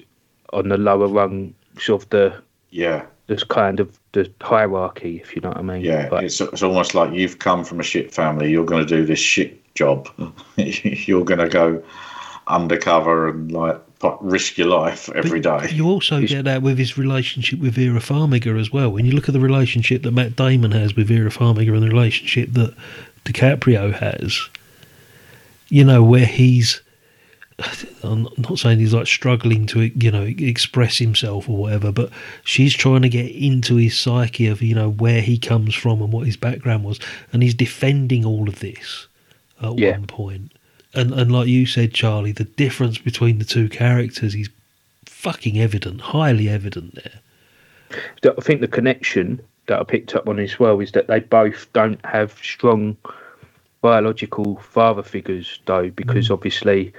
on 0.52 0.68
the 0.68 0.78
lower 0.78 1.06
rungs 1.08 1.88
of 1.88 2.08
the 2.10 2.34
Yeah, 2.70 3.06
this 3.26 3.44
kind 3.44 3.80
of 3.80 3.98
the 4.12 4.30
hierarchy, 4.40 5.20
if 5.20 5.34
you 5.36 5.42
know 5.42 5.50
what 5.50 5.58
I 5.58 5.62
mean. 5.62 5.82
yeah. 5.84 6.08
But 6.08 6.24
It's 6.24 6.40
it's 6.40 6.62
almost 6.62 6.94
like 6.94 7.12
you've 7.12 7.38
come 7.38 7.64
from 7.64 7.80
a 7.80 7.84
shit 7.84 8.12
family. 8.12 8.50
You're 8.50 8.64
going 8.66 8.86
to 8.86 8.96
do 8.96 9.04
this 9.04 9.18
shit 9.20 9.62
job. 9.74 10.08
you're 10.56 11.24
going 11.24 11.40
to 11.40 11.48
go 11.48 11.82
undercover 12.46 13.28
and 13.28 13.52
like 13.52 13.80
risk 14.20 14.56
your 14.58 14.68
life 14.68 15.08
every 15.14 15.40
day. 15.40 15.70
You 15.72 15.86
also 15.88 16.20
get 16.22 16.44
that 16.44 16.62
with 16.62 16.78
his 16.78 16.96
relationship 16.96 17.58
with 17.58 17.74
Vera 17.74 18.00
Farmiga 18.00 18.58
as 18.60 18.72
well. 18.72 18.90
When 18.90 19.04
you 19.06 19.12
look 19.12 19.28
at 19.28 19.32
the 19.32 19.40
relationship 19.40 20.02
that 20.02 20.12
Matt 20.12 20.36
Damon 20.36 20.70
has 20.72 20.94
with 20.94 21.08
Vera 21.08 21.30
Farmiga 21.30 21.74
and 21.74 21.82
the 21.82 21.88
relationship 21.88 22.52
that 22.52 22.74
DiCaprio 23.24 23.92
has, 23.92 24.48
you 25.68 25.84
know, 25.84 26.02
where 26.02 26.26
he's. 26.26 26.80
I'm 28.04 28.28
not 28.36 28.60
saying 28.60 28.78
he's 28.78 28.94
like 28.94 29.08
struggling 29.08 29.66
to, 29.66 29.80
you 30.00 30.12
know, 30.12 30.22
express 30.22 30.98
himself 30.98 31.48
or 31.48 31.56
whatever, 31.56 31.90
but 31.90 32.10
she's 32.44 32.72
trying 32.72 33.02
to 33.02 33.08
get 33.08 33.32
into 33.32 33.74
his 33.74 33.98
psyche 33.98 34.46
of, 34.46 34.62
you 34.62 34.76
know, 34.76 34.88
where 34.88 35.20
he 35.20 35.38
comes 35.38 35.74
from 35.74 36.00
and 36.00 36.12
what 36.12 36.24
his 36.24 36.36
background 36.36 36.84
was, 36.84 37.00
and 37.32 37.42
he's 37.42 37.54
defending 37.54 38.24
all 38.24 38.48
of 38.48 38.60
this 38.60 39.08
at 39.60 39.76
Yeah. 39.76 39.90
one 39.90 40.06
point. 40.06 40.52
And 40.98 41.12
and 41.12 41.30
like 41.30 41.46
you 41.46 41.64
said, 41.64 41.94
Charlie, 41.94 42.32
the 42.32 42.44
difference 42.44 42.98
between 42.98 43.38
the 43.38 43.44
two 43.44 43.68
characters 43.68 44.34
is 44.34 44.50
fucking 45.06 45.58
evident, 45.58 46.00
highly 46.00 46.48
evident 46.48 46.96
there. 46.96 48.32
I 48.36 48.40
think 48.40 48.60
the 48.60 48.68
connection 48.68 49.40
that 49.66 49.78
I 49.78 49.84
picked 49.84 50.14
up 50.16 50.28
on 50.28 50.38
as 50.38 50.58
well 50.58 50.80
is 50.80 50.92
that 50.92 51.06
they 51.06 51.20
both 51.20 51.72
don't 51.72 52.04
have 52.04 52.32
strong 52.42 52.96
biological 53.80 54.56
father 54.56 55.02
figures, 55.02 55.60
though, 55.66 55.90
because 55.90 56.30
obviously 56.30 56.92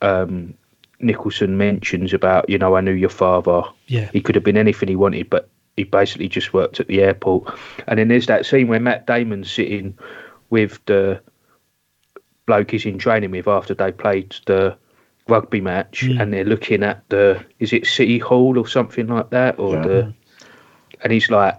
um, 0.00 0.54
Nicholson 1.00 1.58
mentions 1.58 2.14
about, 2.14 2.48
you 2.48 2.58
know, 2.58 2.74
I 2.74 2.80
knew 2.80 2.92
your 2.92 3.10
father. 3.10 3.62
Yeah. 3.86 4.08
He 4.12 4.20
could 4.20 4.34
have 4.34 4.44
been 4.44 4.56
anything 4.56 4.88
he 4.88 4.96
wanted, 4.96 5.28
but 5.28 5.48
he 5.76 5.84
basically 5.84 6.28
just 6.28 6.54
worked 6.54 6.80
at 6.80 6.86
the 6.86 7.02
airport. 7.02 7.52
And 7.86 7.98
then 7.98 8.08
there's 8.08 8.26
that 8.26 8.46
scene 8.46 8.68
where 8.68 8.80
Matt 8.80 9.06
Damon's 9.06 9.50
sitting 9.50 9.96
with 10.50 10.80
the 10.86 11.20
bloke 12.48 12.70
he's 12.72 12.86
in 12.86 12.98
training 12.98 13.30
with 13.30 13.46
after 13.46 13.74
they 13.74 13.92
played 13.92 14.34
the 14.46 14.74
rugby 15.28 15.60
match 15.60 16.04
Mm. 16.04 16.20
and 16.20 16.32
they're 16.32 16.44
looking 16.54 16.82
at 16.82 17.06
the 17.10 17.44
is 17.58 17.72
it 17.74 17.86
City 17.86 18.18
Hall 18.18 18.58
or 18.58 18.66
something 18.66 19.06
like 19.06 19.28
that? 19.30 19.58
Or 19.58 19.74
Yeah. 19.74 19.82
the 19.82 20.14
and 21.02 21.12
he's 21.12 21.30
like 21.30 21.54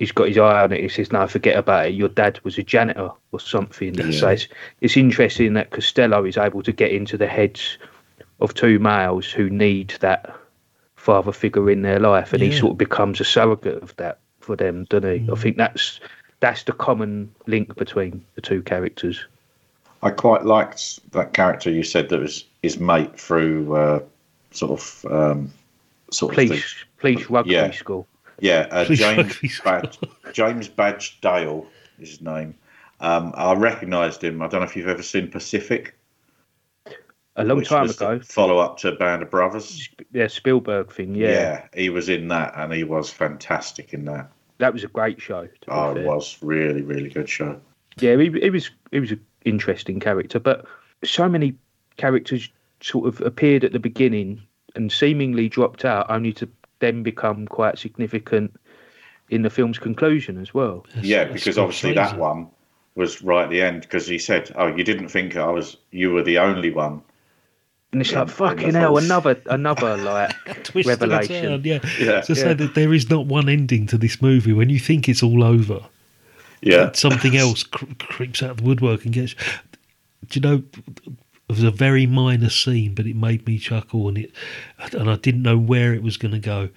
he's 0.00 0.10
got 0.12 0.26
his 0.28 0.36
eye 0.38 0.62
on 0.64 0.72
it. 0.72 0.80
He 0.80 0.88
says 0.88 1.12
no 1.12 1.26
forget 1.28 1.56
about 1.56 1.86
it. 1.86 1.94
Your 1.94 2.08
dad 2.08 2.40
was 2.42 2.58
a 2.58 2.64
janitor 2.64 3.10
or 3.30 3.38
something. 3.40 3.94
Yeah. 3.94 4.10
so 4.10 4.28
it's, 4.30 4.48
it's 4.80 4.96
interesting 4.96 5.54
that 5.54 5.70
Costello 5.70 6.24
is 6.24 6.36
able 6.36 6.62
to 6.64 6.72
get 6.72 6.90
into 6.90 7.16
the 7.16 7.28
heads 7.28 7.78
of 8.40 8.52
two 8.54 8.80
males 8.80 9.30
who 9.30 9.48
need 9.48 9.94
that 10.00 10.34
father 10.96 11.30
figure 11.32 11.70
in 11.70 11.82
their 11.82 12.00
life. 12.00 12.32
And 12.32 12.42
he 12.42 12.50
sort 12.50 12.72
of 12.72 12.78
becomes 12.78 13.20
a 13.20 13.24
surrogate 13.24 13.80
of 13.82 13.94
that 13.96 14.18
for 14.40 14.56
them 14.56 14.84
doesn't 14.90 15.26
he? 15.26 15.30
I 15.30 15.36
think 15.36 15.56
that's 15.56 16.00
that's 16.40 16.64
the 16.64 16.72
common 16.72 17.30
link 17.46 17.76
between 17.76 18.24
the 18.34 18.40
two 18.40 18.62
characters 18.62 19.24
I 20.02 20.10
quite 20.10 20.44
liked 20.44 21.10
that 21.12 21.32
character 21.32 21.70
you 21.70 21.82
said 21.82 22.08
that 22.08 22.20
was 22.20 22.44
his 22.62 22.78
mate 22.78 23.18
through 23.18 23.74
uh, 23.76 24.00
sort 24.50 24.72
of 24.80 25.06
um, 25.12 25.52
sort 26.10 26.32
of 26.32 26.36
thing. 26.36 26.48
police 26.48 26.74
police 26.98 27.30
rugby 27.30 27.52
Yeah. 27.52 27.70
school 27.70 28.06
Yeah, 28.40 28.66
uh, 28.70 28.84
James 28.86 29.42
rugby. 29.42 29.50
Badge, 29.64 29.98
James 30.32 30.68
Badge 30.68 31.20
Dale 31.20 31.66
is 32.00 32.10
his 32.10 32.20
name. 32.20 32.54
Um, 33.00 33.32
I 33.36 33.52
recognised 33.54 34.22
him. 34.22 34.42
I 34.42 34.48
don't 34.48 34.60
know 34.60 34.66
if 34.66 34.76
you've 34.76 34.88
ever 34.88 35.02
seen 35.02 35.28
Pacific. 35.28 35.94
a 37.36 37.44
long 37.44 37.62
time 37.62 37.88
ago 37.88 38.20
Follow 38.20 38.58
up 38.58 38.76
to 38.78 38.92
Band 38.92 39.22
of 39.22 39.30
Brothers. 39.30 39.88
yeah 40.12 40.26
Spielberg 40.26 40.92
thing 40.92 41.14
yeah. 41.14 41.28
Yeah, 41.30 41.66
he 41.74 41.90
was 41.90 42.08
in 42.08 42.28
that, 42.28 42.52
and 42.56 42.72
he 42.72 42.84
was 42.84 43.10
fantastic 43.10 43.92
in 43.94 44.04
that. 44.06 44.30
that 44.58 44.72
was 44.72 44.84
a 44.84 44.88
great 44.88 45.20
show. 45.20 45.48
Oh, 45.68 45.94
it 45.96 46.04
was 46.04 46.38
really, 46.42 46.82
really 46.82 47.08
good 47.08 47.28
show. 47.28 47.60
Yeah, 47.98 48.16
he, 48.16 48.30
he 48.30 48.50
was 48.50 48.70
he 48.90 49.00
was 49.00 49.10
an 49.12 49.20
interesting 49.44 50.00
character, 50.00 50.38
but 50.38 50.64
so 51.04 51.28
many 51.28 51.54
characters 51.96 52.48
sort 52.80 53.06
of 53.06 53.20
appeared 53.20 53.64
at 53.64 53.72
the 53.72 53.78
beginning 53.78 54.40
and 54.74 54.90
seemingly 54.90 55.48
dropped 55.48 55.84
out, 55.84 56.06
only 56.10 56.32
to 56.34 56.48
then 56.80 57.02
become 57.02 57.46
quite 57.46 57.78
significant 57.78 58.54
in 59.30 59.42
the 59.42 59.50
film's 59.50 59.78
conclusion 59.78 60.38
as 60.40 60.52
well. 60.52 60.84
yeah, 61.00 61.24
because 61.24 61.56
obviously 61.58 61.92
that 61.94 62.18
one 62.18 62.48
was 62.94 63.22
right 63.22 63.44
at 63.44 63.50
the 63.50 63.62
end 63.62 63.82
because 63.82 64.06
he 64.06 64.18
said, 64.18 64.50
"Oh, 64.56 64.66
you 64.66 64.84
didn't 64.84 65.08
think 65.08 65.36
I 65.36 65.46
was. 65.50 65.76
You 65.90 66.10
were 66.12 66.22
the 66.22 66.38
only 66.38 66.70
one." 66.70 67.02
And 67.92 68.00
it's 68.00 68.10
Yeah, 68.12 68.20
like 68.20 68.28
in 68.28 68.34
fucking 68.34 68.72
the 68.72 68.78
hell, 68.78 68.92
false- 68.94 69.04
another 69.04 69.40
another 69.46 69.96
like 69.98 70.34
Twist 70.64 70.88
revelation. 70.88 71.42
turn, 71.42 71.60
yeah. 71.64 71.78
Yeah. 72.00 72.20
To 72.22 72.34
say 72.34 72.54
that 72.54 72.74
there 72.74 72.92
is 72.92 73.08
not 73.10 73.26
one 73.26 73.48
ending 73.48 73.86
to 73.88 73.98
this 73.98 74.20
movie 74.20 74.52
when 74.52 74.68
you 74.70 74.78
think 74.78 75.08
it's 75.08 75.22
all 75.22 75.44
over. 75.44 75.80
Yeah. 76.62 76.92
something 76.92 77.36
else 77.36 77.64
cr- 77.64 77.84
creeps 77.98 78.42
out 78.42 78.50
of 78.50 78.56
the 78.58 78.62
woodwork 78.62 79.04
and 79.04 79.12
gets. 79.12 79.34
Do 80.28 80.38
you 80.38 80.40
know? 80.40 80.62
It 81.48 81.56
was 81.56 81.62
a 81.64 81.70
very 81.70 82.06
minor 82.06 82.48
scene, 82.48 82.94
but 82.94 83.06
it 83.06 83.16
made 83.16 83.46
me 83.46 83.58
chuckle, 83.58 84.08
and 84.08 84.16
it, 84.16 84.32
and 84.92 85.10
I 85.10 85.16
didn't 85.16 85.42
know 85.42 85.58
where 85.58 85.92
it 85.92 86.02
was 86.02 86.16
going 86.16 86.32
to 86.32 86.38
go. 86.38 86.70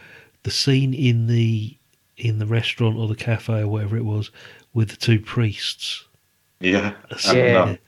The 0.44 0.52
scene 0.52 0.94
in 0.94 1.28
the 1.28 1.78
in 2.18 2.40
the 2.40 2.46
restaurant 2.46 2.98
or 2.98 3.08
the 3.08 3.16
cafe 3.16 3.62
or 3.62 3.68
whatever 3.68 3.96
it 3.98 4.06
was 4.06 4.32
with 4.74 4.90
the 4.90 4.98
two 4.98 5.20
priests. 5.20 6.06
Yeah. 6.60 6.94
Yeah. 7.34 7.68
And, 7.70 7.80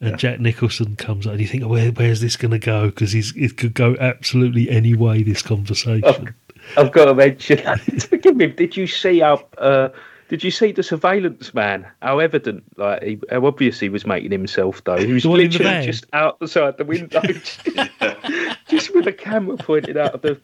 And 0.00 0.18
Jack 0.18 0.40
Nicholson 0.40 0.96
comes 0.96 1.26
out, 1.26 1.32
and 1.34 1.40
you 1.40 1.46
think, 1.46 1.62
oh, 1.62 1.68
where, 1.68 1.90
where's 1.92 2.20
this 2.20 2.36
going 2.36 2.50
to 2.50 2.58
go? 2.58 2.86
Because 2.86 3.14
it 3.14 3.56
could 3.56 3.74
go 3.74 3.96
absolutely 4.00 4.68
any 4.68 4.94
way. 4.94 5.22
This 5.22 5.40
conversation. 5.42 6.34
I've 6.76 6.92
got 6.92 7.06
to 7.06 7.14
mention. 7.14 7.58
that. 7.64 7.80
Forgive 8.08 8.36
me. 8.36 8.48
Did 8.48 8.76
you 8.76 8.86
see 8.86 9.20
how? 9.20 9.46
Uh, 9.56 9.88
did 10.28 10.42
you 10.42 10.50
see 10.50 10.72
the 10.72 10.82
surveillance 10.82 11.52
man? 11.54 11.86
How 12.02 12.18
evident, 12.18 12.64
like 12.78 13.02
he, 13.02 13.20
how 13.30 13.44
obvious 13.46 13.78
he 13.80 13.88
was 13.88 14.06
making 14.06 14.30
himself 14.32 14.82
though. 14.84 14.96
He 14.96 15.12
was 15.14 15.22
The 15.24 15.28
one 15.28 15.40
in 15.40 15.50
the 15.50 15.58
literally 15.58 15.86
just 15.86 16.06
outside 16.12 16.78
the 16.78 16.84
window, 16.84 17.20
just 18.68 18.94
with 18.94 19.06
a 19.06 19.12
camera 19.12 19.56
pointed 19.56 19.96
out 19.96 20.14
of 20.14 20.22
the, 20.22 20.40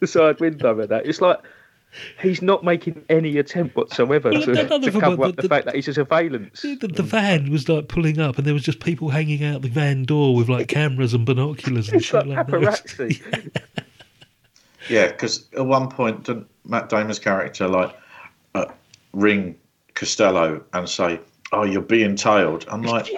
the 0.00 0.06
side 0.06 0.40
window. 0.40 0.78
And 0.78 0.88
that 0.90 1.06
it's 1.06 1.20
like 1.20 1.38
he's 2.20 2.42
not 2.42 2.64
making 2.64 3.04
any 3.08 3.38
attempt 3.38 3.76
whatsoever 3.76 4.30
Well, 4.30 4.42
to, 4.42 4.54
to 4.54 4.90
cover 5.00 5.24
up 5.26 5.36
the, 5.36 5.42
the- 5.42 5.48
fact 5.48 5.64
that 5.66 5.74
he's 5.76 5.88
a 5.88 5.94
surveillance. 5.94 6.62
The, 6.62 6.74
the 6.74 7.02
van 7.02 7.50
was 7.50 7.68
like 7.68 7.88
pulling 7.88 8.18
up, 8.18 8.36
and 8.36 8.46
there 8.46 8.54
was 8.54 8.64
just 8.64 8.80
people 8.80 9.08
hanging 9.10 9.44
out 9.44 9.62
the 9.62 9.68
van 9.68 10.04
door 10.04 10.34
with 10.34 10.48
like 10.48 10.68
cameras 10.68 11.14
and 11.14 11.24
binoculars 11.24 11.88
and 11.88 11.96
It's 11.98 12.06
shit 12.06 12.26
like 12.26 12.50
like 12.50 12.82
that. 12.96 13.62
yeah, 14.88 15.06
because 15.08 15.46
at 15.56 15.64
one 15.66 15.88
point, 15.88 16.24
didn't 16.24 16.46
Matt 16.66 16.88
Damon's 16.88 17.18
character 17.18 17.68
like 17.68 17.94
uh, 18.54 18.66
ring 19.14 19.56
Costello 19.94 20.62
and 20.72 20.88
say, 20.88 21.20
"Oh, 21.52 21.64
you're 21.64 21.82
being 21.82 22.16
tailed." 22.16 22.66
I'm 22.68 22.82
like, 22.82 23.08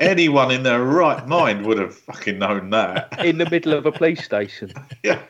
anyone 0.00 0.50
in 0.50 0.62
their 0.62 0.82
right 0.82 1.26
mind 1.28 1.66
would 1.66 1.78
have 1.78 1.94
fucking 1.94 2.38
known 2.38 2.70
that. 2.70 3.24
in 3.24 3.38
the 3.38 3.48
middle 3.48 3.74
of 3.74 3.86
a 3.86 3.92
police 3.92 4.24
station. 4.24 4.72
Yeah. 5.02 5.20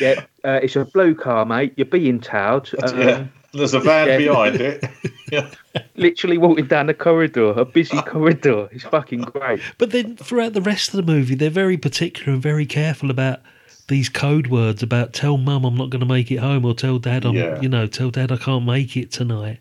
Yeah, 0.00 0.24
uh, 0.44 0.60
it's 0.62 0.76
a 0.76 0.84
blue 0.84 1.12
car, 1.12 1.44
mate. 1.44 1.72
You're 1.74 1.86
being 1.86 2.20
towed. 2.20 2.70
Um, 2.84 3.00
yeah. 3.00 3.26
There's 3.52 3.74
a 3.74 3.80
van 3.80 4.06
yeah. 4.06 4.18
behind 4.18 4.60
it. 4.60 4.84
Yeah. 5.32 5.48
Literally 5.96 6.36
walking 6.36 6.66
down 6.66 6.90
a 6.90 6.94
corridor, 6.94 7.52
a 7.52 7.64
busy 7.64 7.96
corridor. 8.02 8.68
It's 8.70 8.84
fucking 8.84 9.22
great. 9.22 9.62
But 9.78 9.90
then 9.90 10.14
throughout 10.18 10.52
the 10.52 10.60
rest 10.60 10.90
of 10.90 10.96
the 10.96 11.10
movie, 11.10 11.34
they're 11.34 11.48
very 11.48 11.78
particular 11.78 12.34
and 12.34 12.42
very 12.42 12.66
careful 12.66 13.10
about 13.10 13.40
these 13.92 14.08
code 14.08 14.46
words 14.48 14.82
about 14.82 15.12
tell 15.12 15.36
mum 15.36 15.64
I'm 15.64 15.76
not 15.76 15.90
going 15.90 16.00
to 16.00 16.06
make 16.06 16.30
it 16.30 16.36
home 16.38 16.64
or 16.64 16.74
tell 16.74 16.98
dad 16.98 17.24
I'm 17.24 17.34
Yeah. 17.34 17.60
you 17.60 17.68
know 17.68 17.86
tell 17.86 18.10
dad 18.10 18.32
I 18.32 18.36
can't 18.36 18.64
make 18.64 18.96
it 18.96 19.12
tonight. 19.12 19.58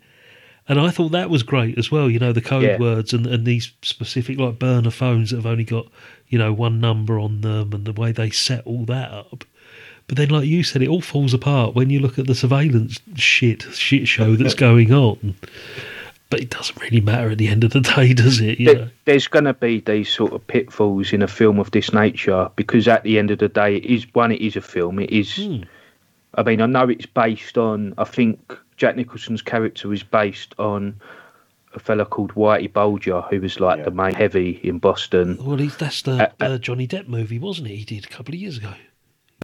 And 0.67 0.79
I 0.79 0.89
thought 0.89 1.09
that 1.11 1.29
was 1.29 1.43
great 1.43 1.77
as 1.77 1.91
well. 1.91 2.09
You 2.09 2.19
know 2.19 2.31
the 2.31 2.41
code 2.41 2.63
Yeah. 2.63 2.77
words 2.79 3.13
and, 3.13 3.27
and 3.27 3.45
these 3.45 3.71
specific 3.81 4.37
like 4.39 4.57
burner 4.59 4.91
phones 4.91 5.29
that 5.31 5.35
have 5.37 5.45
only 5.45 5.63
got 5.65 5.87
you 6.29 6.37
know 6.39 6.53
one 6.53 6.79
number 6.79 7.19
on 7.19 7.41
them 7.41 7.73
and 7.73 7.85
the 7.85 7.93
way 7.93 8.11
they 8.11 8.29
set 8.29 8.65
all 8.65 8.85
that 8.85 9.11
up. 9.11 9.43
But 10.07 10.17
then, 10.17 10.29
like 10.29 10.45
you 10.47 10.63
said, 10.63 10.81
it 10.81 10.89
all 10.89 10.99
falls 11.01 11.33
apart 11.33 11.73
when 11.75 11.89
you 11.89 11.99
look 11.99 12.19
at 12.19 12.27
the 12.27 12.35
surveillance 12.35 12.99
shit 13.15 13.61
shit 13.73 14.07
show 14.07 14.35
that's 14.35 14.53
going 14.69 14.91
on. 14.93 15.35
But 16.31 16.39
it 16.39 16.49
doesn't 16.49 16.81
really 16.81 17.01
matter 17.01 17.29
at 17.29 17.37
the 17.37 17.47
end 17.49 17.63
of 17.63 17.71
the 17.73 17.81
day, 17.95 18.13
does 18.13 18.39
it? 18.41 18.59
You 18.59 18.65
There- 18.65 18.75
know? 18.85 18.89
There's 19.05 19.27
going 19.27 19.45
to 19.45 19.53
be 19.53 19.81
these 19.81 20.09
sort 20.09 20.33
of 20.33 20.45
pitfalls 20.47 21.13
in 21.13 21.21
a 21.21 21.27
film 21.27 21.59
of 21.59 21.69
this 21.71 21.93
nature 21.93 22.49
because 22.55 22.87
at 22.87 23.03
the 23.03 23.19
end 23.19 23.29
of 23.31 23.37
the 23.39 23.49
day, 23.49 23.75
it 23.75 23.85
is 23.85 24.05
one, 24.15 24.31
it 24.31 24.41
is 24.41 24.55
a 24.55 24.61
film. 24.61 24.97
It 24.99 25.11
is. 25.11 25.35
Hmm. 25.35 25.63
I 26.35 26.43
mean, 26.43 26.61
I 26.61 26.65
know 26.65 26.87
it's 26.89 27.05
based 27.05 27.57
on. 27.57 27.93
I 27.97 28.05
think 28.05 28.57
Jack 28.77 28.95
Nicholson's 28.95 29.41
character 29.41 29.91
is 29.93 30.01
based 30.01 30.55
on 30.57 30.95
a 31.73 31.79
fella 31.79 32.05
called 32.05 32.33
Whitey 32.35 32.71
Bulger, 32.71 33.21
who 33.29 33.41
was 33.41 33.59
like 33.59 33.83
the 33.83 33.91
main 33.91 34.13
heavy 34.13 34.59
in 34.63 34.79
Boston. 34.79 35.37
Well, 35.43 35.57
he's, 35.57 35.75
that's 35.77 36.01
the 36.03 36.31
uh, 36.39 36.57
Johnny 36.57 36.87
Depp 36.87 37.07
movie, 37.09 37.37
wasn't 37.39 37.67
it? 37.67 37.75
He 37.75 37.83
did 37.85 38.05
a 38.05 38.09
couple 38.09 38.33
of 38.33 38.39
years 38.39 38.57
ago. 38.57 38.73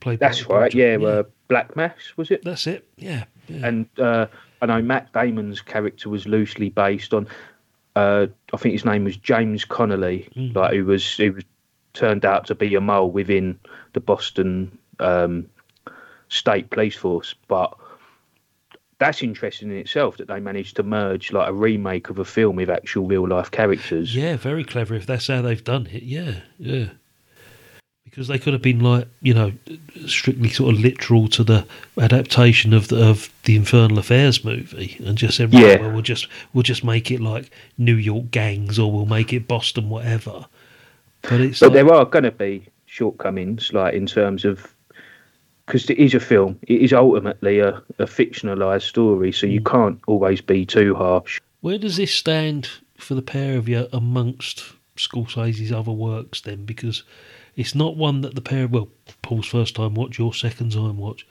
Played 0.02 0.20
That's 0.20 0.48
right. 0.48 0.72
Bulger. 0.72 0.78
Yeah, 1.00 1.06
Uh, 1.08 1.24
Black 1.50 1.76
Mass 1.76 1.98
was 2.16 2.32
it? 2.32 2.44
That's 2.46 2.68
it. 2.68 2.88
Yeah. 2.98 3.26
Yeah. 3.48 3.68
And 3.68 3.88
uh, 4.00 4.28
I 4.62 4.66
know 4.66 4.82
Matt 4.82 5.12
Damon's 5.14 5.62
character 5.62 6.10
was 6.10 6.28
loosely 6.28 6.70
based 6.70 7.14
on. 7.14 7.28
Uh, 7.96 8.28
I 8.54 8.58
think 8.58 8.74
his 8.74 8.86
name 8.86 9.04
was 9.06 9.18
James 9.18 9.66
Connolly, 9.66 10.30
Mm. 10.36 10.56
like 10.56 10.74
who 10.74 10.86
was 10.86 11.16
who 11.18 11.34
was 11.34 11.44
turned 11.94 12.26
out 12.26 12.46
to 12.48 12.56
be 12.56 12.76
a 12.76 12.82
mole 12.82 13.10
within 13.10 13.60
the 13.94 14.00
Boston 14.00 14.78
um, 15.00 15.50
State 16.30 16.70
Police 16.70 16.96
Force. 16.96 17.34
But 17.48 17.74
that's 19.00 19.22
interesting 19.24 19.70
in 19.72 19.78
itself 19.78 20.18
that 20.18 20.28
they 20.28 20.40
managed 20.40 20.76
to 20.76 20.84
merge 20.84 21.32
like 21.32 21.50
a 21.50 21.54
remake 21.54 22.10
of 22.10 22.20
a 22.20 22.26
film 22.26 22.56
with 22.56 22.70
actual 22.70 23.06
real 23.08 23.28
life 23.28 23.52
characters. 23.52 24.16
Yeah, 24.16 24.38
very 24.38 24.64
clever 24.64 24.96
if 24.96 25.06
that's 25.06 25.28
how 25.28 25.42
they've 25.42 25.64
done 25.64 25.88
it. 25.88 26.04
Yeah, 26.04 26.42
yeah. 26.58 26.90
Because 28.18 28.30
they 28.30 28.40
could 28.40 28.54
have 28.54 28.64
been 28.64 28.80
like, 28.80 29.08
you 29.22 29.32
know, 29.36 29.52
strictly 30.08 30.50
sort 30.50 30.74
of 30.74 30.82
literal 30.82 31.28
to 31.28 31.44
the 31.44 31.68
adaptation 32.02 32.74
of 32.74 32.88
the 32.88 33.08
of 33.08 33.30
the 33.44 33.56
Infernal 33.56 34.00
Affairs 34.00 34.44
movie, 34.44 34.98
and 35.06 35.16
just 35.16 35.38
said, 35.38 35.54
right, 35.54 35.62
Yeah. 35.64 35.82
well, 35.82 35.92
we'll 35.92 36.02
just 36.02 36.28
we'll 36.52 36.64
just 36.64 36.84
make 36.84 37.12
it 37.12 37.20
like 37.22 37.52
New 37.78 37.94
York 37.94 38.32
gangs, 38.32 38.80
or 38.80 38.92
we'll 38.92 39.06
make 39.06 39.34
it 39.34 39.48
Boston, 39.48 39.90
whatever. 39.90 40.48
But 41.22 41.42
it's 41.42 41.60
but 41.60 41.68
like, 41.68 41.74
there 41.76 41.94
are 41.94 42.06
going 42.06 42.24
to 42.24 42.32
be 42.32 42.66
shortcomings, 42.88 43.72
like 43.72 43.94
in 43.94 44.08
terms 44.08 44.46
of 44.46 44.74
because 45.68 45.88
it 45.88 46.00
is 46.00 46.16
a 46.16 46.20
film. 46.20 46.58
It 46.64 46.82
is 46.82 46.94
ultimately 46.94 47.60
a, 47.60 47.84
a 48.00 48.06
fictionalized 48.06 48.82
story, 48.90 49.32
so 49.32 49.46
Mm. 49.46 49.52
you 49.52 49.62
can't 49.62 50.00
always 50.08 50.42
be 50.42 50.66
too 50.66 50.96
harsh. 50.96 51.40
Where 51.62 51.78
does 51.78 51.98
this 51.98 52.16
stand 52.16 52.68
for 52.98 53.14
the 53.14 53.22
pair 53.22 53.58
of 53.60 53.70
you 53.70 53.88
amongst 53.94 54.64
Scorsese's 54.96 55.72
other 55.72 55.92
works 55.92 56.42
then? 56.42 56.66
Because 56.66 57.04
it's 57.58 57.76
not 57.76 57.98
one 57.98 58.22
that 58.22 58.36
the 58.36 58.42
pair, 58.42 58.68
well, 58.68 58.88
Paul's 59.22 59.48
first 59.48 59.76
time 59.76 59.96
watch, 59.96 60.18
your 60.18 60.34
second 60.34 60.72
time 60.72 60.98
watch, 60.98 61.28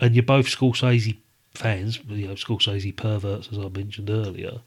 and 0.00 0.14
you're 0.14 0.22
both 0.24 0.46
Scorsese 0.46 1.16
fans, 1.54 1.98
you 2.08 2.26
know, 2.28 2.34
Scorsese 2.34 2.94
perverts, 2.94 3.48
as 3.50 3.58
I 3.58 3.68
mentioned 3.68 4.10
earlier. 4.10 4.60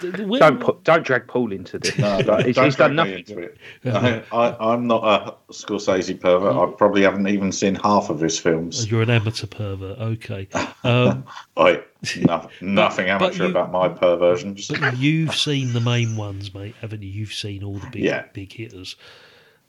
Th- 0.00 0.14
th- 0.14 0.28
where- 0.28 0.38
Don't 0.38 0.60
pu- 0.60 0.78
don't 0.84 1.04
drag 1.04 1.26
Paul 1.26 1.52
into 1.52 1.76
this. 1.78 1.98
No, 1.98 2.18
Like, 2.20 2.46
he's, 2.46 2.56
he's 2.58 2.76
done 2.76 2.94
nothing. 2.94 3.18
into 3.18 3.38
it. 3.40 3.58
I, 3.84 4.22
I, 4.32 4.72
I'm 4.72 4.86
not 4.86 5.02
a 5.04 5.52
Scorsese 5.52 6.18
pervert. 6.20 6.54
I 6.56 6.72
probably 6.76 7.02
haven't 7.02 7.26
even 7.26 7.50
seen 7.50 7.74
half 7.74 8.08
of 8.08 8.20
his 8.20 8.38
films. 8.38 8.88
You're 8.90 9.02
an 9.02 9.10
amateur 9.10 9.46
pervert, 9.48 9.98
okay. 9.98 10.48
Um, 10.84 11.24
I 11.56 11.80
no, 12.26 12.48
nothing 12.60 13.06
but 13.06 13.22
amateur 13.22 13.44
you- 13.44 13.50
about 13.50 13.70
my 13.70 13.88
perversions. 13.88 14.68
But 14.68 14.96
you've 14.98 15.34
seen 15.36 15.72
the 15.72 15.80
main 15.80 16.16
ones, 16.16 16.52
mate, 16.54 16.74
haven't 16.80 17.02
you? 17.02 17.08
You've 17.08 17.32
seen 17.32 17.62
all 17.62 17.78
the 17.78 17.86
big 17.88 18.02
Yeah. 18.02 18.24
big 18.32 18.52
hitters. 18.52 18.96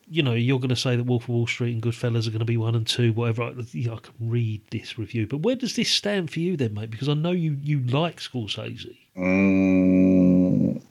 You 0.09 0.21
know, 0.21 0.33
you're 0.33 0.59
going 0.59 0.69
to 0.69 0.75
say 0.75 0.95
that 0.95 1.05
Wolf 1.05 1.23
of 1.23 1.29
Wall 1.29 1.47
Street 1.47 1.73
and 1.73 1.81
Goodfellas 1.81 2.27
are 2.27 2.31
going 2.31 2.39
to 2.39 2.45
be 2.45 2.57
one 2.57 2.75
and 2.75 2.85
two, 2.85 3.13
whatever. 3.13 3.43
I, 3.43 3.49
I 3.49 3.97
can 4.01 4.13
read 4.19 4.61
this 4.69 4.97
review, 4.99 5.25
but 5.27 5.37
where 5.37 5.55
does 5.55 5.75
this 5.75 5.89
stand 5.89 6.29
for 6.29 6.39
you 6.39 6.55
then, 6.57 6.73
mate? 6.73 6.91
Because 6.91 7.09
I 7.09 7.13
know 7.13 7.31
you 7.31 7.57
you 7.63 7.79
like 7.79 8.19
Scorsese. 8.19 8.95
Mm, 9.17 10.81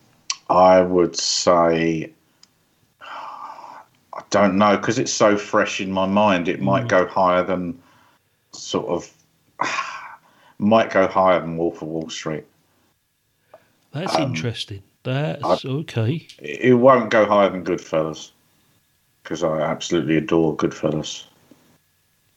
I 0.49 0.81
would 0.81 1.15
say 1.17 2.11
I 3.03 4.23
don't 4.31 4.57
know 4.59 4.77
because 4.77 4.99
it's 4.99 5.13
so 5.13 5.37
fresh 5.37 5.81
in 5.81 5.93
my 5.93 6.07
mind. 6.07 6.49
It 6.49 6.61
might 6.61 6.89
go 6.89 7.07
higher 7.07 7.43
than 7.45 7.79
sort 8.53 8.87
of 8.89 9.13
might 10.59 10.91
go 10.91 11.07
higher 11.07 11.41
than 11.41 11.57
Wolf 11.57 11.81
of 11.83 11.89
Wall 11.89 12.11
Street. 12.11 12.45
That's 13.93 14.15
Um, 14.17 14.23
interesting. 14.35 14.83
That's 15.05 15.65
okay. 15.65 16.27
It 16.39 16.61
it 16.61 16.75
won't 16.75 17.11
go 17.11 17.25
higher 17.27 17.51
than 17.51 17.65
Goodfellas 17.65 18.32
because 19.23 19.43
I 19.43 19.61
absolutely 19.61 20.17
adore 20.17 20.57
Goodfellas. 20.57 21.25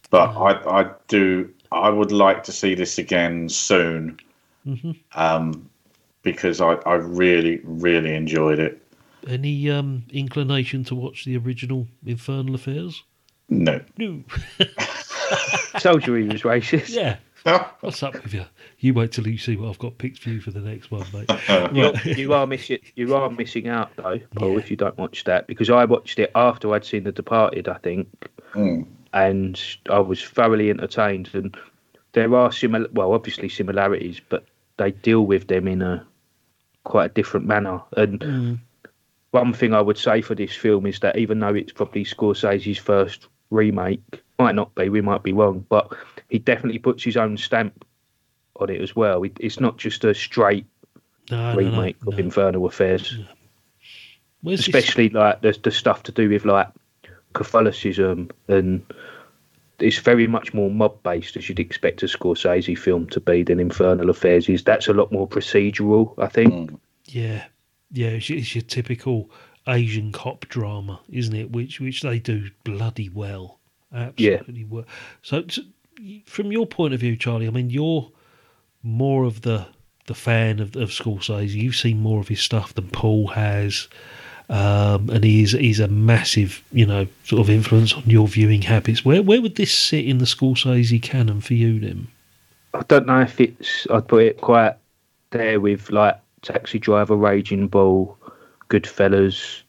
But 0.09 0.29
I, 0.37 0.81
I 0.81 0.91
do. 1.07 1.51
I 1.71 1.89
would 1.89 2.11
like 2.11 2.43
to 2.43 2.51
see 2.51 2.75
this 2.75 2.97
again 2.97 3.49
soon 3.49 4.19
hmm 4.65 4.91
um, 5.13 5.69
because 6.23 6.59
I, 6.59 6.73
I 6.85 6.95
really, 6.95 7.61
really 7.63 8.13
enjoyed 8.15 8.59
it. 8.59 8.81
Any 9.27 9.69
um, 9.69 10.03
inclination 10.11 10.83
to 10.85 10.95
watch 10.95 11.25
the 11.25 11.37
original 11.37 11.87
Infernal 12.05 12.55
Affairs? 12.55 13.03
No, 13.49 13.79
No. 13.97 14.23
Told 15.79 16.05
you 16.05 16.13
he 16.15 16.27
was 16.27 16.41
racist. 16.41 16.89
yeah, 16.89 17.17
What's 17.81 18.01
up 18.01 18.15
with 18.23 18.33
you? 18.33 18.43
You 18.79 18.95
wait 18.95 19.11
till 19.11 19.27
you 19.27 19.37
see 19.37 19.55
what 19.55 19.69
I've 19.69 19.77
got 19.77 19.99
picked 19.99 20.17
for 20.17 20.29
you 20.29 20.41
for 20.41 20.49
the 20.49 20.61
next 20.61 20.89
one, 20.89 21.05
mate. 21.13 21.29
You're, 21.73 21.91
Right. 21.91 22.05
you 22.17 22.33
are 22.33 22.47
missing. 22.47 22.79
You 22.95 23.15
are 23.15 23.29
missing 23.29 23.67
out 23.67 23.91
though, 23.97 24.19
Paul, 24.35 24.57
if 24.57 24.71
you 24.71 24.77
don't 24.77 24.97
watch 24.97 25.25
that 25.25 25.45
because 25.45 25.69
I 25.69 25.85
watched 25.85 26.17
it 26.17 26.31
after 26.33 26.73
I'd 26.73 26.85
seen 26.85 27.03
The 27.03 27.11
Departed, 27.11 27.67
I 27.67 27.77
think, 27.77 28.07
hmm. 28.53 28.81
and 29.13 29.61
I 29.91 29.99
was 29.99 30.23
thoroughly 30.23 30.71
entertained. 30.71 31.29
And 31.33 31.55
there 32.13 32.33
are 32.35 32.51
similar, 32.51 32.87
well, 32.93 33.13
obviously 33.13 33.49
similarities, 33.49 34.19
but 34.27 34.45
they 34.77 34.91
deal 34.91 35.21
with 35.21 35.47
them 35.47 35.67
in 35.67 35.83
a 35.83 36.05
quite 36.83 37.11
a 37.11 37.13
different 37.13 37.45
manner. 37.45 37.79
And 37.95 38.23
hmm. 38.23 38.53
one 39.29 39.53
thing 39.53 39.75
I 39.75 39.81
would 39.81 39.99
say 39.99 40.21
for 40.21 40.33
this 40.33 40.55
film 40.55 40.87
is 40.87 40.99
that 41.01 41.15
even 41.19 41.39
though 41.39 41.53
it's 41.53 41.73
probably 41.73 42.05
Scorsese's 42.05 42.79
first 42.79 43.27
remake, 43.51 44.23
might 44.39 44.55
not 44.55 44.73
be, 44.73 44.89
we 44.89 45.01
might 45.01 45.21
be 45.21 45.31
wrong, 45.31 45.63
but 45.69 45.95
he 46.35 46.39
definitely 46.39 46.79
puts 46.79 47.03
his 47.03 47.15
own 47.17 47.37
stamp 47.37 47.85
on 48.59 48.69
it 48.69 48.81
as 48.81 48.95
well. 48.95 49.23
It, 49.23 49.37
it's 49.39 49.59
not 49.59 49.77
just 49.77 50.03
a 50.03 50.13
straight 50.13 50.65
No, 51.31 51.37
no, 51.37 51.51
no, 51.53 51.57
remake 51.57 51.97
of 52.07 52.19
Infernal 52.19 52.65
Affairs. 52.65 53.17
Where's 54.41 54.59
this- 54.59 54.67
Especially 54.67 55.09
like 55.09 55.41
the 55.41 55.57
the 55.63 55.71
stuff 55.71 56.03
to 56.03 56.11
do 56.11 56.29
with 56.29 56.45
like 56.45 56.67
Catholicism 57.33 58.29
and 58.47 58.81
it's 59.79 59.97
very 59.97 60.25
much 60.25 60.53
more 60.53 60.69
mob 60.69 61.03
based 61.03 61.35
as 61.35 61.49
you'd 61.49 61.59
expect 61.59 62.01
a 62.01 62.05
Scorsese 62.05 62.77
film 62.77 63.07
to 63.07 63.19
be 63.19 63.43
than 63.43 63.59
Infernal 63.59 64.09
Affairs 64.09 64.47
is. 64.47 64.63
That's 64.63 64.87
a 64.87 64.93
lot 64.93 65.11
more 65.11 65.27
procedural, 65.27 66.13
I 66.17 66.27
think. 66.27 66.53
Mm. 66.53 66.79
Yeah, 67.07 67.43
yeah, 67.91 68.07
it's, 68.09 68.29
your- 68.29 68.39
it's 68.39 68.55
your 68.55 68.61
typical 68.61 69.29
Asian 69.67 70.11
cop 70.13 70.45
drama, 70.47 71.01
isn't 71.09 71.35
it? 71.35 71.51
Which 71.51 71.81
which 71.81 72.01
they 72.03 72.19
do 72.19 72.49
bloody 72.63 73.09
well, 73.09 73.59
absolutely 73.93 74.63
well. 74.63 74.85
So, 75.23 75.41
t- 75.41 75.67
from 76.25 76.51
your 76.51 76.65
point 76.65 76.93
of 76.93 76.99
view, 76.99 77.15
Charlie, 77.15 77.47
I 77.47 77.51
mean, 77.51 77.69
you're 77.69 78.09
more 78.83 79.23
of 79.23 79.41
the 79.41 79.65
the 80.07 80.13
fan 80.13 80.59
of, 80.59 80.75
of 80.75 80.89
Scorsese. 80.89 81.49
You've 81.49 81.75
seen 81.75 81.99
more 81.99 82.19
of 82.19 82.27
his 82.27 82.39
stuff 82.39 82.73
than 82.75 82.87
Paul 82.89 83.27
has, 83.27 83.87
um, 84.49 85.09
and 85.09 85.23
he's 85.23 85.51
he's 85.51 85.79
a 85.79 85.87
massive, 85.87 86.63
you 86.71 86.85
know, 86.85 87.07
sort 87.23 87.41
of 87.41 87.49
influence 87.49 87.93
on 87.93 88.03
your 88.05 88.27
viewing 88.27 88.61
habits. 88.61 89.03
Where 89.03 89.21
where 89.21 89.41
would 89.41 89.55
this 89.55 89.73
sit 89.73 90.05
in 90.05 90.19
the 90.19 90.25
school 90.25 90.55
Scorsese 90.55 91.01
canon 91.01 91.41
for 91.41 91.53
you, 91.53 91.79
then? 91.79 92.07
I 92.73 92.83
don't 92.87 93.07
know 93.07 93.21
if 93.21 93.39
it's 93.39 93.87
I'd 93.89 94.07
put 94.07 94.23
it 94.23 94.41
quite 94.41 94.75
there 95.31 95.59
with 95.59 95.89
like 95.89 96.19
Taxi 96.41 96.77
Driver, 96.77 97.15
Raging 97.15 97.67
Bull, 97.67 98.17
Goodfellas. 98.69 99.61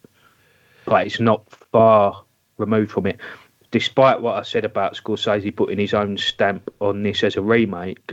but 0.85 1.07
it's 1.07 1.19
not 1.19 1.49
far 1.49 2.23
removed 2.57 2.91
from 2.91 3.07
it. 3.07 3.19
Despite 3.71 4.21
what 4.21 4.35
I 4.37 4.43
said 4.43 4.63
about 4.65 4.95
Scorsese 4.95 5.55
putting 5.55 5.77
his 5.77 5.93
own 5.93 6.17
stamp 6.17 6.73
on 6.79 7.03
this 7.03 7.23
as 7.23 7.35
a 7.35 7.41
remake, 7.41 8.11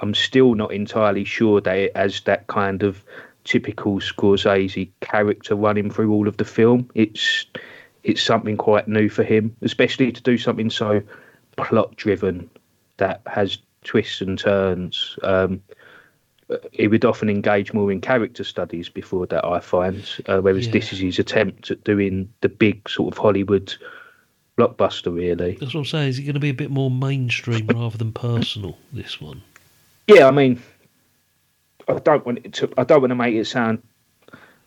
I'm 0.00 0.14
still 0.14 0.54
not 0.54 0.72
entirely 0.72 1.24
sure 1.24 1.60
that 1.60 1.76
it 1.76 1.96
has 1.96 2.20
that 2.22 2.46
kind 2.48 2.82
of 2.82 3.04
typical 3.44 4.00
Scorsese 4.00 4.90
character 5.00 5.54
running 5.54 5.90
through 5.90 6.12
all 6.12 6.26
of 6.28 6.36
the 6.36 6.44
film. 6.44 6.90
It's 6.94 7.46
it's 8.04 8.22
something 8.22 8.56
quite 8.56 8.88
new 8.88 9.08
for 9.08 9.22
him, 9.22 9.54
especially 9.62 10.12
to 10.12 10.22
do 10.22 10.38
something 10.38 10.70
so 10.70 11.02
plot 11.56 11.94
driven 11.96 12.48
that 12.96 13.22
has 13.26 13.58
twists 13.84 14.20
and 14.20 14.38
turns. 14.38 15.18
Um, 15.22 15.62
he 16.72 16.88
would 16.88 17.04
often 17.04 17.28
engage 17.28 17.72
more 17.72 17.92
in 17.92 18.00
character 18.00 18.42
studies 18.44 18.88
before 18.88 19.26
that, 19.26 19.44
I 19.44 19.60
find, 19.60 20.02
uh, 20.26 20.40
whereas 20.40 20.66
Yeah. 20.66 20.72
this 20.72 20.92
is 20.92 21.00
his 21.00 21.18
attempt 21.18 21.70
at 21.70 21.84
doing 21.84 22.28
the 22.40 22.48
big 22.48 22.88
sort 22.88 23.12
of 23.12 23.18
Hollywood 23.18 23.74
blockbuster, 24.58 25.14
really. 25.14 25.52
That's 25.52 25.74
what 25.74 25.80
I'm 25.80 25.86
saying. 25.86 26.08
Is 26.08 26.18
it 26.18 26.22
going 26.22 26.34
to 26.34 26.40
be 26.40 26.50
a 26.50 26.54
bit 26.54 26.70
more 26.70 26.90
mainstream 26.90 27.66
rather 27.74 27.96
than 27.96 28.12
personal? 28.12 28.76
This 28.92 29.20
one. 29.20 29.42
Yeah, 30.06 30.26
I 30.26 30.30
mean, 30.30 30.60
I 31.88 31.98
don't 31.98 32.24
want 32.26 32.40
it 32.44 32.52
to. 32.54 32.70
I 32.76 32.84
don't 32.84 33.00
want 33.00 33.10
to 33.10 33.14
make 33.14 33.34
it 33.34 33.46
sound 33.46 33.82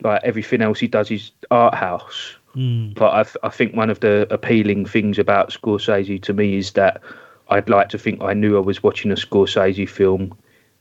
like 0.02 0.24
everything 0.24 0.62
else 0.62 0.80
he 0.80 0.88
does 0.88 1.12
is 1.12 1.32
art 1.52 1.76
house. 1.76 2.36
Mm. 2.56 2.96
But 2.96 3.14
I, 3.14 3.24
th- 3.24 3.38
I 3.44 3.50
think 3.50 3.76
one 3.76 3.90
of 3.90 4.00
the 4.00 4.28
appealing 4.30 4.86
things 4.86 5.18
about 5.20 5.52
Scorsese 5.52 6.22
to 6.24 6.34
me 6.34 6.58
is 6.58 6.72
that 6.74 7.02
I'd 7.50 7.70
like 7.70 7.90
to 7.90 7.98
think 7.98 8.22
I 8.22 8.34
knew 8.34 8.58
I 8.58 8.62
was 8.62 8.84
watching 8.84 9.12
a 9.12 9.16
Scorsese 9.16 9.88
film 9.88 10.38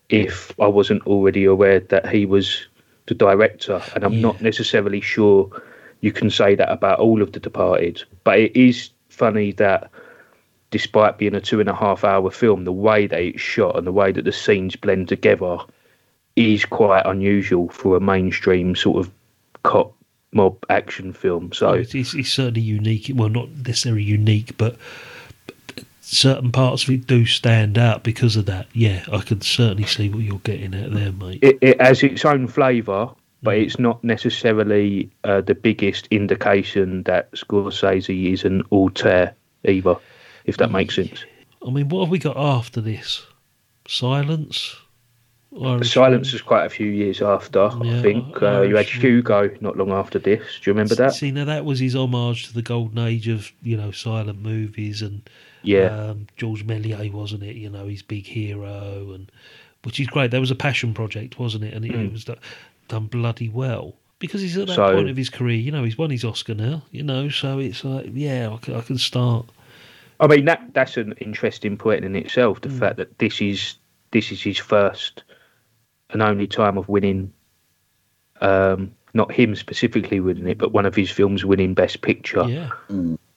if 0.09 0.53
I 0.61 0.67
wasn't 0.67 1.07
already 1.07 1.45
aware 1.45 1.81
that 1.81 2.09
he 2.09 2.27
was 2.27 2.67
the 3.07 3.15
director. 3.15 3.83
And 3.95 4.05
I'm 4.05 4.21
not 4.21 4.41
necessarily 4.41 5.01
sure 5.01 5.51
you 6.01 6.13
can 6.13 6.31
say 6.31 6.55
that 6.55 6.71
about 6.71 6.99
all 6.99 7.23
of 7.23 7.33
The 7.33 7.41
Departed. 7.41 8.03
But 8.25 8.39
it 8.39 8.57
is 8.57 8.91
funny 9.21 9.53
that 9.53 9.91
despite 10.71 11.19
being 11.19 11.35
a 11.35 11.41
two 11.41 11.61
and 11.61 11.69
a 11.69 11.75
half 11.75 12.05
hour 12.05 12.31
film, 12.31 12.65
the 12.65 12.73
way 12.73 13.07
that 13.07 13.21
it's 13.21 13.41
shot 13.41 13.77
and 13.77 13.87
the 13.87 13.93
way 13.93 14.11
that 14.13 14.25
the 14.25 14.33
scenes 14.33 14.77
blend 14.77 15.09
together 15.09 15.59
is 16.37 16.65
quite 16.65 17.05
unusual 17.05 17.69
for 17.69 17.97
a 17.97 18.01
mainstream 18.01 18.75
sort 18.75 19.05
of 19.05 19.13
cop 19.63 19.93
mob 20.33 20.57
action 20.71 21.13
film. 21.13 21.53
So 21.53 21.73
it's, 21.73 21.95
it's, 21.95 22.15
it's 22.15 22.33
certainly 22.33 22.63
unique. 22.63 23.11
Well, 23.15 23.29
not 23.29 23.51
necessarily 23.51 24.05
unique, 24.05 24.57
but 24.57 24.77
certain 26.01 26.51
parts 26.51 26.85
of 26.85 26.91
it 26.91 27.07
do 27.07 27.27
stand 27.27 27.77
out 27.77 28.03
because 28.03 28.37
of 28.37 28.47
that. 28.47 28.69
Yeah, 28.73 29.05
I 29.13 29.19
can 29.19 29.43
certainly 29.43 29.87
see 29.87 30.09
what 30.09 30.23
you're 30.23 30.39
getting 30.39 30.73
at 30.73 30.93
there, 30.93 31.13
mate. 31.13 31.41
it, 31.43 31.59
it 31.61 31.81
has 31.83 32.03
its 32.03 32.25
own 32.25 32.47
flavour, 32.47 33.11
but 33.43 33.57
it's 33.57 33.79
not 33.79 34.03
necessarily 34.05 35.11
uh, 35.25 35.41
the 35.41 35.55
biggest 35.55 36.07
indication 36.11 37.03
that 37.05 37.31
Scorsese 37.33 38.33
is 38.33 38.45
an 38.45 38.63
auteur 38.71 39.33
either, 39.65 39.97
if 40.45 40.57
that 40.59 40.71
makes 40.71 40.95
sense. 40.97 41.25
I 41.67 41.71
mean, 41.71 41.89
what 41.89 42.01
have 42.05 42.11
we 42.11 42.19
got 42.19 42.37
after 42.37 42.81
this? 42.81 43.25
Silence. 43.89 44.77
Irish 45.61 45.93
Silence 45.93 46.33
was 46.33 46.43
quite 46.43 46.65
a 46.65 46.71
few 46.71 46.87
years 46.87 47.21
after, 47.21 47.71
Yeah, 47.83 47.99
I 47.99 48.03
think. 48.03 48.41
Uh, 48.41 48.61
you 48.63 48.77
had 48.77 48.87
Hugo 48.87 49.51
not 49.61 49.77
long 49.77 49.91
after 49.91 50.21
this. 50.21 50.61
Do 50.63 50.71
you 50.71 50.75
remember 50.75 50.95
that? 50.95 51.13
See, 51.15 51.33
now 51.33 51.45
that 51.47 51.65
was 51.65 51.81
his 51.81 51.97
homage 51.97 52.47
to 52.49 52.55
the 52.55 52.63
golden 52.63 52.99
age 53.01 53.27
of 53.27 53.51
you 53.63 53.77
know 53.77 53.91
silent 53.91 54.41
movies 54.41 55.03
and 55.03 55.29
Yeah. 55.63 55.87
um, 56.11 56.29
George 56.37 56.65
Méliès, 56.65 57.11
wasn't 57.13 57.43
it? 57.43 57.57
You 57.57 57.69
know, 57.69 57.89
his 57.89 58.01
big 58.03 58.27
hero, 58.27 59.11
and 59.13 59.33
which 59.83 59.99
is 59.99 60.07
great. 60.07 60.31
That 60.31 60.41
was 60.41 60.53
a 60.53 60.55
passion 60.57 60.95
project, 60.95 61.41
wasn't 61.41 61.65
it? 61.65 61.75
And 61.75 61.85
it, 61.85 61.91
it 61.91 61.97
Mm. 61.97 62.13
was 62.13 62.25
do- 62.25 62.37
done 62.91 63.07
bloody 63.07 63.49
well 63.49 63.97
because 64.19 64.43
he's 64.43 64.57
at 64.59 64.67
that 64.67 64.75
So- 64.75 64.93
point 64.95 65.09
of 65.09 65.17
his 65.17 65.31
career. 65.31 65.57
You 65.57 65.71
know, 65.73 65.85
he's 65.85 65.97
won 65.97 66.11
his 66.11 66.25
Oscar 66.25 66.55
now. 66.55 66.83
You 66.91 67.03
know, 67.03 67.29
so 67.31 67.59
it's 67.59 67.83
like, 67.85 68.11
yeah, 68.13 68.51
I 68.53 68.57
can, 68.59 68.75
I 68.75 68.83
can 68.83 68.99
start. 68.99 69.47
I 70.21 70.27
mean 70.27 70.45
that 70.45 70.61
that's 70.75 70.99
an 70.99 71.15
interesting 71.21 71.79
point 71.79 72.05
in 72.05 72.15
itself. 72.15 72.61
The 72.61 72.69
Mm. 72.69 72.79
fact 72.79 72.97
that 72.99 73.19
this 73.19 73.41
is 73.41 73.77
this 74.11 74.31
is 74.33 74.43
his 74.43 74.59
first 74.59 75.23
and 76.11 76.21
only 76.21 76.47
time 76.47 76.77
of 76.77 76.89
winning, 76.89 77.33
um, 78.41 78.91
not 79.15 79.33
him 79.33 79.55
specifically 79.55 80.21
winning 80.21 80.47
it, 80.49 80.59
but 80.59 80.73
one 80.73 80.85
of 80.87 80.95
his 80.95 81.11
films 81.11 81.45
winning 81.45 81.75
Best 81.75 82.03
Picture. 82.03 82.45
Yeah. 82.49 82.71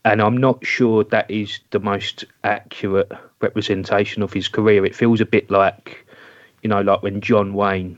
And 0.06 0.22
I'm 0.22 0.36
not 0.36 0.66
sure 0.66 1.04
that 1.06 1.30
is 1.32 1.60
the 1.72 1.80
most 1.80 2.26
accurate 2.44 3.12
representation 3.40 4.22
of 4.22 4.34
his 4.34 4.48
career. 4.50 4.84
It 4.86 4.96
feels 4.96 5.22
a 5.22 5.26
bit 5.26 5.50
like, 5.50 6.06
you 6.64 6.70
know, 6.70 6.82
like 6.82 7.02
when 7.04 7.22
John 7.22 7.54
Wayne 7.54 7.98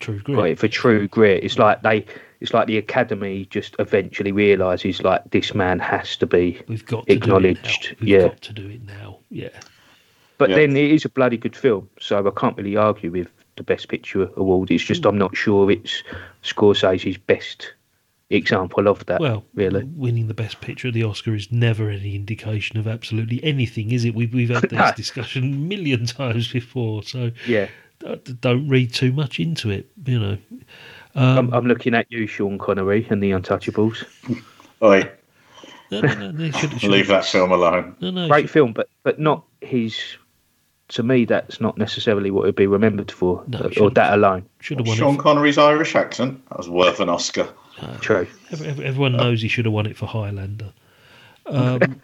True 0.00 0.20
grit. 0.20 0.52
it 0.52 0.58
for 0.58 0.68
True 0.68 1.08
Grit. 1.08 1.44
It's 1.44 1.58
like 1.58 1.82
they, 1.82 2.04
it's 2.40 2.52
like 2.52 2.66
the 2.66 2.78
Academy 2.78 3.46
just 3.50 3.76
eventually 3.78 4.32
realizes 4.32 5.02
like 5.02 5.30
this 5.30 5.54
man 5.54 5.78
has 5.78 6.16
to 6.18 6.26
be 6.26 6.60
We've 6.68 6.84
got 6.84 7.06
to 7.06 7.12
acknowledged. 7.12 7.82
Do 7.82 7.90
it. 7.90 8.00
We've 8.00 8.08
yeah. 8.08 8.28
got 8.28 8.42
to 8.42 8.52
do 8.52 8.68
it 8.68 8.82
now. 8.84 9.18
Yeah. 9.30 9.48
But 10.36 10.50
Yeah. 10.50 10.56
then 10.56 10.76
it 10.76 10.90
is 10.90 11.04
a 11.04 11.08
bloody 11.08 11.36
good 11.36 11.56
film, 11.56 11.88
so 12.00 12.26
I 12.26 12.38
can't 12.38 12.56
really 12.56 12.76
argue 12.76 13.10
with 13.10 13.28
the 13.56 13.62
Best 13.62 13.88
Picture 13.88 14.28
award. 14.36 14.70
It's 14.70 14.82
just 14.82 15.02
hmm. 15.02 15.08
I'm 15.08 15.18
not 15.18 15.36
sure 15.36 15.70
it's 15.70 16.02
Scorsese's 16.42 17.16
best 17.18 17.72
example 18.30 18.88
of 18.88 19.04
that. 19.06 19.20
Well, 19.20 19.44
really, 19.54 19.84
winning 19.84 20.28
the 20.28 20.34
best 20.34 20.60
picture 20.60 20.88
of 20.88 20.94
the 20.94 21.04
Oscar 21.04 21.34
is 21.34 21.52
never 21.52 21.88
any 21.88 22.14
indication 22.14 22.78
of 22.78 22.86
absolutely 22.86 23.42
anything, 23.44 23.92
is 23.92 24.04
it? 24.04 24.14
We've 24.14 24.32
we've 24.32 24.50
had 24.50 24.62
this 24.70 24.92
discussion 24.92 25.44
a 25.44 25.56
million 25.56 26.06
times 26.06 26.50
before, 26.52 27.02
so 27.02 27.30
yeah. 27.46 27.68
D- 28.00 28.36
don't 28.40 28.68
read 28.68 28.92
too 28.92 29.12
much 29.12 29.38
into 29.40 29.70
it. 29.70 29.90
You 30.06 30.18
know, 30.18 30.38
um, 31.14 31.38
I'm, 31.38 31.52
I'm 31.54 31.66
looking 31.66 31.94
at 31.94 32.10
you, 32.10 32.26
Sean 32.26 32.58
Connery, 32.58 33.06
and 33.10 33.22
the 33.22 33.30
Untouchables. 33.30 34.04
Oi, 34.82 35.10
no, 35.90 36.00
no, 36.00 36.30
no, 36.32 36.50
should, 36.50 36.80
should- 36.80 36.90
leave 36.90 37.08
that 37.08 37.24
film 37.24 37.52
alone. 37.52 37.96
No, 38.00 38.10
no, 38.10 38.28
Great 38.28 38.50
film, 38.50 38.72
but 38.72 38.88
but 39.02 39.18
not 39.18 39.44
his. 39.60 39.96
To 40.88 41.02
me, 41.02 41.24
that's 41.24 41.62
not 41.62 41.78
necessarily 41.78 42.30
what 42.30 42.42
it'd 42.42 42.56
be 42.56 42.66
remembered 42.66 43.10
for, 43.10 43.42
No, 43.46 43.70
or 43.80 43.88
that 43.92 44.12
alone. 44.12 44.46
should 44.60 44.78
have 44.78 44.86
won 44.86 44.96
Sean 44.98 45.14
it. 45.14 45.18
Connery's 45.20 45.56
Irish 45.56 45.94
accent 45.96 46.46
that 46.50 46.58
was 46.58 46.68
worth 46.68 47.00
an 47.00 47.08
Oscar. 47.08 47.48
True. 48.02 48.26
ev- 48.52 48.60
ev- 48.62 48.80
everyone 48.80 49.12
knows 49.16 49.40
he 49.40 49.48
should 49.48 49.64
have 49.64 49.72
won 49.72 49.86
it 49.86 49.96
for 49.96 50.06
Highlander. 50.06 50.72
Um, 51.46 52.00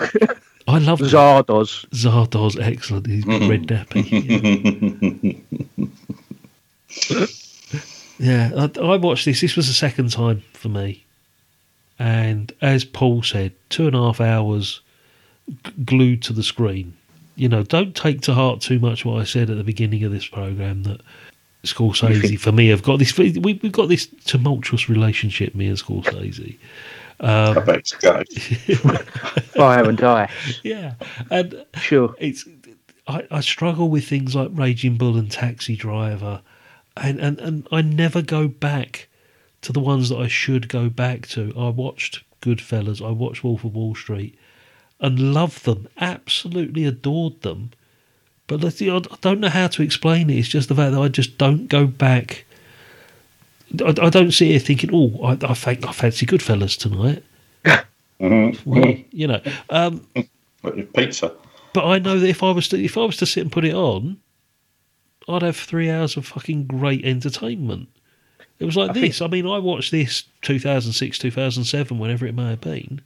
I 0.66 0.78
love 0.78 1.00
Zardoz. 1.00 1.86
Zardoz, 1.90 2.58
excellent. 2.60 3.06
He's 3.06 3.24
got 3.24 3.48
red 3.48 3.66
nappy. 3.68 5.42
Yeah, 8.18 8.50
I, 8.56 8.70
I 8.80 8.96
watched 8.96 9.24
this. 9.24 9.40
This 9.40 9.56
was 9.56 9.66
the 9.66 9.72
second 9.74 10.12
time 10.12 10.42
for 10.52 10.68
me, 10.68 11.04
and 11.98 12.52
as 12.62 12.84
Paul 12.84 13.24
said, 13.24 13.52
two 13.70 13.88
and 13.88 13.96
a 13.96 13.98
half 13.98 14.20
hours 14.20 14.80
g- 15.64 15.72
glued 15.84 16.22
to 16.22 16.32
the 16.32 16.44
screen. 16.44 16.96
you 17.34 17.48
know, 17.48 17.64
don't 17.64 17.96
take 17.96 18.20
to 18.22 18.32
heart 18.32 18.60
too 18.60 18.78
much 18.78 19.04
what 19.04 19.20
I 19.20 19.24
said 19.24 19.50
at 19.50 19.56
the 19.56 19.64
beginning 19.64 20.04
of 20.04 20.12
this 20.12 20.28
program 20.28 20.84
that 20.84 21.00
Scorsese 21.64 22.38
for 22.46 22.52
me 22.52 22.68
have 22.68 22.84
got 22.84 23.00
this. 23.00 23.18
We, 23.18 23.32
we've 23.32 23.72
got 23.72 23.88
this 23.88 24.06
tumultuous 24.26 24.88
relationship, 24.88 25.56
me 25.56 25.66
and 25.66 25.76
Scorsese. 25.76 26.56
Um, 27.20 27.58
I 27.58 27.60
bet 27.60 27.78
it's 27.78 27.92
go. 27.92 28.22
Fire 29.54 29.88
and 29.88 30.02
ice. 30.02 30.60
yeah, 30.62 30.94
and 31.30 31.64
Sure. 31.76 32.14
it's 32.18 32.44
I, 33.06 33.26
I 33.30 33.40
struggle 33.40 33.88
with 33.88 34.06
things 34.06 34.34
like 34.34 34.50
Raging 34.52 34.96
Bull 34.96 35.16
and 35.16 35.30
Taxi 35.30 35.76
Driver, 35.76 36.42
and, 36.96 37.18
and 37.20 37.38
and 37.40 37.68
I 37.70 37.82
never 37.82 38.22
go 38.22 38.48
back 38.48 39.08
to 39.62 39.72
the 39.72 39.80
ones 39.80 40.08
that 40.08 40.18
I 40.18 40.28
should 40.28 40.68
go 40.68 40.88
back 40.88 41.26
to. 41.28 41.52
I 41.56 41.68
watched 41.68 42.24
Goodfellas, 42.42 43.04
I 43.06 43.10
watched 43.10 43.44
Wolf 43.44 43.64
of 43.64 43.74
Wall 43.74 43.94
Street, 43.94 44.36
and 45.00 45.32
loved 45.32 45.64
them, 45.64 45.88
absolutely 45.98 46.84
adored 46.84 47.42
them. 47.42 47.70
But 48.46 48.60
let's 48.60 48.76
see, 48.76 48.90
I 48.90 48.96
I 48.96 49.16
don't 49.20 49.40
know 49.40 49.48
how 49.48 49.68
to 49.68 49.82
explain 49.82 50.28
it. 50.30 50.38
It's 50.38 50.48
just 50.48 50.68
the 50.68 50.74
fact 50.74 50.92
that 50.92 51.00
I 51.00 51.08
just 51.08 51.38
don't 51.38 51.68
go 51.68 51.86
back. 51.86 52.44
I, 53.82 54.06
I 54.06 54.10
don't 54.10 54.30
sit 54.32 54.48
here 54.48 54.58
thinking, 54.58 54.90
"Oh, 54.92 55.22
I, 55.24 55.32
I, 55.42 55.54
fancy, 55.54 55.84
I 55.86 55.92
fancy 55.92 56.26
Goodfellas 56.26 56.78
tonight." 56.78 57.24
Mm-hmm. 58.20 58.70
Well, 58.70 58.94
you 59.10 59.26
know, 59.26 59.40
um, 59.70 60.06
Pizza. 60.94 61.34
but 61.72 61.84
I 61.84 61.98
know 61.98 62.18
that 62.18 62.28
if 62.28 62.42
I 62.42 62.52
was 62.52 62.68
to 62.68 62.82
if 62.82 62.96
I 62.96 63.04
was 63.04 63.16
to 63.18 63.26
sit 63.26 63.42
and 63.42 63.52
put 63.52 63.64
it 63.64 63.74
on, 63.74 64.18
I'd 65.28 65.42
have 65.42 65.56
three 65.56 65.90
hours 65.90 66.16
of 66.16 66.26
fucking 66.26 66.66
great 66.66 67.04
entertainment. 67.04 67.88
It 68.60 68.64
was 68.64 68.76
like 68.76 68.90
I 68.90 68.92
think- 68.94 69.06
this. 69.06 69.20
I 69.20 69.26
mean, 69.26 69.46
I 69.46 69.58
watched 69.58 69.90
this 69.90 70.24
2006, 70.42 71.18
2007, 71.18 71.98
whenever 71.98 72.26
it 72.26 72.34
may 72.34 72.50
have 72.50 72.60
been. 72.60 73.00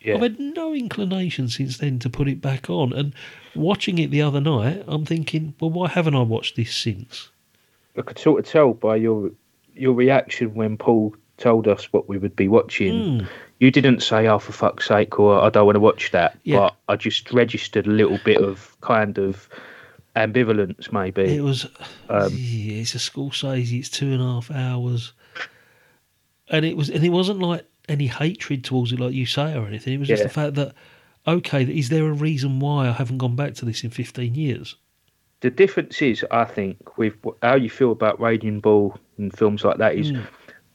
Yeah. 0.00 0.16
I've 0.16 0.22
had 0.22 0.40
no 0.40 0.74
inclination 0.74 1.48
since 1.48 1.78
then 1.78 2.00
to 2.00 2.10
put 2.10 2.26
it 2.26 2.40
back 2.40 2.68
on. 2.68 2.92
And 2.92 3.14
watching 3.54 3.98
it 3.98 4.10
the 4.10 4.22
other 4.22 4.40
night, 4.40 4.82
I'm 4.88 5.06
thinking, 5.06 5.54
well, 5.60 5.70
why 5.70 5.88
haven't 5.88 6.16
I 6.16 6.22
watched 6.22 6.56
this 6.56 6.74
since? 6.74 7.30
I 7.96 8.02
could 8.02 8.18
sort 8.18 8.40
of 8.40 8.50
tell 8.50 8.74
by 8.74 8.96
your 8.96 9.30
your 9.74 9.92
reaction 9.94 10.54
when 10.54 10.76
Paul 10.76 11.14
told 11.38 11.66
us 11.66 11.92
what 11.92 12.08
we 12.08 12.18
would 12.18 12.36
be 12.36 12.48
watching. 12.48 13.20
Hmm. 13.20 13.26
You 13.58 13.70
didn't 13.70 14.00
say, 14.00 14.26
"Oh, 14.26 14.38
for 14.38 14.52
fuck's 14.52 14.86
sake," 14.88 15.18
or 15.20 15.40
"I 15.40 15.48
don't 15.50 15.66
want 15.66 15.76
to 15.76 15.80
watch 15.80 16.10
that," 16.10 16.38
Yeah. 16.44 16.58
but 16.58 16.76
I 16.88 16.96
just 16.96 17.32
registered 17.32 17.86
a 17.86 17.90
little 17.90 18.18
bit 18.24 18.38
of 18.38 18.76
kind 18.80 19.18
of 19.18 19.48
ambivalence, 20.16 20.92
maybe. 20.92 21.22
It 21.22 21.42
was, 21.42 21.64
Um, 22.08 22.32
yeah, 22.34 22.80
it's 22.82 22.94
a 22.94 22.98
Scorsese. 22.98 23.78
It's 23.78 23.88
two 23.88 24.12
and 24.12 24.20
a 24.20 24.24
half 24.24 24.50
hours, 24.50 25.12
and 26.48 26.64
it 26.64 26.76
was, 26.76 26.90
and 26.90 27.04
it 27.04 27.10
wasn't 27.10 27.38
like 27.40 27.64
any 27.88 28.06
hatred 28.06 28.64
towards 28.64 28.92
it, 28.92 29.00
like 29.00 29.14
you 29.14 29.26
say, 29.26 29.56
or 29.56 29.66
anything. 29.66 29.94
It 29.94 29.98
was 29.98 30.08
just 30.08 30.20
Yeah. 30.22 30.26
the 30.28 30.32
fact 30.34 30.54
that, 30.54 30.74
okay, 31.26 31.62
is 31.64 31.88
there 31.88 32.06
a 32.08 32.12
reason 32.12 32.60
why 32.60 32.88
I 32.88 32.92
haven't 32.92 33.18
gone 33.18 33.36
back 33.36 33.54
to 33.54 33.64
this 33.64 33.84
in 33.84 33.90
fifteen 33.90 34.34
years? 34.34 34.76
the 35.40 35.50
difference 35.50 36.00
is, 36.00 36.24
I 36.30 36.44
think, 36.44 36.96
with 36.96 37.14
how 37.42 37.56
you 37.56 37.68
feel 37.68 37.90
about 37.90 38.20
Raging 38.20 38.60
Bull 38.60 38.96
and 39.22 39.36
films 39.36 39.64
like 39.64 39.78
that 39.78 39.94
is 39.94 40.12
Mm. 40.12 40.26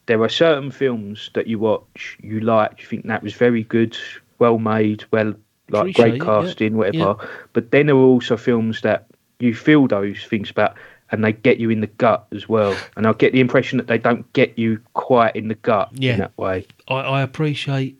there 0.08 0.22
are 0.24 0.30
certain 0.30 0.72
films 0.72 1.30
that 1.34 1.48
you 1.48 1.60
watch, 1.60 2.18
you 2.24 2.40
like, 2.40 2.80
you 2.82 2.86
think 2.88 3.06
that 3.08 3.22
was 3.24 3.34
very 3.34 3.64
good, 3.64 3.96
well 4.40 4.58
made, 4.58 5.04
well, 5.12 5.34
like 5.70 5.82
Appreciate 5.82 5.96
great 5.96 6.14
it, 6.14 6.18
yeah, 6.20 6.26
casting, 6.26 6.78
whatever. 6.78 6.98
yeah. 6.98 7.28
But 7.54 7.72
then 7.72 7.88
there 7.88 7.96
are 7.96 8.00
also 8.00 8.38
films 8.38 8.82
that 8.82 9.06
you 9.40 9.54
feel 9.54 9.86
those 9.88 10.24
things 10.26 10.50
about 10.50 10.76
and 11.12 11.24
they 11.24 11.34
get 11.34 11.58
you 11.60 11.70
in 11.70 11.82
the 11.82 11.88
gut 11.88 12.26
as 12.34 12.48
well. 12.50 12.76
And 12.96 13.06
I 13.06 13.14
get 13.14 13.34
the 13.34 13.40
impression 13.42 13.78
that 13.78 13.88
they 13.88 13.98
don't 13.98 14.32
get 14.34 14.58
you 14.58 14.80
quite 14.94 15.36
in 15.36 15.48
the 15.50 15.56
gut 15.56 15.90
Yeah. 15.94 16.14
in 16.14 16.20
that 16.20 16.38
way. 16.38 16.66
I, 16.88 16.96
I 16.96 17.22
appreciate 17.22 17.98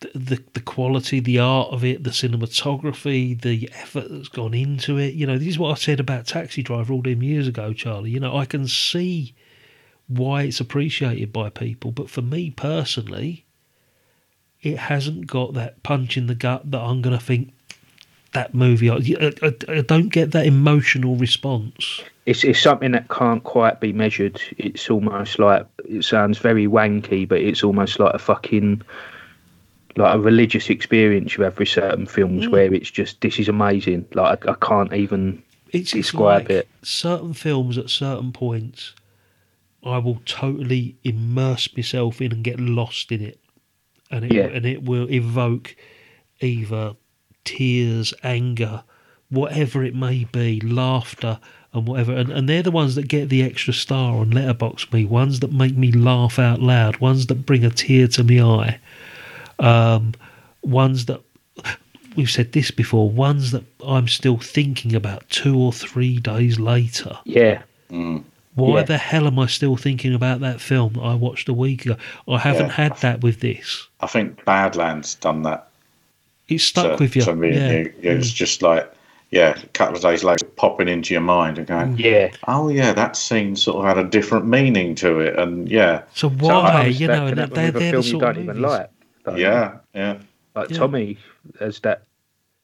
the, 0.00 0.42
the 0.54 0.60
quality, 0.60 1.20
the 1.20 1.38
art 1.38 1.68
of 1.70 1.84
it, 1.84 2.04
the 2.04 2.10
cinematography, 2.10 3.40
the 3.40 3.68
effort 3.74 4.06
that's 4.08 4.28
gone 4.28 4.54
into 4.54 4.98
it. 4.98 5.14
You 5.14 5.26
know, 5.26 5.38
this 5.38 5.48
is 5.48 5.58
what 5.58 5.72
I 5.72 5.74
said 5.74 6.00
about 6.00 6.26
Taxi 6.26 6.62
Driver 6.62 6.92
all 6.92 7.02
them 7.02 7.22
years 7.22 7.48
ago, 7.48 7.72
Charlie. 7.72 8.10
You 8.10 8.20
know, 8.20 8.36
I 8.36 8.44
can 8.44 8.66
see 8.68 9.34
why 10.06 10.42
it's 10.42 10.60
appreciated 10.60 11.32
by 11.32 11.50
people, 11.50 11.90
but 11.90 12.08
for 12.10 12.22
me 12.22 12.50
personally, 12.50 13.44
it 14.62 14.78
hasn't 14.78 15.26
got 15.26 15.54
that 15.54 15.82
punch 15.82 16.16
in 16.16 16.26
the 16.26 16.34
gut 16.34 16.70
that 16.70 16.80
I'm 16.80 17.02
going 17.02 17.16
to 17.16 17.24
think 17.24 17.52
that 18.32 18.54
movie. 18.54 18.90
I, 18.90 18.96
I, 19.42 19.54
I 19.68 19.80
don't 19.82 20.08
get 20.08 20.32
that 20.32 20.46
emotional 20.46 21.16
response. 21.16 22.02
It's, 22.26 22.44
it's 22.44 22.60
something 22.60 22.92
that 22.92 23.08
can't 23.08 23.42
quite 23.44 23.80
be 23.80 23.92
measured. 23.92 24.40
It's 24.58 24.90
almost 24.90 25.38
like 25.38 25.66
it 25.84 26.04
sounds 26.04 26.38
very 26.38 26.66
wanky, 26.66 27.26
but 27.26 27.40
it's 27.40 27.62
almost 27.62 27.98
like 27.98 28.14
a 28.14 28.18
fucking 28.18 28.82
like 29.98 30.14
a 30.14 30.18
religious 30.20 30.70
experience 30.70 31.36
you 31.36 31.44
have 31.44 31.58
with 31.58 31.68
certain 31.68 32.06
films 32.06 32.46
Mm. 32.46 32.50
where 32.50 32.72
it's 32.74 32.90
just 32.90 33.20
this 33.20 33.38
is 33.38 33.48
amazing. 33.48 34.06
Like 34.14 34.46
I, 34.46 34.52
I 34.52 34.54
can't 34.60 34.92
even 34.94 35.42
It's, 35.72 35.92
it's 35.92 36.08
describe 36.08 36.42
like 36.42 36.50
it. 36.50 36.68
certain 36.82 37.34
films 37.34 37.76
at 37.78 37.90
certain 37.90 38.32
points, 38.32 38.94
I 39.84 39.98
will 39.98 40.20
totally 40.24 40.96
immerse 41.04 41.68
myself 41.76 42.20
in 42.20 42.32
and 42.32 42.42
get 42.44 42.58
lost 42.60 43.12
in 43.12 43.20
it, 43.22 43.38
and 44.10 44.24
it 44.24 44.32
Yeah. 44.32 44.46
and 44.46 44.64
it 44.66 44.82
will 44.84 45.10
evoke 45.10 45.76
either 46.40 46.94
tears, 47.44 48.14
anger, 48.22 48.82
whatever 49.30 49.84
it 49.84 49.94
may 49.94 50.24
be, 50.24 50.60
laughter 50.60 51.38
and 51.72 51.86
whatever. 51.86 52.12
And, 52.14 52.30
and 52.30 52.48
they're 52.48 52.62
the 52.62 52.70
ones 52.70 52.94
that 52.94 53.08
get 53.08 53.28
the 53.28 53.42
extra 53.42 53.72
star 53.74 54.16
on 54.18 54.30
Letterboxd 54.30 54.92
me. 54.92 55.04
Ones 55.04 55.40
that 55.40 55.52
make 55.52 55.76
me 55.76 55.92
laugh 55.92 56.38
out 56.38 56.60
loud. 56.60 56.98
Ones 56.98 57.26
that 57.26 57.44
bring 57.46 57.64
a 57.64 57.70
tear 57.70 58.08
to 58.08 58.24
my 58.24 58.40
eye. 58.40 58.78
Um, 59.58 60.14
ones 60.62 61.06
that 61.06 61.20
we've 62.16 62.30
said 62.30 62.52
this 62.52 62.70
before. 62.70 63.10
Ones 63.10 63.50
that 63.52 63.64
I'm 63.86 64.08
still 64.08 64.38
thinking 64.38 64.94
about 64.94 65.28
two 65.30 65.58
or 65.58 65.72
three 65.72 66.18
days 66.18 66.58
later. 66.58 67.16
Yeah. 67.24 67.62
Why 67.90 68.78
Yeah. 68.78 68.82
the 68.82 68.98
hell 68.98 69.26
am 69.26 69.38
I 69.38 69.46
still 69.46 69.76
thinking 69.76 70.14
about 70.14 70.40
that 70.40 70.60
film 70.60 70.94
that 70.94 71.00
I 71.02 71.14
watched 71.14 71.48
a 71.48 71.52
week 71.54 71.84
ago? 71.86 71.96
I 72.26 72.38
haven't 72.38 72.66
Yeah. 72.66 72.72
had 72.72 72.96
that 72.98 73.22
with 73.22 73.40
this. 73.40 73.86
I 74.00 74.06
think 74.08 74.44
Badlands 74.44 75.14
done 75.16 75.42
that. 75.42 75.68
It's 76.48 76.64
stuck 76.64 76.96
to, 76.98 77.02
with 77.04 77.14
you. 77.14 77.22
to 77.22 77.34
me 77.36 77.50
yeah. 77.54 77.60
and 77.68 77.86
you. 77.86 77.92
It 78.10 78.16
was 78.16 78.32
just 78.32 78.62
like, 78.62 78.90
yeah, 79.30 79.50
a 79.62 79.66
couple 79.68 79.94
of 79.96 80.02
days 80.02 80.24
later, 80.24 80.46
popping 80.56 80.88
into 80.88 81.12
your 81.14 81.20
mind 81.20 81.58
and 81.58 81.66
going, 81.66 81.98
Yeah. 81.98 82.30
oh 82.48 82.68
yeah, 82.68 82.92
that 82.94 83.16
scene 83.16 83.54
sort 83.54 83.76
of 83.78 83.84
had 83.96 84.04
a 84.04 84.08
different 84.08 84.46
meaning 84.46 84.94
to 84.96 85.20
it, 85.20 85.38
and 85.38 85.68
yeah, 85.68 86.02
So 86.14 86.28
So 86.30 86.34
why, 86.46 86.86
understand 86.86 87.00
you 87.00 87.06
know, 87.06 87.14
that 87.14 87.28
and 87.30 87.38
happen 87.38 87.54
they're, 87.54 87.70
they're 87.70 87.80
film 87.92 88.02
the 88.02 88.06
you 88.06 88.10
sort 88.12 88.20
don't 88.22 88.30
of 88.38 88.42
even 88.42 88.56
movies. 88.56 88.62
like. 88.78 88.90
Though. 89.30 89.36
yeah, 89.36 89.78
yeah. 89.94 90.18
Like 90.54 90.70
Yeah. 90.70 90.78
Tommy 90.78 91.18
has 91.60 91.80
that 91.80 92.04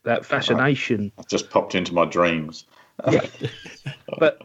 that 0.04 0.24
fascination. 0.26 1.12
It 1.18 1.28
just 1.28 1.50
popped 1.50 1.74
into 1.74 1.94
my 1.94 2.04
dreams. 2.04 2.66
Yeah. 3.10 3.26
but 4.18 4.42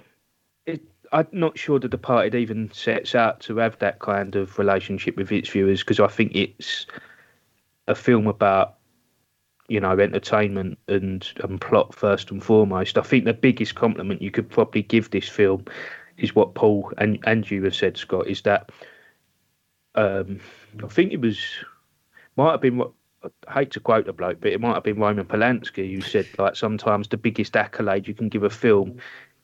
it, 0.65 0.81
I'm 1.11 1.27
not 1.31 1.57
sure 1.57 1.79
The 1.79 1.89
Departed 1.89 2.35
even 2.35 2.71
sets 2.71 3.13
out 3.13 3.41
to 3.41 3.57
have 3.57 3.77
that 3.79 3.99
kind 3.99 4.35
of 4.35 4.57
relationship 4.57 5.17
with 5.17 5.31
its 5.31 5.49
viewers 5.49 5.81
because 5.81 5.99
I 5.99 6.07
think 6.07 6.35
it's 6.35 6.85
a 7.87 7.95
film 7.95 8.27
about 8.27 8.75
you 9.67 9.79
know 9.79 9.97
entertainment 9.99 10.77
and 10.87 11.27
and 11.43 11.59
plot 11.59 11.93
first 11.93 12.31
and 12.31 12.43
foremost. 12.43 12.97
I 12.97 13.01
think 13.01 13.25
the 13.25 13.33
biggest 13.33 13.75
compliment 13.75 14.21
you 14.21 14.31
could 14.31 14.49
probably 14.49 14.81
give 14.81 15.11
this 15.11 15.27
film 15.27 15.65
is 16.17 16.35
what 16.35 16.55
Paul 16.55 16.91
and 16.97 17.19
and 17.23 17.49
you 17.49 17.63
have 17.63 17.75
said, 17.75 17.97
Scott, 17.97 18.27
is 18.27 18.41
that 18.43 18.71
um, 19.95 20.39
I 20.83 20.87
think 20.87 21.11
it 21.11 21.21
was 21.21 21.39
might 22.39 22.51
have 22.51 22.61
been 22.61 22.77
what 22.77 22.91
I 23.47 23.59
hate 23.59 23.71
to 23.71 23.81
quote 23.81 24.05
the 24.05 24.13
bloke, 24.13 24.39
but 24.39 24.53
it 24.53 24.61
might 24.61 24.75
have 24.75 24.83
been 24.83 24.97
Roman 24.97 25.25
Polanski 25.25 25.93
who 25.93 26.01
said 26.01 26.25
like 26.37 26.55
sometimes 26.55 27.09
the 27.09 27.17
biggest 27.17 27.57
accolade 27.57 28.07
you 28.07 28.13
can 28.13 28.29
give 28.29 28.43
a 28.43 28.49
film 28.49 28.97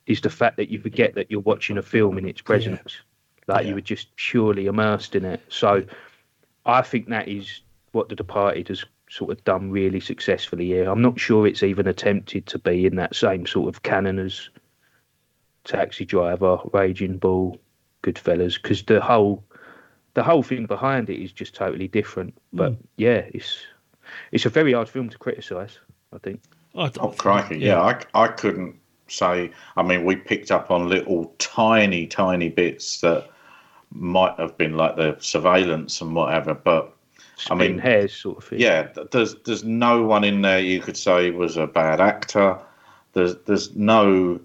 is 0.05 0.21
the 0.21 0.29
fact 0.29 0.55
that 0.57 0.69
you 0.69 0.79
forget 0.79 1.15
that 1.15 1.29
you're 1.29 1.41
watching 1.41 1.77
a 1.77 1.81
film 1.81 2.17
in 2.17 2.25
its 2.25 2.39
presence. 2.39 2.97
Like 3.47 3.67
you 3.67 3.73
were 3.73 3.81
just 3.81 4.15
purely 4.15 4.67
immersed 4.67 5.13
in 5.15 5.25
it. 5.25 5.41
So 5.49 5.83
I 6.65 6.81
think 6.83 7.09
that 7.09 7.27
is 7.27 7.61
what 7.91 8.07
The 8.07 8.15
Departed 8.15 8.69
has 8.69 8.85
sort 9.09 9.31
of 9.31 9.43
done 9.43 9.71
really 9.71 9.99
successfully 9.99 10.67
here. 10.67 10.89
I'm 10.89 11.01
not 11.01 11.19
sure 11.19 11.45
it's 11.45 11.63
even 11.63 11.87
attempted 11.87 12.45
to 12.47 12.59
be 12.59 12.85
in 12.85 12.95
that 12.95 13.15
same 13.15 13.45
sort 13.45 13.67
of 13.67 13.83
canon 13.83 14.19
as 14.19 14.49
Taxi 15.65 16.05
Driver, 16.05 16.59
Raging 16.71 17.17
Bull, 17.17 17.59
Goodfellas, 18.03 18.61
because 18.61 18.83
the 18.83 19.01
whole 19.01 19.43
the 20.15 20.23
whole 20.23 20.41
thing 20.41 20.65
behind 20.65 21.09
it 21.09 21.21
is 21.21 21.31
just 21.31 21.53
totally 21.53 21.87
different. 21.87 22.35
But 22.51 22.73
hmm. 22.73 22.85
yeah, 22.97 23.25
it's 23.33 23.59
it's 24.31 24.45
a 24.45 24.49
very 24.49 24.73
hard 24.73 24.89
film 24.89 25.09
to 25.09 25.17
criticise. 25.17 25.77
I 26.11 26.17
think. 26.17 26.41
I 26.75 26.91
Oh 26.99 27.09
crikey! 27.09 27.59
Yeah, 27.59 27.81
I, 27.81 28.01
I 28.15 28.27
couldn't 28.27 28.75
say. 29.07 29.51
I 29.77 29.83
mean, 29.83 30.03
we 30.03 30.15
picked 30.15 30.51
up 30.51 30.71
on 30.71 30.89
little 30.89 31.33
tiny, 31.37 32.07
tiny 32.07 32.49
bits 32.49 33.01
that 33.01 33.29
might 33.91 34.37
have 34.39 34.57
been 34.57 34.75
like 34.75 34.95
the 34.95 35.15
surveillance 35.19 36.01
and 36.01 36.15
whatever, 36.15 36.53
but 36.53 36.93
I 37.49 37.55
mean, 37.55 37.77
hairs 37.77 38.13
sort 38.13 38.37
of 38.37 38.43
thing. 38.45 38.59
yeah, 38.59 38.89
there's 39.11 39.35
there's 39.45 39.63
no 39.63 40.03
one 40.03 40.23
in 40.23 40.41
there 40.41 40.59
you 40.59 40.79
could 40.79 40.97
say 40.97 41.31
was 41.31 41.57
a 41.57 41.67
bad 41.67 42.01
actor. 42.01 42.57
There's 43.13 43.35
there's 43.45 43.75
no 43.75 44.39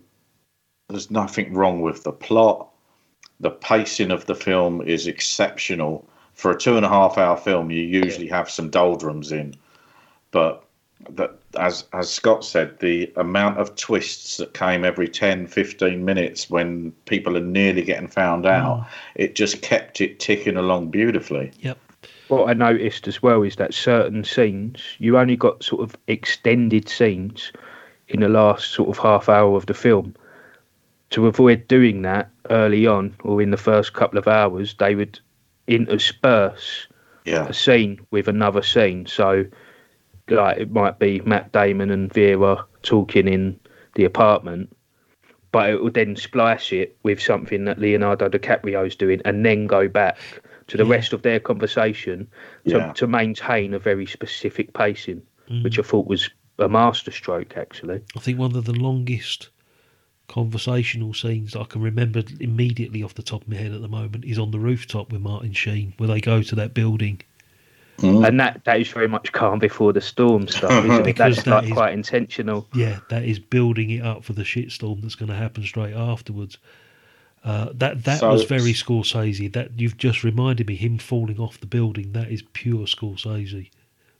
there's 0.88 1.10
nothing 1.10 1.54
wrong 1.54 1.80
with 1.80 2.02
the 2.02 2.12
plot. 2.12 2.69
The 3.40 3.50
pacing 3.50 4.10
of 4.10 4.26
the 4.26 4.34
film 4.34 4.82
is 4.82 5.06
exceptional 5.06 6.06
for 6.34 6.50
a 6.50 6.58
two 6.58 6.76
and 6.76 6.86
a 6.86 6.88
half 6.88 7.18
hour 7.18 7.36
film. 7.36 7.70
You 7.70 7.82
usually 7.82 8.28
have 8.28 8.50
some 8.50 8.70
doldrums 8.70 9.32
in, 9.32 9.54
but 10.30 10.64
that, 11.08 11.34
as 11.58 11.84
as 11.92 12.10
Scott 12.10 12.44
said, 12.44 12.78
the 12.80 13.12
amount 13.16 13.58
of 13.58 13.74
twists 13.76 14.36
that 14.36 14.54
came 14.54 14.84
every 14.84 15.08
10, 15.08 15.46
15 15.46 16.04
minutes 16.04 16.50
when 16.50 16.92
people 17.06 17.36
are 17.36 17.40
nearly 17.40 17.82
getting 17.82 18.08
found 18.08 18.44
mm. 18.44 18.50
out, 18.50 18.86
it 19.14 19.34
just 19.34 19.62
kept 19.62 20.00
it 20.00 20.20
ticking 20.20 20.56
along 20.56 20.90
beautifully. 20.90 21.50
Yep. 21.60 21.78
What 22.28 22.48
I 22.48 22.52
noticed 22.52 23.08
as 23.08 23.22
well 23.22 23.42
is 23.42 23.56
that 23.56 23.74
certain 23.74 24.22
scenes, 24.22 24.80
you 24.98 25.18
only 25.18 25.36
got 25.36 25.64
sort 25.64 25.82
of 25.82 25.96
extended 26.06 26.88
scenes 26.88 27.50
in 28.08 28.20
the 28.20 28.28
last 28.28 28.70
sort 28.70 28.88
of 28.88 28.98
half 28.98 29.28
hour 29.28 29.56
of 29.56 29.66
the 29.66 29.74
film. 29.74 30.14
To 31.10 31.26
avoid 31.26 31.66
doing 31.66 32.02
that 32.02 32.30
early 32.50 32.86
on 32.86 33.14
or 33.24 33.42
in 33.42 33.50
the 33.50 33.56
first 33.56 33.92
couple 33.94 34.18
of 34.18 34.28
hours, 34.28 34.74
they 34.78 34.94
would 34.94 35.18
intersperse 35.66 36.86
Yeah. 37.24 37.48
a 37.48 37.52
scene 37.52 38.00
with 38.10 38.28
another 38.28 38.62
scene. 38.62 39.06
So, 39.06 39.44
like, 40.28 40.58
it 40.58 40.70
might 40.70 40.98
be 40.98 41.20
Matt 41.24 41.52
Damon 41.52 41.90
and 41.90 42.12
Vera 42.12 42.64
talking 42.82 43.26
in 43.28 43.58
the 43.96 44.04
apartment, 44.04 44.74
but 45.52 45.68
it 45.70 45.82
would 45.82 45.94
then 45.94 46.14
splice 46.16 46.72
it 46.72 46.96
with 47.02 47.20
something 47.20 47.64
that 47.64 47.78
Leonardo 47.80 48.28
DiCaprio 48.28 48.62
DiCaprio's 48.86 48.96
doing 48.96 49.20
and 49.24 49.44
then 49.44 49.66
go 49.66 49.88
back 49.88 50.16
to 50.68 50.76
the 50.76 50.84
Yeah. 50.84 50.90
rest 50.92 51.12
of 51.12 51.22
their 51.22 51.40
conversation 51.40 52.28
to, 52.66 52.70
Yeah. 52.78 52.92
to 52.92 53.06
maintain 53.08 53.74
a 53.74 53.78
very 53.80 54.06
specific 54.06 54.72
pacing, 54.74 55.22
Mm. 55.50 55.64
which 55.64 55.78
I 55.78 55.82
thought 55.82 56.06
was 56.06 56.30
a 56.60 56.68
masterstroke, 56.68 57.56
actually. 57.56 58.00
I 58.16 58.20
think 58.20 58.38
one 58.38 58.54
of 58.54 58.64
the 58.64 58.72
longest 58.72 59.48
conversational 60.30 61.12
scenes 61.12 61.56
I 61.56 61.64
can 61.64 61.82
remember 61.82 62.22
immediately 62.38 63.02
off 63.02 63.14
the 63.14 63.22
top 63.22 63.42
of 63.42 63.48
my 63.48 63.56
head 63.56 63.72
at 63.72 63.82
the 63.82 63.88
moment 63.88 64.24
is 64.24 64.38
on 64.38 64.52
the 64.52 64.60
rooftop 64.60 65.10
with 65.12 65.20
Martin 65.20 65.52
Sheen, 65.52 65.92
where 65.98 66.08
they 66.08 66.20
go 66.20 66.40
to 66.42 66.54
that 66.54 66.72
building. 66.72 67.20
And 68.02 68.40
that, 68.40 68.64
that 68.64 68.80
is 68.80 68.88
very 68.88 69.08
much 69.08 69.30
calm 69.32 69.58
before 69.58 69.92
the 69.92 70.00
storm 70.00 70.48
stuff, 70.48 70.70
isn't 70.84 70.90
it? 71.00 71.04
Because 71.12 71.36
That's 71.36 71.44
that 71.46 71.54
like 71.56 71.64
is- 71.64 71.72
quite 71.72 71.92
intentional. 71.92 72.66
Yeah, 72.72 73.00
that 73.10 73.24
is 73.24 73.38
building 73.38 73.90
it 73.90 74.02
up 74.02 74.24
for 74.24 74.32
the 74.32 74.42
shitstorm 74.42 75.02
that's 75.02 75.16
going 75.16 75.28
to 75.28 75.34
happen 75.36 75.64
straight 75.64 75.94
afterwards. 75.94 76.56
Uh, 77.44 77.70
that 77.74 78.04
that 78.04 78.20
So 78.20 78.30
was 78.30 78.42
it's- 78.42 78.60
very 78.62 78.72
Scorsese. 78.72 79.52
That 79.52 79.78
you've 79.78 79.98
just 79.98 80.24
reminded 80.24 80.66
me 80.68 80.76
him 80.76 80.96
falling 80.96 81.38
off 81.38 81.60
the 81.60 81.66
building. 81.66 82.12
That 82.12 82.30
is 82.30 82.42
pure 82.54 82.86
Scorsese. 82.86 83.68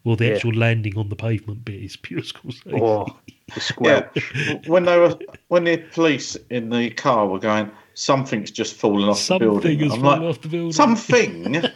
Well, 0.04 0.16
the 0.16 0.26
Yeah. 0.28 0.34
actual 0.34 0.52
landing 0.54 0.96
on 0.96 1.08
the 1.10 1.16
pavement 1.16 1.64
bit 1.64 1.82
is 1.82 1.96
pure 1.96 2.20
Scorsese. 2.22 2.80
Oh, 2.80 3.06
the 3.54 4.10
Yeah, 4.40 4.58
when 4.66 4.84
they 4.84 4.98
were 4.98 5.18
when 5.48 5.64
the 5.64 5.76
police 5.76 6.36
in 6.48 6.70
the 6.70 6.90
car 6.90 7.26
were 7.26 7.38
going, 7.38 7.70
something's 7.94 8.50
just 8.50 8.74
fallen 8.74 9.08
off 9.08 9.18
Something 9.18 9.48
the 9.48 9.52
building. 9.60 9.78
has 9.80 9.92
I'm 9.92 10.00
fallen 10.00 10.20
like, 10.22 10.30
off 10.30 10.40
the 10.40 10.48
building. 10.48 10.72
something. 10.72 11.62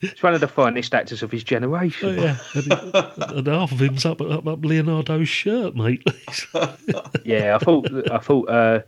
It's 0.00 0.22
one 0.22 0.32
of 0.32 0.40
the 0.40 0.46
finest 0.46 0.94
actors 0.94 1.24
of 1.24 1.32
his 1.32 1.42
generation. 1.42 2.10
Oh, 2.20 2.22
yeah, 2.22 2.36
and, 2.54 3.32
and 3.36 3.46
half 3.48 3.72
of 3.72 3.80
him's 3.80 4.04
up, 4.06 4.20
up 4.20 4.46
up 4.46 4.64
Leonardo's 4.64 5.28
shirt, 5.28 5.74
mate. 5.74 6.06
yeah, 7.24 7.56
I 7.56 7.58
thought 7.58 7.90
I 8.12 8.18
thought 8.18 8.48
uh, 8.48 8.80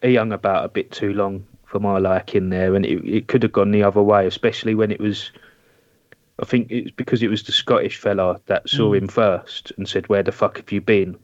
he 0.00 0.14
hung 0.14 0.30
about 0.30 0.64
a 0.64 0.68
bit 0.68 0.92
too 0.92 1.12
long 1.12 1.44
for 1.66 1.80
my 1.80 1.98
liking 1.98 2.50
there, 2.50 2.76
and 2.76 2.86
it, 2.86 3.04
it 3.04 3.26
could 3.26 3.42
have 3.42 3.50
gone 3.50 3.72
the 3.72 3.82
other 3.82 4.00
way, 4.02 4.26
especially 4.28 4.76
when 4.76 4.92
it 4.92 5.00
was. 5.00 5.32
I 6.40 6.44
think 6.44 6.70
it's 6.70 6.90
because 6.92 7.22
it 7.22 7.28
was 7.30 7.42
the 7.42 7.52
Scottish 7.52 7.96
fella 7.96 8.40
that 8.46 8.68
saw 8.68 8.90
Mm. 8.92 8.98
him 8.98 9.08
first 9.08 9.72
and 9.76 9.88
said, 9.88 10.08
"Where 10.08 10.22
the 10.22 10.32
fuck 10.32 10.56
have 10.58 10.70
you 10.70 10.80
been?" 10.80 11.16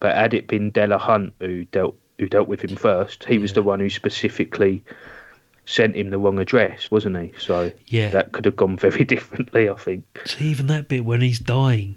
But 0.00 0.16
had 0.16 0.34
it 0.34 0.46
been 0.48 0.70
Delahunt 0.72 1.32
who 1.40 1.64
dealt 1.66 1.96
who 2.18 2.28
dealt 2.28 2.48
with 2.48 2.60
him 2.62 2.76
first, 2.76 3.24
he 3.24 3.38
was 3.38 3.52
the 3.54 3.62
one 3.62 3.80
who 3.80 3.88
specifically 3.90 4.82
sent 5.64 5.96
him 5.96 6.10
the 6.10 6.18
wrong 6.18 6.38
address, 6.38 6.90
wasn't 6.90 7.16
he? 7.18 7.32
So 7.38 7.72
Yeah. 7.86 8.10
that 8.10 8.32
could 8.32 8.44
have 8.44 8.56
gone 8.56 8.76
very 8.88 9.04
differently, 9.04 9.68
I 9.68 9.74
think. 9.74 10.04
See, 10.26 10.44
even 10.46 10.66
that 10.68 10.88
bit 10.88 11.04
when 11.04 11.20
he's 11.20 11.38
dying, 11.38 11.96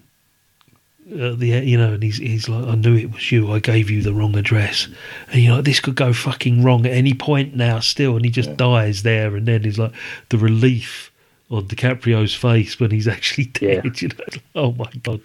uh, 1.11 1.31
the 1.35 1.47
you 1.47 1.77
know, 1.77 1.93
and 1.93 2.01
he's 2.03 2.17
he's 2.17 2.47
like, 2.49 2.65
I 2.65 2.75
knew 2.75 2.95
it 2.95 3.11
was 3.13 3.31
you. 3.31 3.51
I 3.51 3.59
gave 3.59 3.89
you 3.91 4.01
the 4.01 4.13
wrong 4.13 4.35
address, 4.37 4.87
and 5.31 5.41
you 5.41 5.49
know, 5.49 5.55
like, 5.57 5.65
this 5.65 5.79
could 5.79 5.95
go 5.95 6.13
fucking 6.13 6.63
wrong 6.63 6.85
at 6.85 6.93
any 6.93 7.13
point 7.13 7.55
now, 7.55 7.79
still, 7.79 8.15
and 8.15 8.23
he 8.25 8.31
just 8.31 8.55
dies 8.57 9.03
there, 9.03 9.35
and 9.35 9.45
then 9.47 9.63
he's 9.63 9.77
like 9.77 9.91
the 10.29 10.37
relief 10.37 11.11
on 11.49 11.65
DiCaprio's 11.67 12.33
face 12.33 12.79
when 12.79 12.91
he's 12.91 13.07
actually 13.07 13.45
dead. 13.45 13.85
Yeah. 13.85 13.91
You 14.01 14.07
know, 14.09 14.41
oh 14.55 14.71
my 14.73 14.89
god, 15.03 15.21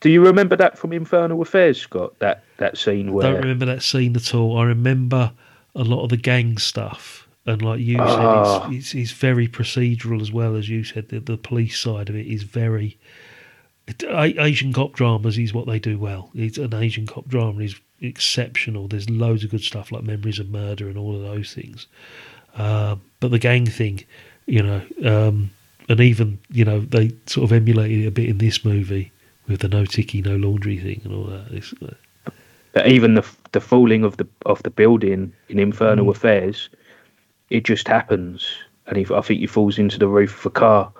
Do 0.00 0.10
you 0.10 0.24
remember 0.24 0.56
that 0.56 0.78
from 0.78 0.92
Infernal 0.92 1.40
Affairs, 1.42 1.80
Scott? 1.80 2.18
That 2.18 2.44
that 2.58 2.76
scene 2.78 3.08
I 3.08 3.12
where 3.12 3.32
don't 3.32 3.42
remember 3.42 3.66
that 3.66 3.82
scene 3.82 4.14
at 4.16 4.34
all. 4.34 4.58
I 4.58 4.64
remember 4.64 5.32
a 5.74 5.82
lot 5.84 6.02
of 6.04 6.10
the 6.10 6.16
gang 6.16 6.58
stuff, 6.58 7.26
and 7.46 7.62
like 7.62 7.80
you 7.80 7.98
Ah. 8.00 8.62
said, 8.62 8.72
it's, 8.72 8.86
it's 8.86 8.94
it's 8.94 9.12
very 9.12 9.48
procedural 9.48 10.20
as 10.20 10.30
well 10.32 10.54
as 10.56 10.68
you 10.68 10.84
said. 10.84 11.08
The, 11.08 11.20
the 11.20 11.36
police 11.36 11.78
side 11.78 12.08
of 12.08 12.16
it 12.16 12.26
is 12.26 12.42
very 12.42 12.98
Asian 14.10 14.72
cop 14.72 14.94
dramas 14.94 15.38
is 15.38 15.54
what 15.54 15.66
they 15.66 15.78
do 15.78 15.98
well. 15.98 16.30
It's 16.34 16.58
an 16.58 16.74
Asian 16.74 17.06
cop 17.06 17.28
drama 17.28 17.60
is 17.62 17.76
exceptional. 18.00 18.88
There's 18.88 19.08
loads 19.08 19.44
of 19.44 19.50
good 19.50 19.62
stuff 19.62 19.92
like 19.92 20.02
Memories 20.02 20.38
of 20.40 20.50
Murder 20.50 20.88
and 20.88 20.98
all 20.98 21.14
of 21.14 21.22
those 21.22 21.54
things. 21.54 21.86
Um, 22.56 23.02
but 23.20 23.30
the 23.30 23.38
gang 23.38 23.64
thing, 23.66 24.04
you 24.46 24.62
know, 24.62 24.80
um, 25.04 25.50
and 25.88 26.00
even 26.00 26.38
you 26.50 26.64
know 26.64 26.80
they 26.80 27.12
sort 27.26 27.44
of 27.44 27.52
emulated 27.52 28.04
it 28.04 28.06
a 28.06 28.10
bit 28.10 28.28
in 28.28 28.38
this 28.38 28.64
movie 28.64 29.12
with 29.48 29.60
the 29.60 29.68
no 29.68 29.84
ticky, 29.84 30.22
no 30.22 30.36
laundry 30.36 30.78
thing 30.78 31.00
and 31.04 31.12
all 31.14 31.24
that. 31.24 31.46
It's, 31.52 31.74
But 32.72 32.88
even 32.88 33.14
the 33.14 33.24
the 33.52 33.60
falling 33.60 34.04
of 34.04 34.16
the 34.16 34.26
of 34.44 34.62
the 34.62 34.70
building 34.70 35.32
in 35.48 35.58
Infernal 35.58 36.06
Mm. 36.06 36.10
Affairs, 36.10 36.68
it 37.50 37.64
just 37.64 37.88
happens, 37.88 38.46
and 38.86 38.96
he, 38.96 39.06
I 39.14 39.20
think 39.20 39.40
he 39.40 39.46
falls 39.46 39.78
into 39.78 39.98
the 39.98 40.08
roof 40.08 40.38
of 40.40 40.46
a 40.46 40.50
car. 40.50 40.92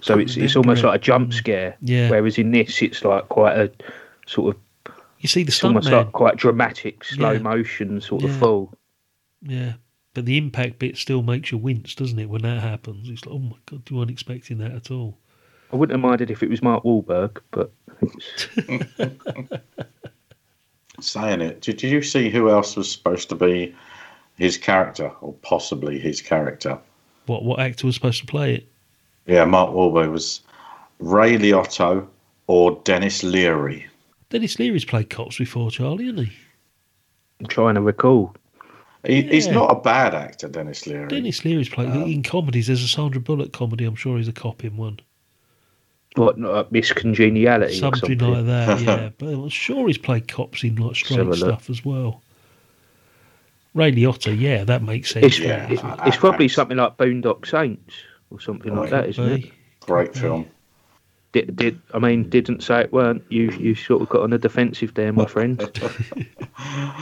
So 0.00 0.18
it's 0.18 0.36
it's 0.36 0.56
almost 0.56 0.82
like 0.84 0.94
a 0.94 1.02
jump 1.02 1.32
scare. 1.32 1.76
Yeah. 1.82 2.10
Whereas 2.10 2.38
in 2.38 2.52
this, 2.52 2.80
it's 2.82 3.04
like 3.04 3.28
quite 3.28 3.56
a 3.58 3.70
sort 4.26 4.54
of 4.56 4.60
you 5.18 5.28
see 5.28 5.42
the 5.42 5.60
almost 5.64 5.90
like 5.90 6.12
quite 6.12 6.36
dramatic, 6.36 7.04
slow 7.04 7.32
Yeah. 7.32 7.38
motion 7.40 8.00
sort 8.00 8.22
Yeah. 8.22 8.30
of 8.30 8.36
fall. 8.36 8.72
Yeah, 9.42 9.72
but 10.14 10.24
the 10.24 10.36
impact 10.38 10.78
bit 10.78 10.96
still 10.96 11.22
makes 11.22 11.52
you 11.52 11.58
wince, 11.58 11.94
doesn't 11.94 12.18
it? 12.18 12.28
When 12.28 12.42
that 12.42 12.60
happens, 12.60 13.08
it's 13.08 13.24
like, 13.24 13.34
oh 13.34 13.38
my 13.38 13.56
god, 13.66 13.82
you 13.88 13.96
weren't 13.96 14.10
expecting 14.10 14.58
that 14.58 14.72
at 14.72 14.90
all. 14.90 15.18
I 15.72 15.76
wouldn't 15.76 15.98
have 15.98 16.08
minded 16.08 16.30
if 16.30 16.42
it 16.42 16.50
was 16.50 16.62
Mark 16.62 16.82
Wahlberg, 16.82 17.40
but 17.52 17.70
saying 21.00 21.40
it. 21.40 21.60
Did 21.60 21.82
you 21.82 22.02
see 22.02 22.28
who 22.28 22.50
else 22.50 22.76
was 22.76 22.90
supposed 22.90 23.28
to 23.28 23.36
be 23.36 23.74
his 24.36 24.56
character, 24.58 25.12
or 25.20 25.32
possibly 25.42 25.98
his 25.98 26.20
character? 26.20 26.78
What 27.26 27.44
what 27.44 27.60
actor 27.60 27.86
was 27.86 27.94
supposed 27.94 28.20
to 28.20 28.26
play 28.26 28.54
it? 28.54 28.68
Yeah, 29.26 29.44
Mark 29.44 29.70
Wahlberg 29.70 30.10
was 30.10 30.40
Ray 30.98 31.36
Liotta 31.36 32.06
or 32.48 32.80
Denis 32.84 33.22
Leary. 33.22 33.86
Denis 34.30 34.58
Leary's 34.58 34.84
played 34.84 35.10
cops 35.10 35.38
before, 35.38 35.70
Charlie, 35.70 36.06
isn't 36.06 36.26
he? 36.26 36.32
I'm 37.38 37.46
trying 37.46 37.74
to 37.76 37.80
recall. 37.80 38.34
He, 39.06 39.22
He's 39.22 39.48
not 39.48 39.70
a 39.70 39.80
bad 39.80 40.14
actor, 40.14 40.48
Denis 40.48 40.86
Leary. 40.86 41.08
Denis 41.08 41.44
Leary's 41.44 41.70
played 41.70 41.88
in 41.88 42.22
comedies. 42.22 42.66
There's 42.66 42.82
a 42.82 42.88
Sandra 42.88 43.20
Bullock 43.20 43.52
comedy. 43.52 43.86
I'm 43.86 43.94
sure 43.94 44.18
he's 44.18 44.28
a 44.28 44.32
cop 44.32 44.62
in 44.62 44.76
one. 44.76 45.00
What 46.16 46.38
not 46.38 46.54
uh, 46.54 46.64
Miss 46.70 46.92
Congeniality 46.92 47.72
or 47.72 47.76
Something 47.76 48.18
something 48.18 48.32
like 48.32 48.46
that. 48.46 48.80
Yeah, 48.80 49.10
but 49.18 49.28
I'm 49.28 49.48
sure 49.48 49.86
he's 49.86 49.96
played 49.96 50.28
cops 50.28 50.64
in 50.64 50.76
like 50.76 50.88
have 50.88 50.96
straight 50.96 51.26
look. 51.26 51.36
stuff 51.36 51.70
as 51.70 51.84
well. 51.84 52.22
Ray 53.74 53.92
Liotta, 53.92 54.38
yeah, 54.38 54.64
that 54.64 54.82
makes 54.82 55.12
sense. 55.12 55.26
It's, 55.26 55.38
Yeah, 55.38 55.68
it's, 55.70 55.82
it's 56.04 56.16
probably 56.16 56.48
something 56.48 56.76
like 56.76 56.96
Boondock 56.96 57.46
Saints 57.46 57.94
or 58.30 58.40
something 58.40 58.74
like 58.74 58.90
that, 58.90 59.10
isn't 59.10 59.32
it? 59.32 59.52
Great 59.80 60.14
film. 60.14 60.46
Did, 61.32 61.54
did 61.54 61.80
I 61.94 61.98
mean 62.00 62.28
didn't 62.28 62.62
say 62.62 62.80
it 62.80 62.92
weren't 62.92 63.22
you? 63.28 63.50
You 63.52 63.74
sort 63.76 64.02
of 64.02 64.08
got 64.08 64.22
on 64.22 64.30
the 64.30 64.38
defensive 64.38 64.94
there, 64.94 65.12
my 65.12 65.26
friend. 65.26 65.60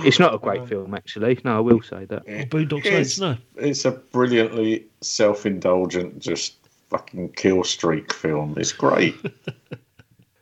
it's 0.05 0.19
not 0.19 0.35
a 0.35 0.39
great 0.39 0.69
film, 0.69 0.95
actually. 0.95 1.39
No, 1.45 1.57
I 1.57 1.61
will 1.61 1.81
say 1.81 2.05
that. 2.05 2.23
Or 2.29 2.45
Boondock 2.45 2.85
It's, 2.85 3.15
Saints, 3.15 3.21
no. 3.21 3.37
it's 3.57 3.85
a 3.87 3.93
brilliantly 3.93 4.85
self-indulgent, 5.01 6.19
just 6.19 6.57
fucking 6.91 7.33
kill 7.33 7.65
streak 7.65 8.13
film. 8.13 8.55
It's 8.59 8.73
great. 8.73 9.15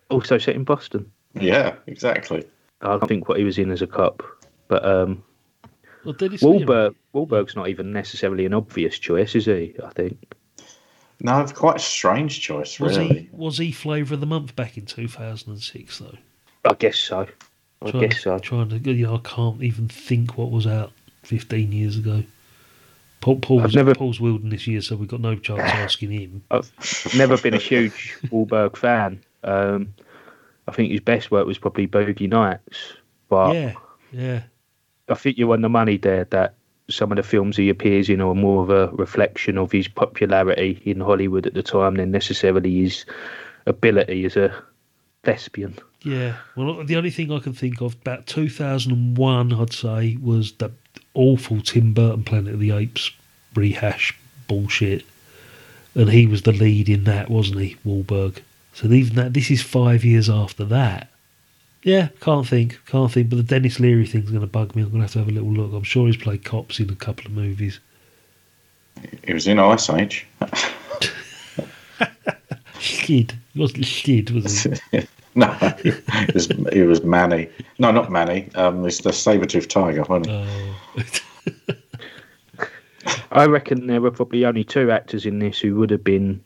Also 0.09 0.39
set 0.39 0.55
in 0.55 0.63
Boston. 0.63 1.11
yeah, 1.35 1.75
exactly. 1.89 2.45
I 2.81 2.97
think 3.07 3.29
what 3.29 3.39
he 3.39 3.45
was 3.45 3.59
in 3.59 3.73
as 3.73 3.83
a 3.83 3.89
cop, 3.89 4.23
but 4.69 4.85
um, 4.85 5.21
Well, 6.05 6.13
Dennis 6.15 6.45
Wahlberg 6.45 6.95
Wahlberg's 7.13 7.57
not 7.57 7.69
even 7.69 7.93
necessarily 7.93 8.47
an 8.47 8.55
obvious 8.55 9.01
choice, 9.01 9.35
is 9.35 9.47
he? 9.47 9.75
I 9.85 9.91
think. 9.91 10.36
No, 11.21 11.41
it's 11.41 11.53
quite 11.53 11.77
a 11.77 11.81
strange 11.81 12.41
choice, 12.41 12.79
Was 12.79 12.99
really. 12.99 13.21
he 13.21 13.29
was 13.33 13.59
he 13.59 13.73
flavour 13.73 14.15
of 14.15 14.21
the 14.21 14.27
month 14.27 14.55
back 14.55 14.77
in 14.77 14.85
2006 14.87 15.99
though? 15.99 16.15
I 16.69 16.75
guess 16.75 16.99
so. 16.99 17.27
I 17.83 17.91
Trying, 17.91 18.09
guess 18.09 18.23
so. 18.23 18.39
Trying 18.39 18.69
to, 18.71 18.79
you 18.93 19.07
know, 19.07 19.15
I 19.17 19.21
can't 19.29 19.63
even 19.63 19.89
think 19.89 20.37
what 20.37 20.51
was 20.51 20.67
out 20.67 20.93
15 21.23 21.73
years 21.73 21.97
ago. 21.97 22.23
Paul, 23.21 23.37
Paul's, 23.37 23.63
I've 23.65 23.75
never- 23.75 23.95
Paul's 23.95 24.21
wielding 24.21 24.51
this 24.51 24.67
year, 24.67 24.81
so 24.83 24.95
we've 24.97 25.09
got 25.09 25.21
no 25.21 25.37
chance 25.37 25.61
asking 25.61 26.11
him. 26.11 26.43
I've 26.51 26.71
never 27.17 27.37
been 27.39 27.55
a 27.55 27.59
huge 27.59 28.17
Wahlberg 28.27 28.77
fan. 28.77 29.23
Um, 29.43 29.95
I 30.69 30.73
think 30.73 30.91
his 30.91 31.01
best 31.01 31.31
work 31.31 31.47
was 31.47 31.59
probably 31.59 31.87
Boogie 31.87 32.29
Nights, 32.29 32.95
but 33.29 33.55
yeah, 33.55 33.75
yeah. 34.13 34.43
I 35.09 35.15
think 35.15 35.39
you 35.39 35.47
won 35.47 35.61
the 35.63 35.69
money 35.69 35.97
there 35.97 36.25
that 36.25 36.55
some 36.89 37.11
of 37.11 37.17
the 37.17 37.23
films 37.23 37.57
he 37.57 37.69
appears 37.69 38.09
in 38.09 38.21
are 38.21 38.35
more 38.35 38.63
of 38.63 38.71
a 38.71 38.95
reflection 38.97 39.59
of 39.59 39.73
his 39.73 39.89
popularity 39.89 40.81
in 40.85 41.01
Hollywood 41.01 41.47
at 41.47 41.55
the 41.55 41.63
time 41.63 41.97
than 41.97 42.11
necessarily 42.11 42.83
his 42.83 43.05
ability 43.67 44.25
as 44.25 44.37
a 44.37 44.55
thespian. 45.25 45.77
Yeah. 46.03 46.37
Well, 46.55 46.85
the 46.85 46.97
only 46.97 47.11
thing 47.11 47.33
I 47.33 47.41
can 47.41 47.53
think 47.53 47.81
of 47.81 47.95
about 47.95 48.27
2001, 48.27 49.53
I'd 49.53 49.73
say, 49.73 50.17
was 50.23 50.53
the 50.53 50.71
awful 51.15 51.61
Tim 51.61 51.93
Burton 51.93 52.23
Planet 52.23 52.55
of 52.55 52.61
the 52.61 52.71
Apes 52.71 53.11
rehash 53.55 54.17
bullshit, 54.47 55.05
and 55.95 56.11
he 56.11 56.27
was 56.27 56.43
the 56.43 56.53
lead 56.53 56.89
in 56.89 57.05
that, 57.05 57.29
wasn't 57.29 57.61
he, 57.61 57.77
Wahlberg? 57.85 58.39
So 58.75 58.87
even 58.89 59.17
that, 59.17 59.33
this 59.33 59.51
is 59.51 59.63
five 59.63 60.05
years 60.05 60.31
after 60.31 60.65
that. 60.67 61.09
Yeah, 61.87 62.09
can't 62.19 62.45
think, 62.45 62.85
can't 62.87 63.13
think. 63.13 63.31
But 63.31 63.37
the 63.37 63.45
Denis 63.45 63.79
Leary 63.79 64.07
thing's 64.07 64.31
going 64.31 64.41
to 64.41 64.49
bug 64.49 64.75
me. 64.75 64.83
I'm 64.83 64.89
going 64.89 65.03
to 65.03 65.05
have 65.05 65.13
to 65.13 65.21
have 65.21 65.29
a 65.29 65.31
little 65.31 65.53
look. 65.53 65.73
I'm 65.73 65.85
sure 65.85 66.09
he's 66.09 66.17
played 66.17 66.45
cops 66.45 66.81
in 66.81 66.91
a 66.91 66.97
couple 66.97 67.27
of 67.27 67.31
movies. 67.31 67.79
He 69.25 69.33
was 69.33 69.47
in 69.47 69.61
Ice 69.61 69.89
Age. 69.89 70.27
Skid. 72.81 73.39
He 73.55 73.61
wasn't 73.61 73.87
Skid, 73.87 74.31
was 74.31 74.65
he? 74.65 74.73
no, 75.37 75.57
it 75.63 76.35
was, 76.35 76.51
it 76.51 76.87
was 76.89 77.05
Manny. 77.05 77.49
No, 77.79 77.93
not 77.93 78.11
Manny. 78.11 78.51
Um, 78.57 78.85
it's 78.85 79.03
the 79.03 79.13
saber-toothed 79.13 79.71
tiger, 79.71 80.03
wasn't 80.09 80.45
it? 80.97 81.23
I 83.31 83.47
reckon 83.47 83.87
there 83.87 84.01
were 84.01 84.11
probably 84.11 84.45
only 84.45 84.65
two 84.65 84.91
actors 84.91 85.25
in 85.25 85.39
this 85.39 85.61
who 85.61 85.77
would 85.77 85.91
have 85.91 86.03
been 86.03 86.45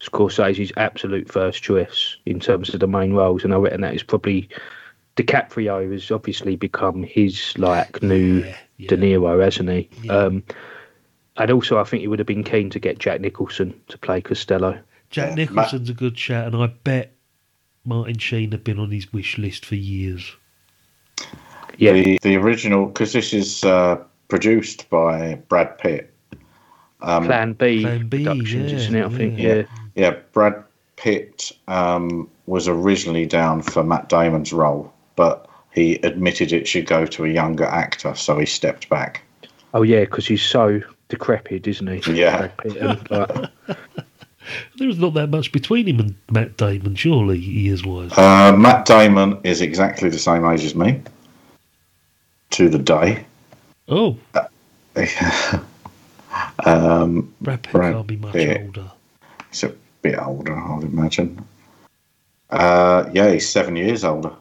Scorsese's 0.00 0.72
absolute 0.76 1.30
first 1.30 1.62
choice 1.62 2.16
in 2.26 2.40
terms 2.40 2.72
of 2.72 2.80
the 2.80 2.86
main 2.86 3.12
roles, 3.12 3.44
and 3.44 3.52
I 3.52 3.56
reckon 3.56 3.82
that 3.82 3.94
is 3.94 4.02
probably 4.02 4.48
DiCaprio 5.16 5.92
has 5.92 6.10
obviously 6.10 6.56
become 6.56 7.02
his 7.02 7.56
like 7.58 8.02
new 8.02 8.42
De 8.78 8.96
Niro, 8.96 9.42
hasn't 9.42 9.68
he? 9.68 10.08
Um, 10.08 10.42
and 11.36 11.50
also, 11.50 11.78
I 11.78 11.84
think 11.84 12.00
he 12.00 12.08
would 12.08 12.18
have 12.18 12.26
been 12.26 12.44
keen 12.44 12.70
to 12.70 12.78
get 12.78 12.98
Jack 12.98 13.20
Nicholson 13.20 13.78
to 13.88 13.98
play 13.98 14.20
Costello. 14.20 14.78
Jack 15.10 15.34
Nicholson's 15.34 15.90
a 15.90 15.94
good 15.94 16.18
shout, 16.18 16.46
and 16.46 16.56
I 16.56 16.68
bet 16.68 17.12
Martin 17.84 18.18
Sheen 18.18 18.52
had 18.52 18.64
been 18.64 18.78
on 18.78 18.90
his 18.90 19.12
wish 19.12 19.38
list 19.38 19.66
for 19.66 19.74
years. 19.74 20.36
Yeah. 21.76 21.92
The, 21.92 22.18
the 22.22 22.36
original, 22.36 22.86
because 22.86 23.12
this 23.12 23.32
is 23.32 23.64
uh, 23.64 24.02
produced 24.28 24.88
by 24.90 25.34
Brad 25.48 25.78
Pitt. 25.78 26.14
Um, 27.02 27.24
Plan 27.24 27.54
B 27.54 27.82
Plan 27.82 28.08
B, 28.08 28.24
Productions, 28.24 28.72
yeah, 28.72 28.78
isn't 28.78 28.94
it? 28.94 29.04
I 29.04 29.08
think. 29.08 29.38
yeah, 29.38 29.54
Yeah. 29.54 29.62
Yeah. 30.00 30.16
Brad 30.32 30.62
Pitt 30.96 31.52
um, 31.68 32.28
was 32.46 32.68
originally 32.68 33.26
down 33.26 33.62
for 33.62 33.82
Matt 33.82 34.08
Damon's 34.08 34.52
role, 34.52 34.92
but 35.16 35.48
he 35.72 35.94
admitted 35.96 36.52
it 36.52 36.66
should 36.66 36.86
go 36.86 37.06
to 37.06 37.24
a 37.24 37.28
younger 37.28 37.64
actor, 37.64 38.14
so 38.14 38.38
he 38.38 38.46
stepped 38.46 38.88
back. 38.88 39.22
Oh 39.72 39.82
yeah, 39.82 40.00
because 40.00 40.26
he's 40.26 40.42
so 40.42 40.80
decrepit, 41.08 41.66
isn't 41.66 41.86
he? 41.86 42.12
Yeah. 42.12 42.38
Brad 42.38 42.58
Pitt, 42.58 42.76
and, 42.76 43.10
like, 43.10 43.50
There's 44.78 44.98
not 44.98 45.14
that 45.14 45.28
much 45.28 45.52
between 45.52 45.86
him 45.86 46.00
and 46.00 46.14
Matt 46.30 46.56
Damon, 46.56 46.96
surely, 46.96 47.38
years 47.38 47.84
wise. 47.84 48.12
Uh, 48.16 48.56
Matt 48.56 48.86
Damon 48.86 49.38
is 49.44 49.60
exactly 49.60 50.08
the 50.08 50.18
same 50.18 50.44
age 50.44 50.64
as 50.64 50.74
me, 50.74 51.00
to 52.50 52.68
the 52.68 52.78
day. 52.78 53.24
Oh, 53.88 54.18
um, 56.64 57.32
Brad 57.40 57.62
Pitt 57.62 57.72
Brad 57.72 57.94
can't 57.94 58.06
be 58.06 58.16
much 58.16 58.32
Pitt. 58.32 58.62
older. 58.62 58.90
He's 59.50 59.64
a 59.64 59.74
bit 60.02 60.18
older, 60.18 60.56
I'd 60.56 60.82
imagine. 60.84 61.44
Uh, 62.50 63.08
yeah, 63.12 63.30
he's 63.32 63.48
seven 63.48 63.76
years 63.76 64.04
older. 64.04 64.32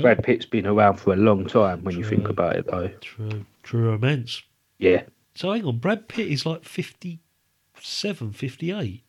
Brad 0.00 0.22
Pitt's 0.24 0.46
been 0.46 0.66
around 0.66 0.96
for 0.96 1.12
a 1.12 1.16
long 1.16 1.46
time 1.46 1.84
when 1.84 1.96
you 1.96 2.04
think 2.04 2.28
about 2.28 2.56
it, 2.56 2.66
though. 2.66 2.88
True, 3.00 3.44
true 3.62 3.88
romance. 3.90 4.42
Yeah. 4.78 5.02
So 5.36 5.52
hang 5.52 5.64
on, 5.64 5.78
Brad 5.78 6.08
Pitt 6.08 6.26
is 6.28 6.44
like 6.44 6.64
57, 6.64 8.32
58. 8.32 9.02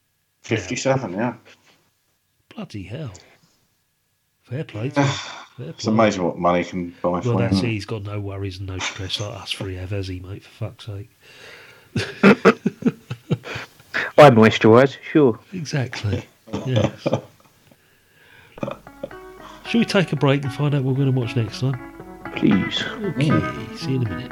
57, 0.44 1.14
yeah. 1.14 1.34
Bloody 2.56 2.84
hell. 2.84 3.14
Fair 4.44 4.64
play 4.66 4.90
to 4.90 5.02
him. 5.02 5.08
Fair 5.58 5.70
It's 5.70 5.86
play. 5.86 5.94
amazing 5.94 6.24
what 6.24 6.38
money 6.38 6.64
can 6.64 6.90
buy 7.02 7.10
Well, 7.10 7.22
for 7.22 7.38
that's 7.40 7.60
it. 7.64 7.68
He's 7.70 7.86
got 7.86 8.04
no 8.04 8.20
worries 8.20 8.60
and 8.60 8.68
no 8.68 8.78
stress 8.78 9.20
like 9.20 9.34
us 9.42 9.52
three 9.52 9.76
have, 9.76 9.90
has 9.90 10.08
he, 10.10 10.20
mate? 10.20 10.44
For 10.44 10.70
fuck's 10.70 10.86
sake. 10.86 11.10
I 14.22 14.30
moisturise, 14.30 14.98
sure. 15.12 15.40
Exactly. 15.52 16.26
Yes. 16.66 17.08
Shall 19.66 19.80
we 19.80 19.86
take 19.86 20.12
a 20.12 20.16
break 20.16 20.44
and 20.44 20.54
find 20.54 20.76
out 20.76 20.84
what 20.84 20.96
we're 20.96 21.06
going 21.06 21.14
to 21.14 21.20
watch 21.20 21.36
next 21.36 21.62
time? 21.62 21.80
Please. 22.36 22.84
Okay, 22.84 23.76
see 23.76 23.92
you 23.92 24.02
in 24.02 24.08
a 24.08 24.10
minute. 24.10 24.32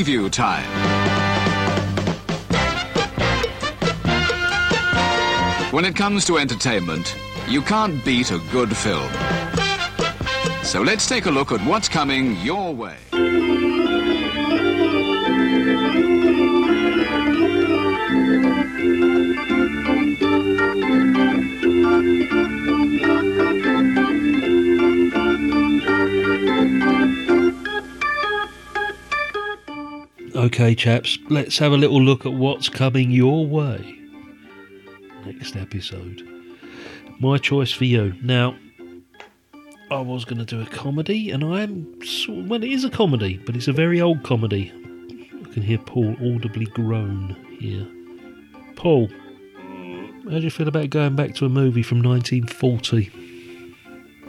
Preview 0.00 0.30
time. 0.30 0.64
When 5.72 5.84
it 5.84 5.94
comes 5.94 6.24
to 6.26 6.38
entertainment, 6.38 7.14
you 7.48 7.60
can't 7.60 8.02
beat 8.04 8.30
a 8.30 8.40
good 8.50 8.74
film. 8.74 9.10
So 10.62 10.80
let's 10.80 11.06
take 11.06 11.26
a 11.26 11.30
look 11.30 11.52
at 11.52 11.60
what's 11.66 11.88
coming 11.88 12.36
your 12.36 12.74
way. 12.74 13.09
Okay, 30.40 30.74
chaps, 30.74 31.18
let's 31.28 31.58
have 31.58 31.72
a 31.72 31.76
little 31.76 32.00
look 32.00 32.24
at 32.24 32.32
what's 32.32 32.70
coming 32.70 33.10
your 33.10 33.46
way. 33.46 33.98
Next 35.26 35.54
episode. 35.54 36.26
My 37.18 37.36
choice 37.36 37.72
for 37.72 37.84
you. 37.84 38.14
Now, 38.22 38.56
I 39.90 40.00
was 40.00 40.24
going 40.24 40.38
to 40.38 40.46
do 40.46 40.62
a 40.62 40.66
comedy, 40.66 41.30
and 41.30 41.44
I 41.44 41.60
am. 41.62 42.02
sort- 42.02 42.46
Well, 42.46 42.64
it 42.64 42.72
is 42.72 42.84
a 42.84 42.90
comedy, 42.90 43.36
but 43.44 43.54
it's 43.54 43.68
a 43.68 43.72
very 43.72 44.00
old 44.00 44.22
comedy. 44.22 44.72
I 45.44 45.52
can 45.52 45.62
hear 45.62 45.76
Paul 45.76 46.16
audibly 46.34 46.64
groan 46.66 47.36
here. 47.58 47.86
Paul, 48.76 49.08
how 50.30 50.38
do 50.38 50.40
you 50.40 50.50
feel 50.50 50.68
about 50.68 50.88
going 50.88 51.16
back 51.16 51.34
to 51.34 51.44
a 51.44 51.50
movie 51.50 51.82
from 51.82 52.00
1940? 52.02 53.10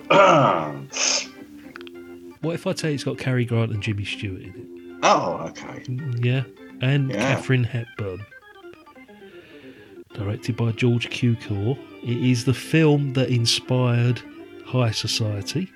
What 2.41 2.55
if 2.55 2.65
I 2.65 2.73
tell 2.73 2.89
you 2.89 2.95
it's 2.95 3.03
got 3.03 3.19
Cary 3.19 3.45
Grant 3.45 3.71
and 3.71 3.83
Jimmy 3.83 4.03
Stewart 4.03 4.41
in 4.41 4.49
it? 4.49 4.70
Oh, 5.03 5.47
okay. 5.49 5.83
Yeah, 6.19 6.43
and 6.81 7.11
Yeah. 7.11 7.17
Katharine 7.17 7.63
Hepburn. 7.63 8.25
Directed 10.13 10.57
by 10.57 10.71
George 10.71 11.09
Cukor. 11.09 11.77
It 12.03 12.17
is 12.17 12.45
the 12.45 12.53
film 12.53 13.13
that 13.13 13.29
inspired 13.29 14.21
High 14.65 14.91
Society. 14.91 15.71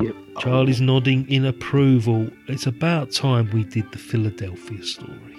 Yep. 0.00 0.14
Charlie's 0.38 0.80
oh. 0.80 0.84
nodding 0.84 1.28
in 1.30 1.44
approval. 1.44 2.28
It's 2.48 2.66
about 2.66 3.12
time 3.12 3.50
we 3.52 3.64
did 3.64 3.90
the 3.92 3.98
Philadelphia 3.98 4.82
story. 4.82 5.36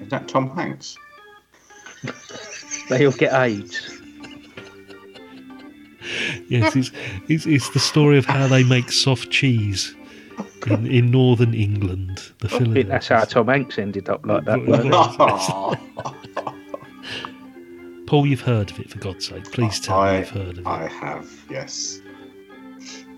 Is 0.00 0.08
that 0.08 0.28
Tom 0.28 0.50
Hanks? 0.50 0.96
They'll 2.88 3.12
get 3.12 3.32
AIDS. 3.32 3.94
Yes, 6.48 6.74
it's, 6.74 6.90
it's, 7.28 7.46
it's 7.46 7.70
the 7.70 7.78
story 7.78 8.16
of 8.16 8.24
how 8.24 8.46
they 8.46 8.64
make 8.64 8.90
soft 8.90 9.30
cheese 9.30 9.94
in, 10.66 10.86
in 10.86 11.10
northern 11.10 11.54
England. 11.54 12.32
The 12.38 12.48
I 12.54 12.58
think 12.58 12.88
that's 12.88 13.08
how 13.08 13.24
Tom 13.24 13.48
Hanks 13.48 13.78
ended 13.78 14.08
up 14.08 14.24
like 14.26 14.44
that. 14.44 14.66
Well. 14.66 15.76
Paul, 18.06 18.26
you've 18.26 18.40
heard 18.40 18.70
of 18.70 18.80
it, 18.80 18.88
for 18.90 18.98
God's 18.98 19.28
sake. 19.28 19.52
Please 19.52 19.78
tell 19.80 20.02
me 20.02 20.08
I, 20.08 20.18
you've 20.20 20.30
heard 20.30 20.48
of 20.48 20.58
it. 20.60 20.66
I 20.66 20.86
have, 20.88 21.30
yes. 21.50 22.00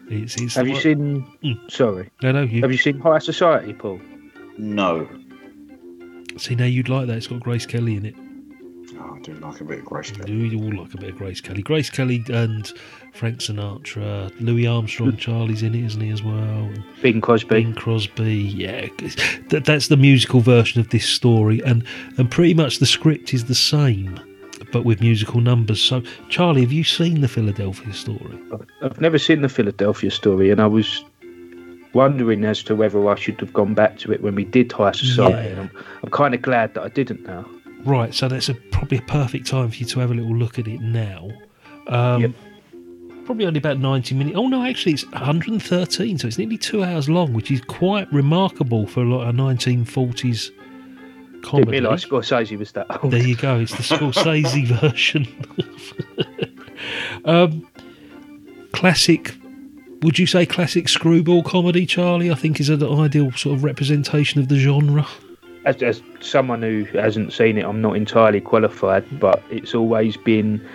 It's, 0.08 0.34
it's 0.40 0.56
Have 0.56 0.66
you 0.66 0.72
one- 0.72 0.82
seen? 0.82 1.26
Mm. 1.44 1.70
Sorry. 1.70 2.10
No, 2.22 2.32
no, 2.32 2.42
you. 2.42 2.60
Have 2.62 2.72
you 2.72 2.78
seen 2.78 2.98
High 2.98 3.20
Society, 3.20 3.72
Paul? 3.72 4.00
No. 4.58 5.08
See, 6.36 6.56
now 6.56 6.64
you'd 6.64 6.88
like 6.88 7.06
that. 7.06 7.16
It's 7.16 7.28
got 7.28 7.38
Grace 7.40 7.66
Kelly 7.66 7.94
in 7.96 8.06
it. 8.06 8.14
Oh, 8.98 9.14
I 9.16 9.20
do 9.20 9.34
like 9.34 9.60
a 9.60 9.64
bit 9.64 9.78
of 9.78 9.84
Grace 9.84 10.10
Kelly. 10.10 10.26
Do 10.26 10.34
you 10.34 10.58
all 10.64 10.82
like 10.82 10.92
a 10.94 10.96
bit 10.98 11.10
of 11.10 11.16
Grace 11.16 11.40
Kelly. 11.40 11.62
Grace 11.62 11.88
Kelly 11.90 12.24
and 12.28 12.72
Frank 13.12 13.38
Sinatra. 13.38 14.32
Louis 14.40 14.66
Armstrong, 14.66 15.16
Charlie's 15.16 15.62
in 15.62 15.74
it, 15.74 15.84
isn't 15.84 16.00
he, 16.00 16.10
as 16.10 16.22
well? 16.22 16.70
Bing 17.02 17.20
Crosby. 17.20 17.48
Bing 17.48 17.74
Crosby, 17.74 18.34
yeah. 18.34 18.86
That, 19.48 19.64
that's 19.66 19.88
the 19.88 19.96
musical 19.96 20.40
version 20.40 20.80
of 20.80 20.90
this 20.90 21.06
story. 21.06 21.60
And, 21.64 21.84
and 22.18 22.30
pretty 22.30 22.54
much 22.54 22.78
the 22.78 22.86
script 22.86 23.34
is 23.34 23.44
the 23.44 23.54
same, 23.54 24.18
but 24.72 24.84
with 24.84 25.00
musical 25.00 25.40
numbers. 25.40 25.82
So, 25.82 26.02
Charlie, 26.28 26.62
have 26.62 26.72
you 26.72 26.84
seen 26.84 27.20
the 27.20 27.28
Philadelphia 27.28 27.92
story? 27.92 28.38
I've 28.82 29.00
never 29.00 29.18
seen 29.18 29.42
the 29.42 29.48
Philadelphia 29.48 30.10
story, 30.10 30.50
and 30.50 30.60
I 30.60 30.66
was 30.66 31.04
wondering 31.92 32.44
as 32.44 32.62
to 32.62 32.76
whether 32.76 33.08
I 33.08 33.16
should 33.16 33.40
have 33.40 33.52
gone 33.52 33.74
back 33.74 33.98
to 33.98 34.12
it 34.12 34.22
when 34.22 34.34
we 34.34 34.44
did 34.44 34.70
High 34.70 34.92
Society. 34.92 35.48
Yeah. 35.48 35.52
And 35.52 35.60
I'm, 35.60 35.70
I'm 36.04 36.10
kind 36.10 36.34
of 36.34 36.42
glad 36.42 36.74
that 36.74 36.84
I 36.84 36.88
didn't 36.88 37.24
now. 37.24 37.44
Right, 37.84 38.14
so 38.14 38.28
that's 38.28 38.48
a, 38.48 38.54
probably 38.54 38.98
a 38.98 39.02
perfect 39.02 39.46
time 39.46 39.70
for 39.70 39.76
you 39.76 39.86
to 39.86 40.00
have 40.00 40.10
a 40.10 40.14
little 40.14 40.36
look 40.36 40.58
at 40.58 40.68
it 40.68 40.80
now. 40.80 41.30
Um, 41.88 42.34
Probably 43.24 43.46
only 43.46 43.58
about 43.58 43.78
90 43.78 44.14
minutes. 44.16 44.36
Oh, 44.36 44.48
no, 44.48 44.64
actually, 44.64 44.92
it's 44.92 45.06
113, 45.12 46.18
so 46.18 46.26
it's 46.26 46.38
nearly 46.38 46.58
two 46.58 46.82
hours 46.82 47.08
long, 47.08 47.32
which 47.32 47.50
is 47.50 47.60
quite 47.60 48.12
remarkable 48.12 48.86
for 48.86 49.04
like 49.04 49.28
a 49.28 49.32
1940s 49.32 50.50
Didn't 50.50 51.42
comedy. 51.42 51.70
realise 51.70 52.04
Scorsese 52.04 52.58
was 52.58 52.72
that 52.72 52.86
old. 53.02 53.12
There 53.12 53.22
you 53.22 53.36
go, 53.36 53.58
it's 53.60 53.72
the 53.76 53.82
Scorsese 53.82 54.66
version. 54.80 55.26
um, 57.24 57.66
classic, 58.72 59.34
would 60.02 60.18
you 60.18 60.26
say 60.26 60.44
classic 60.46 60.88
screwball 60.88 61.42
comedy, 61.42 61.86
Charlie? 61.86 62.30
I 62.30 62.34
think 62.34 62.58
is 62.58 62.68
an 62.68 62.82
ideal 62.82 63.30
sort 63.32 63.56
of 63.56 63.64
representation 63.64 64.40
of 64.40 64.48
the 64.48 64.56
genre. 64.56 65.06
As, 65.66 65.82
as 65.82 66.02
someone 66.20 66.62
who 66.62 66.84
hasn't 66.84 67.32
seen 67.32 67.58
it, 67.58 67.64
I'm 67.64 67.82
not 67.82 67.94
entirely 67.96 68.40
qualified, 68.40 69.04
but 69.20 69.42
it's 69.50 69.74
always 69.74 70.16
been 70.16 70.66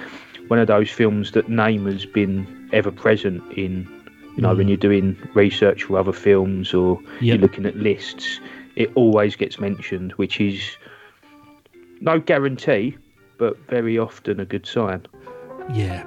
one 0.48 0.60
of 0.60 0.68
those 0.68 0.90
films 0.90 1.32
that 1.32 1.50
name 1.50 1.86
has 1.86 2.06
been 2.06 2.48
ever 2.74 2.92
present 2.92 3.44
in. 3.54 3.88
You 4.36 4.42
know, 4.42 4.54
when 4.54 4.66
Mm. 4.66 4.70
you're 4.70 4.78
doing 4.78 5.16
research 5.34 5.84
for 5.84 5.98
other 5.98 6.12
films 6.12 6.74
or 6.74 7.00
you're 7.22 7.38
looking 7.38 7.66
at 7.66 7.78
lists, 7.78 8.40
it 8.76 8.92
always 8.96 9.36
gets 9.36 9.60
mentioned, 9.60 10.12
which 10.14 10.42
is 10.42 10.78
no 12.02 12.20
guarantee, 12.20 12.98
but 13.38 13.58
very 13.70 13.98
often 13.98 14.40
a 14.42 14.46
good 14.46 14.66
sign. 14.66 15.02
Yeah. 15.74 16.04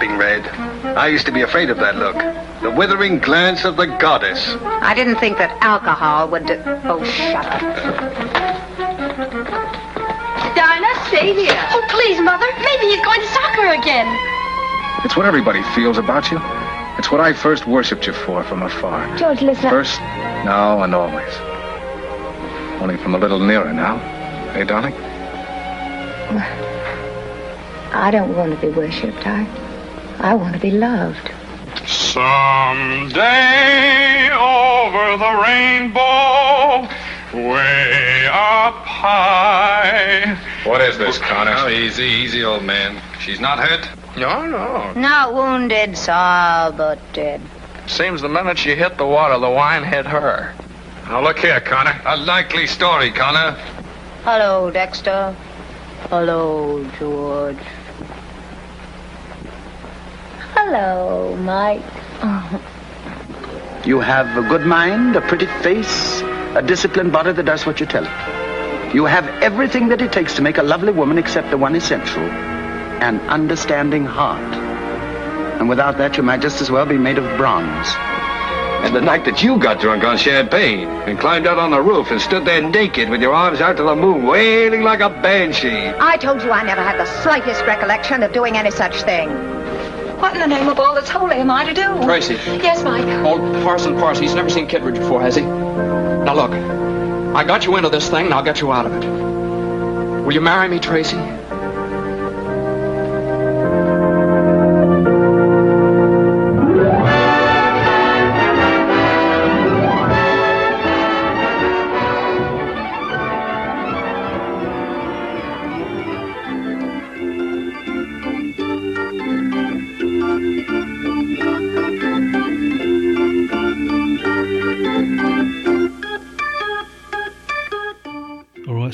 No, 0.00 0.16
Red. 0.16 0.46
I 0.96 1.08
used 1.08 1.26
to 1.26 1.32
be 1.32 1.42
afraid 1.42 1.70
of 1.70 1.78
that 1.78 1.96
look. 1.96 2.16
The 2.62 2.70
withering 2.70 3.18
glance 3.18 3.64
of 3.64 3.76
the 3.76 3.86
goddess. 3.86 4.56
I 4.62 4.94
didn't 4.94 5.16
think 5.16 5.38
that 5.38 5.56
alcohol 5.62 6.28
would 6.28 6.46
do. 6.46 6.60
Oh, 6.84 7.02
shut 7.04 7.46
up. 7.46 7.60
Dinah, 10.54 11.06
stay 11.06 11.34
here. 11.34 11.68
Oh, 11.70 11.86
please, 11.90 12.20
Mother. 12.20 12.46
Maybe 12.58 12.86
he's 12.94 13.04
going 13.04 13.20
to 13.20 13.26
soccer 13.28 13.68
again. 13.68 14.06
It's 15.04 15.16
what 15.16 15.26
everybody 15.26 15.62
feels 15.74 15.98
about 15.98 16.30
you. 16.30 16.38
It's 16.98 17.10
what 17.12 17.20
I 17.20 17.32
first 17.32 17.66
worshipped 17.66 18.06
you 18.06 18.12
for 18.12 18.42
from 18.44 18.62
afar. 18.62 19.16
George, 19.16 19.42
listen. 19.42 19.70
First, 19.70 20.00
now, 20.00 20.82
and 20.82 20.94
always. 20.94 21.32
Only 22.80 22.96
from 22.96 23.14
a 23.14 23.18
little 23.18 23.38
nearer 23.38 23.72
now. 23.72 23.98
Hey, 24.52 24.64
darling? 24.64 24.94
I 27.92 28.10
don't 28.10 28.36
want 28.36 28.52
to 28.52 28.60
be 28.60 28.68
worshipped. 28.68 29.26
I, 29.26 29.46
I 30.20 30.34
want 30.34 30.54
to 30.54 30.60
be 30.60 30.72
loved. 30.72 31.30
Someday 31.86 33.18
over 34.32 35.16
the 35.16 35.42
rainbow, 35.44 36.88
way 37.32 38.26
up 38.26 38.74
high. 38.84 40.36
What 40.64 40.80
is 40.80 40.98
this, 40.98 41.18
Connor? 41.18 41.54
Oh, 41.56 41.68
easy, 41.68 42.04
easy, 42.04 42.44
old 42.44 42.64
man. 42.64 43.00
She's 43.20 43.38
not 43.38 43.60
hurt? 43.60 43.88
No, 44.16 44.44
no. 44.46 44.92
Not 44.94 45.34
wounded, 45.34 45.96
Saul, 45.96 46.72
but 46.72 46.98
dead. 47.12 47.40
Seems 47.86 48.20
the 48.20 48.28
minute 48.28 48.58
she 48.58 48.74
hit 48.74 48.98
the 48.98 49.06
water, 49.06 49.38
the 49.38 49.48
wine 49.48 49.84
hit 49.84 50.04
her. 50.06 50.52
Now, 51.06 51.22
look 51.22 51.38
here, 51.38 51.60
Connor. 51.60 52.00
A 52.04 52.16
likely 52.16 52.66
story, 52.66 53.12
Connor. 53.12 53.52
Hello, 54.24 54.70
Dexter. 54.70 55.34
Hello, 56.10 56.84
George. 56.98 57.56
Hello, 60.60 61.36
Mike. 61.36 61.86
You 63.86 64.00
have 64.00 64.36
a 64.36 64.42
good 64.48 64.66
mind, 64.66 65.14
a 65.14 65.20
pretty 65.20 65.46
face, 65.62 66.20
a 66.56 66.62
disciplined 66.62 67.12
body 67.12 67.32
that 67.32 67.44
does 67.44 67.64
what 67.64 67.78
you 67.78 67.86
tell 67.86 68.04
it. 68.04 68.94
You 68.94 69.04
have 69.04 69.24
everything 69.40 69.86
that 69.90 70.02
it 70.02 70.10
takes 70.10 70.34
to 70.34 70.42
make 70.42 70.58
a 70.58 70.64
lovely 70.64 70.92
woman 70.92 71.16
except 71.16 71.50
the 71.50 71.56
one 71.56 71.76
essential 71.76 72.24
an 72.24 73.20
understanding 73.28 74.04
heart. 74.04 74.52
And 75.60 75.68
without 75.68 75.96
that, 75.98 76.16
you 76.16 76.24
might 76.24 76.40
just 76.40 76.60
as 76.60 76.72
well 76.72 76.86
be 76.86 76.98
made 76.98 77.18
of 77.18 77.36
bronze. 77.38 77.86
And 78.84 78.94
the 78.94 79.00
night 79.00 79.24
that 79.26 79.44
you 79.44 79.60
got 79.60 79.80
drunk 79.80 80.02
on 80.02 80.18
champagne 80.18 80.88
and 81.06 81.20
climbed 81.20 81.46
out 81.46 81.58
on 81.58 81.70
the 81.70 81.80
roof 81.80 82.10
and 82.10 82.20
stood 82.20 82.44
there 82.44 82.68
naked 82.68 83.08
with 83.08 83.22
your 83.22 83.32
arms 83.32 83.60
out 83.60 83.76
to 83.76 83.84
the 83.84 83.94
moon, 83.94 84.26
wailing 84.26 84.82
like 84.82 85.00
a 85.00 85.08
banshee. 85.08 85.92
I 86.00 86.16
told 86.16 86.42
you 86.42 86.50
I 86.50 86.64
never 86.64 86.82
had 86.82 86.98
the 86.98 87.06
slightest 87.22 87.64
recollection 87.64 88.24
of 88.24 88.32
doing 88.32 88.56
any 88.56 88.72
such 88.72 89.02
thing. 89.02 89.57
What 90.20 90.34
in 90.34 90.40
the 90.40 90.46
name 90.48 90.68
of 90.68 90.78
all 90.80 90.94
that's 90.94 91.08
holy 91.08 91.36
am 91.36 91.50
I 91.50 91.64
to 91.64 91.74
do? 91.74 92.02
Tracy. 92.04 92.34
Yes, 92.34 92.82
Mike. 92.82 93.06
Old 93.24 93.40
Parson 93.62 93.96
Parson, 93.96 94.24
he's 94.24 94.34
never 94.34 94.50
seen 94.50 94.66
Kittredge 94.66 94.96
before, 94.98 95.20
has 95.22 95.36
he? 95.36 95.42
Now 95.42 96.34
look, 96.34 96.52
I 97.36 97.44
got 97.44 97.64
you 97.64 97.76
into 97.76 97.88
this 97.88 98.08
thing, 98.08 98.26
and 98.26 98.34
I'll 98.34 98.42
get 98.42 98.60
you 98.60 98.72
out 98.72 98.86
of 98.86 98.92
it. 98.94 99.06
Will 100.24 100.32
you 100.32 100.40
marry 100.40 100.68
me, 100.68 100.80
Tracy? 100.80 101.16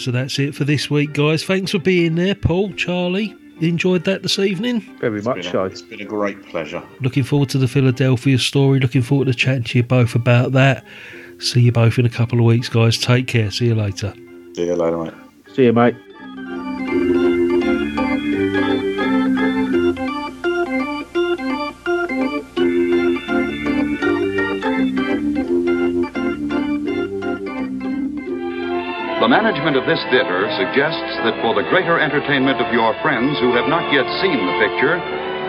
So 0.05 0.11
that's 0.11 0.39
it 0.39 0.55
for 0.55 0.65
this 0.65 0.91
week, 0.91 1.15
guys. 1.15 1.43
Thanks 1.45 1.71
for 1.71 1.79
being 1.79 2.15
there, 2.15 2.35
Paul, 2.35 2.73
Charlie. 2.75 3.35
Enjoyed 3.61 4.05
that 4.05 4.23
this 4.23 4.39
evening? 4.39 4.81
Very 5.01 5.23
much 5.23 5.37
been 5.37 5.47
a- 5.47 5.51
so. 5.51 5.65
It's 5.65 5.81
been 5.81 6.01
a 6.01 6.05
great 6.05 6.43
pleasure. 6.45 6.83
Looking 7.01 7.23
forward 7.23 7.49
to 7.51 7.59
the 7.59 7.69
Philadelphia 7.69 8.39
story. 8.39 8.81
Looking 8.81 9.01
forward 9.03 9.27
to 9.29 9.35
chatting 9.35 9.63
to 9.65 9.79
you 9.79 9.83
both 9.85 10.15
about 10.15 10.53
that. 10.53 10.85
See 11.39 11.63
you 11.63 11.73
both 11.73 11.99
in 11.99 12.05
a 12.05 12.11
couple 12.11 12.39
of 12.39 12.45
weeks, 12.45 12.69
guys. 12.69 12.99
Take 12.99 13.27
care. 13.29 13.51
See 13.51 13.67
you 13.67 13.75
later. 13.75 14.13
See 14.55 14.67
you 14.67 14.75
later, 14.75 14.99
mate. 14.99 15.15
See 15.55 15.65
you, 15.65 15.73
mate. 15.73 15.97
The 29.65 29.73
management 29.73 29.89
of 29.89 29.97
this 29.97 30.05
theater 30.13 30.45
suggests 30.61 31.17
that 31.25 31.41
for 31.41 31.57
the 31.57 31.65
greater 31.73 31.97
entertainment 31.99 32.61
of 32.61 32.69
your 32.71 32.93
friends 33.01 33.41
who 33.41 33.57
have 33.57 33.65
not 33.65 33.89
yet 33.89 34.05
seen 34.21 34.37
the 34.37 34.61
picture, 34.61 35.01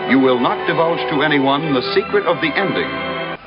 you 0.08 0.16
will 0.18 0.40
not 0.40 0.56
divulge 0.66 1.04
to 1.12 1.20
anyone 1.20 1.74
the 1.76 1.84
secret 1.92 2.24
of 2.24 2.40
the 2.40 2.48
ending. 2.48 2.88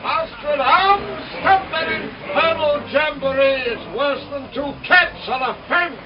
Astrid 0.05 0.61
Arms, 0.61 1.09
stop 1.41 1.65
that 1.73 1.89
infernal 1.89 2.85
jamboree. 2.85 3.65
It's 3.65 3.81
worse 3.97 4.21
than 4.29 4.45
two 4.53 4.69
cats 4.85 5.25
on 5.25 5.41
a 5.41 5.57
fence. 5.65 5.97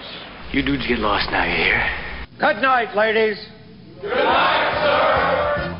You 0.53 0.63
dudes 0.63 0.87
get 0.87 0.99
lost 0.99 1.29
now, 1.29 1.43
you 1.43 1.59
hear? 1.59 1.83
Good 2.39 2.61
night, 2.63 2.95
ladies. 2.95 3.35
Good 3.99 4.15
night, 4.15 4.79
sir. 4.79 5.75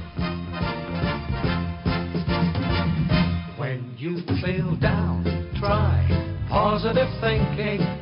When 3.55 3.95
you 3.95 4.19
feel 4.43 4.76
down, 4.76 5.23
try 5.57 6.03
positive 6.49 7.07
thinking. 7.22 7.93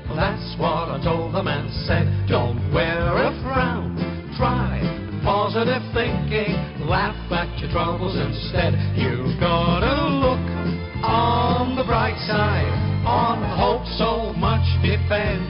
What 0.62 0.94
I 0.94 1.02
told 1.04 1.34
them 1.34 1.48
and 1.48 1.74
said. 1.90 2.06
Don't 2.30 2.62
wear 2.72 3.02
a 3.18 3.34
frown. 3.42 3.98
Try 4.38 4.78
positive 5.26 5.82
thinking. 5.90 6.54
Laugh 6.86 7.18
at 7.34 7.50
your 7.58 7.72
troubles 7.74 8.14
instead. 8.14 8.78
You've 8.94 9.42
got 9.42 9.82
to 9.82 9.98
look 10.22 10.46
on 11.02 11.76
the 11.76 11.84
bright 11.84 12.14
side. 12.30 12.70
On 13.10 13.42
hope 13.58 13.90
so 13.98 14.38
much 14.38 14.62
depends. 14.86 15.50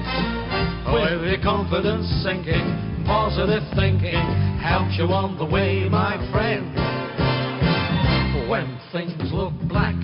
With 0.88 1.28
your 1.28 1.44
confidence 1.44 2.08
sinking, 2.24 3.04
positive 3.04 3.68
thinking 3.76 4.24
helps 4.64 4.96
you 4.96 5.12
on 5.12 5.36
the 5.36 5.44
way, 5.44 5.92
my 5.92 6.16
friend. 6.32 6.72
When 8.48 8.80
things 8.96 9.28
look 9.36 9.52
black, 9.68 9.96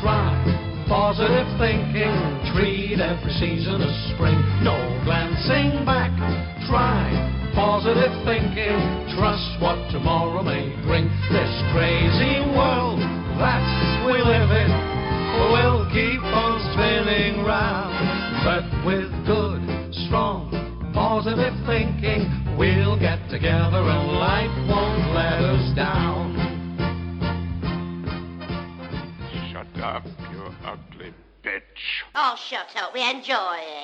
try 0.00 0.32
positive 0.88 1.44
thinking. 1.60 2.08
Treat 2.56 2.75
every 3.00 3.32
season 3.36 3.82
of 3.82 3.92
spring. 4.14 4.38
No 4.62 4.76
glancing 5.04 5.84
back. 5.84 6.12
Try 6.68 7.26
positive 7.54 8.12
thinking. 8.24 8.76
Trust 9.16 9.60
what 9.60 9.76
tomorrow 9.90 10.42
may 10.42 10.68
bring. 10.84 11.08
This 11.32 11.52
crazy 11.72 12.40
world 12.52 13.00
that 13.40 13.64
we 14.04 14.20
live 14.20 14.52
in 14.52 14.70
will 15.52 15.88
keep 15.92 16.20
on 16.20 16.60
spinning 16.72 17.44
round. 17.44 17.96
But 18.44 18.64
with 18.84 19.08
good, 19.26 19.60
strong, 20.06 20.52
positive 20.92 21.54
thinking, 21.66 22.28
we'll 22.58 22.98
get 22.98 23.18
together 23.30 23.82
and 23.82 24.12
life 24.20 24.52
won't 24.68 25.14
let 25.14 25.40
us 25.40 25.74
down. 25.74 26.36
Shut 29.52 29.82
up, 29.82 30.04
bitch. 31.76 32.08
Oh, 32.14 32.36
shut 32.36 32.74
up. 32.76 32.94
We 32.94 33.08
enjoy 33.08 33.58
it. 33.58 33.76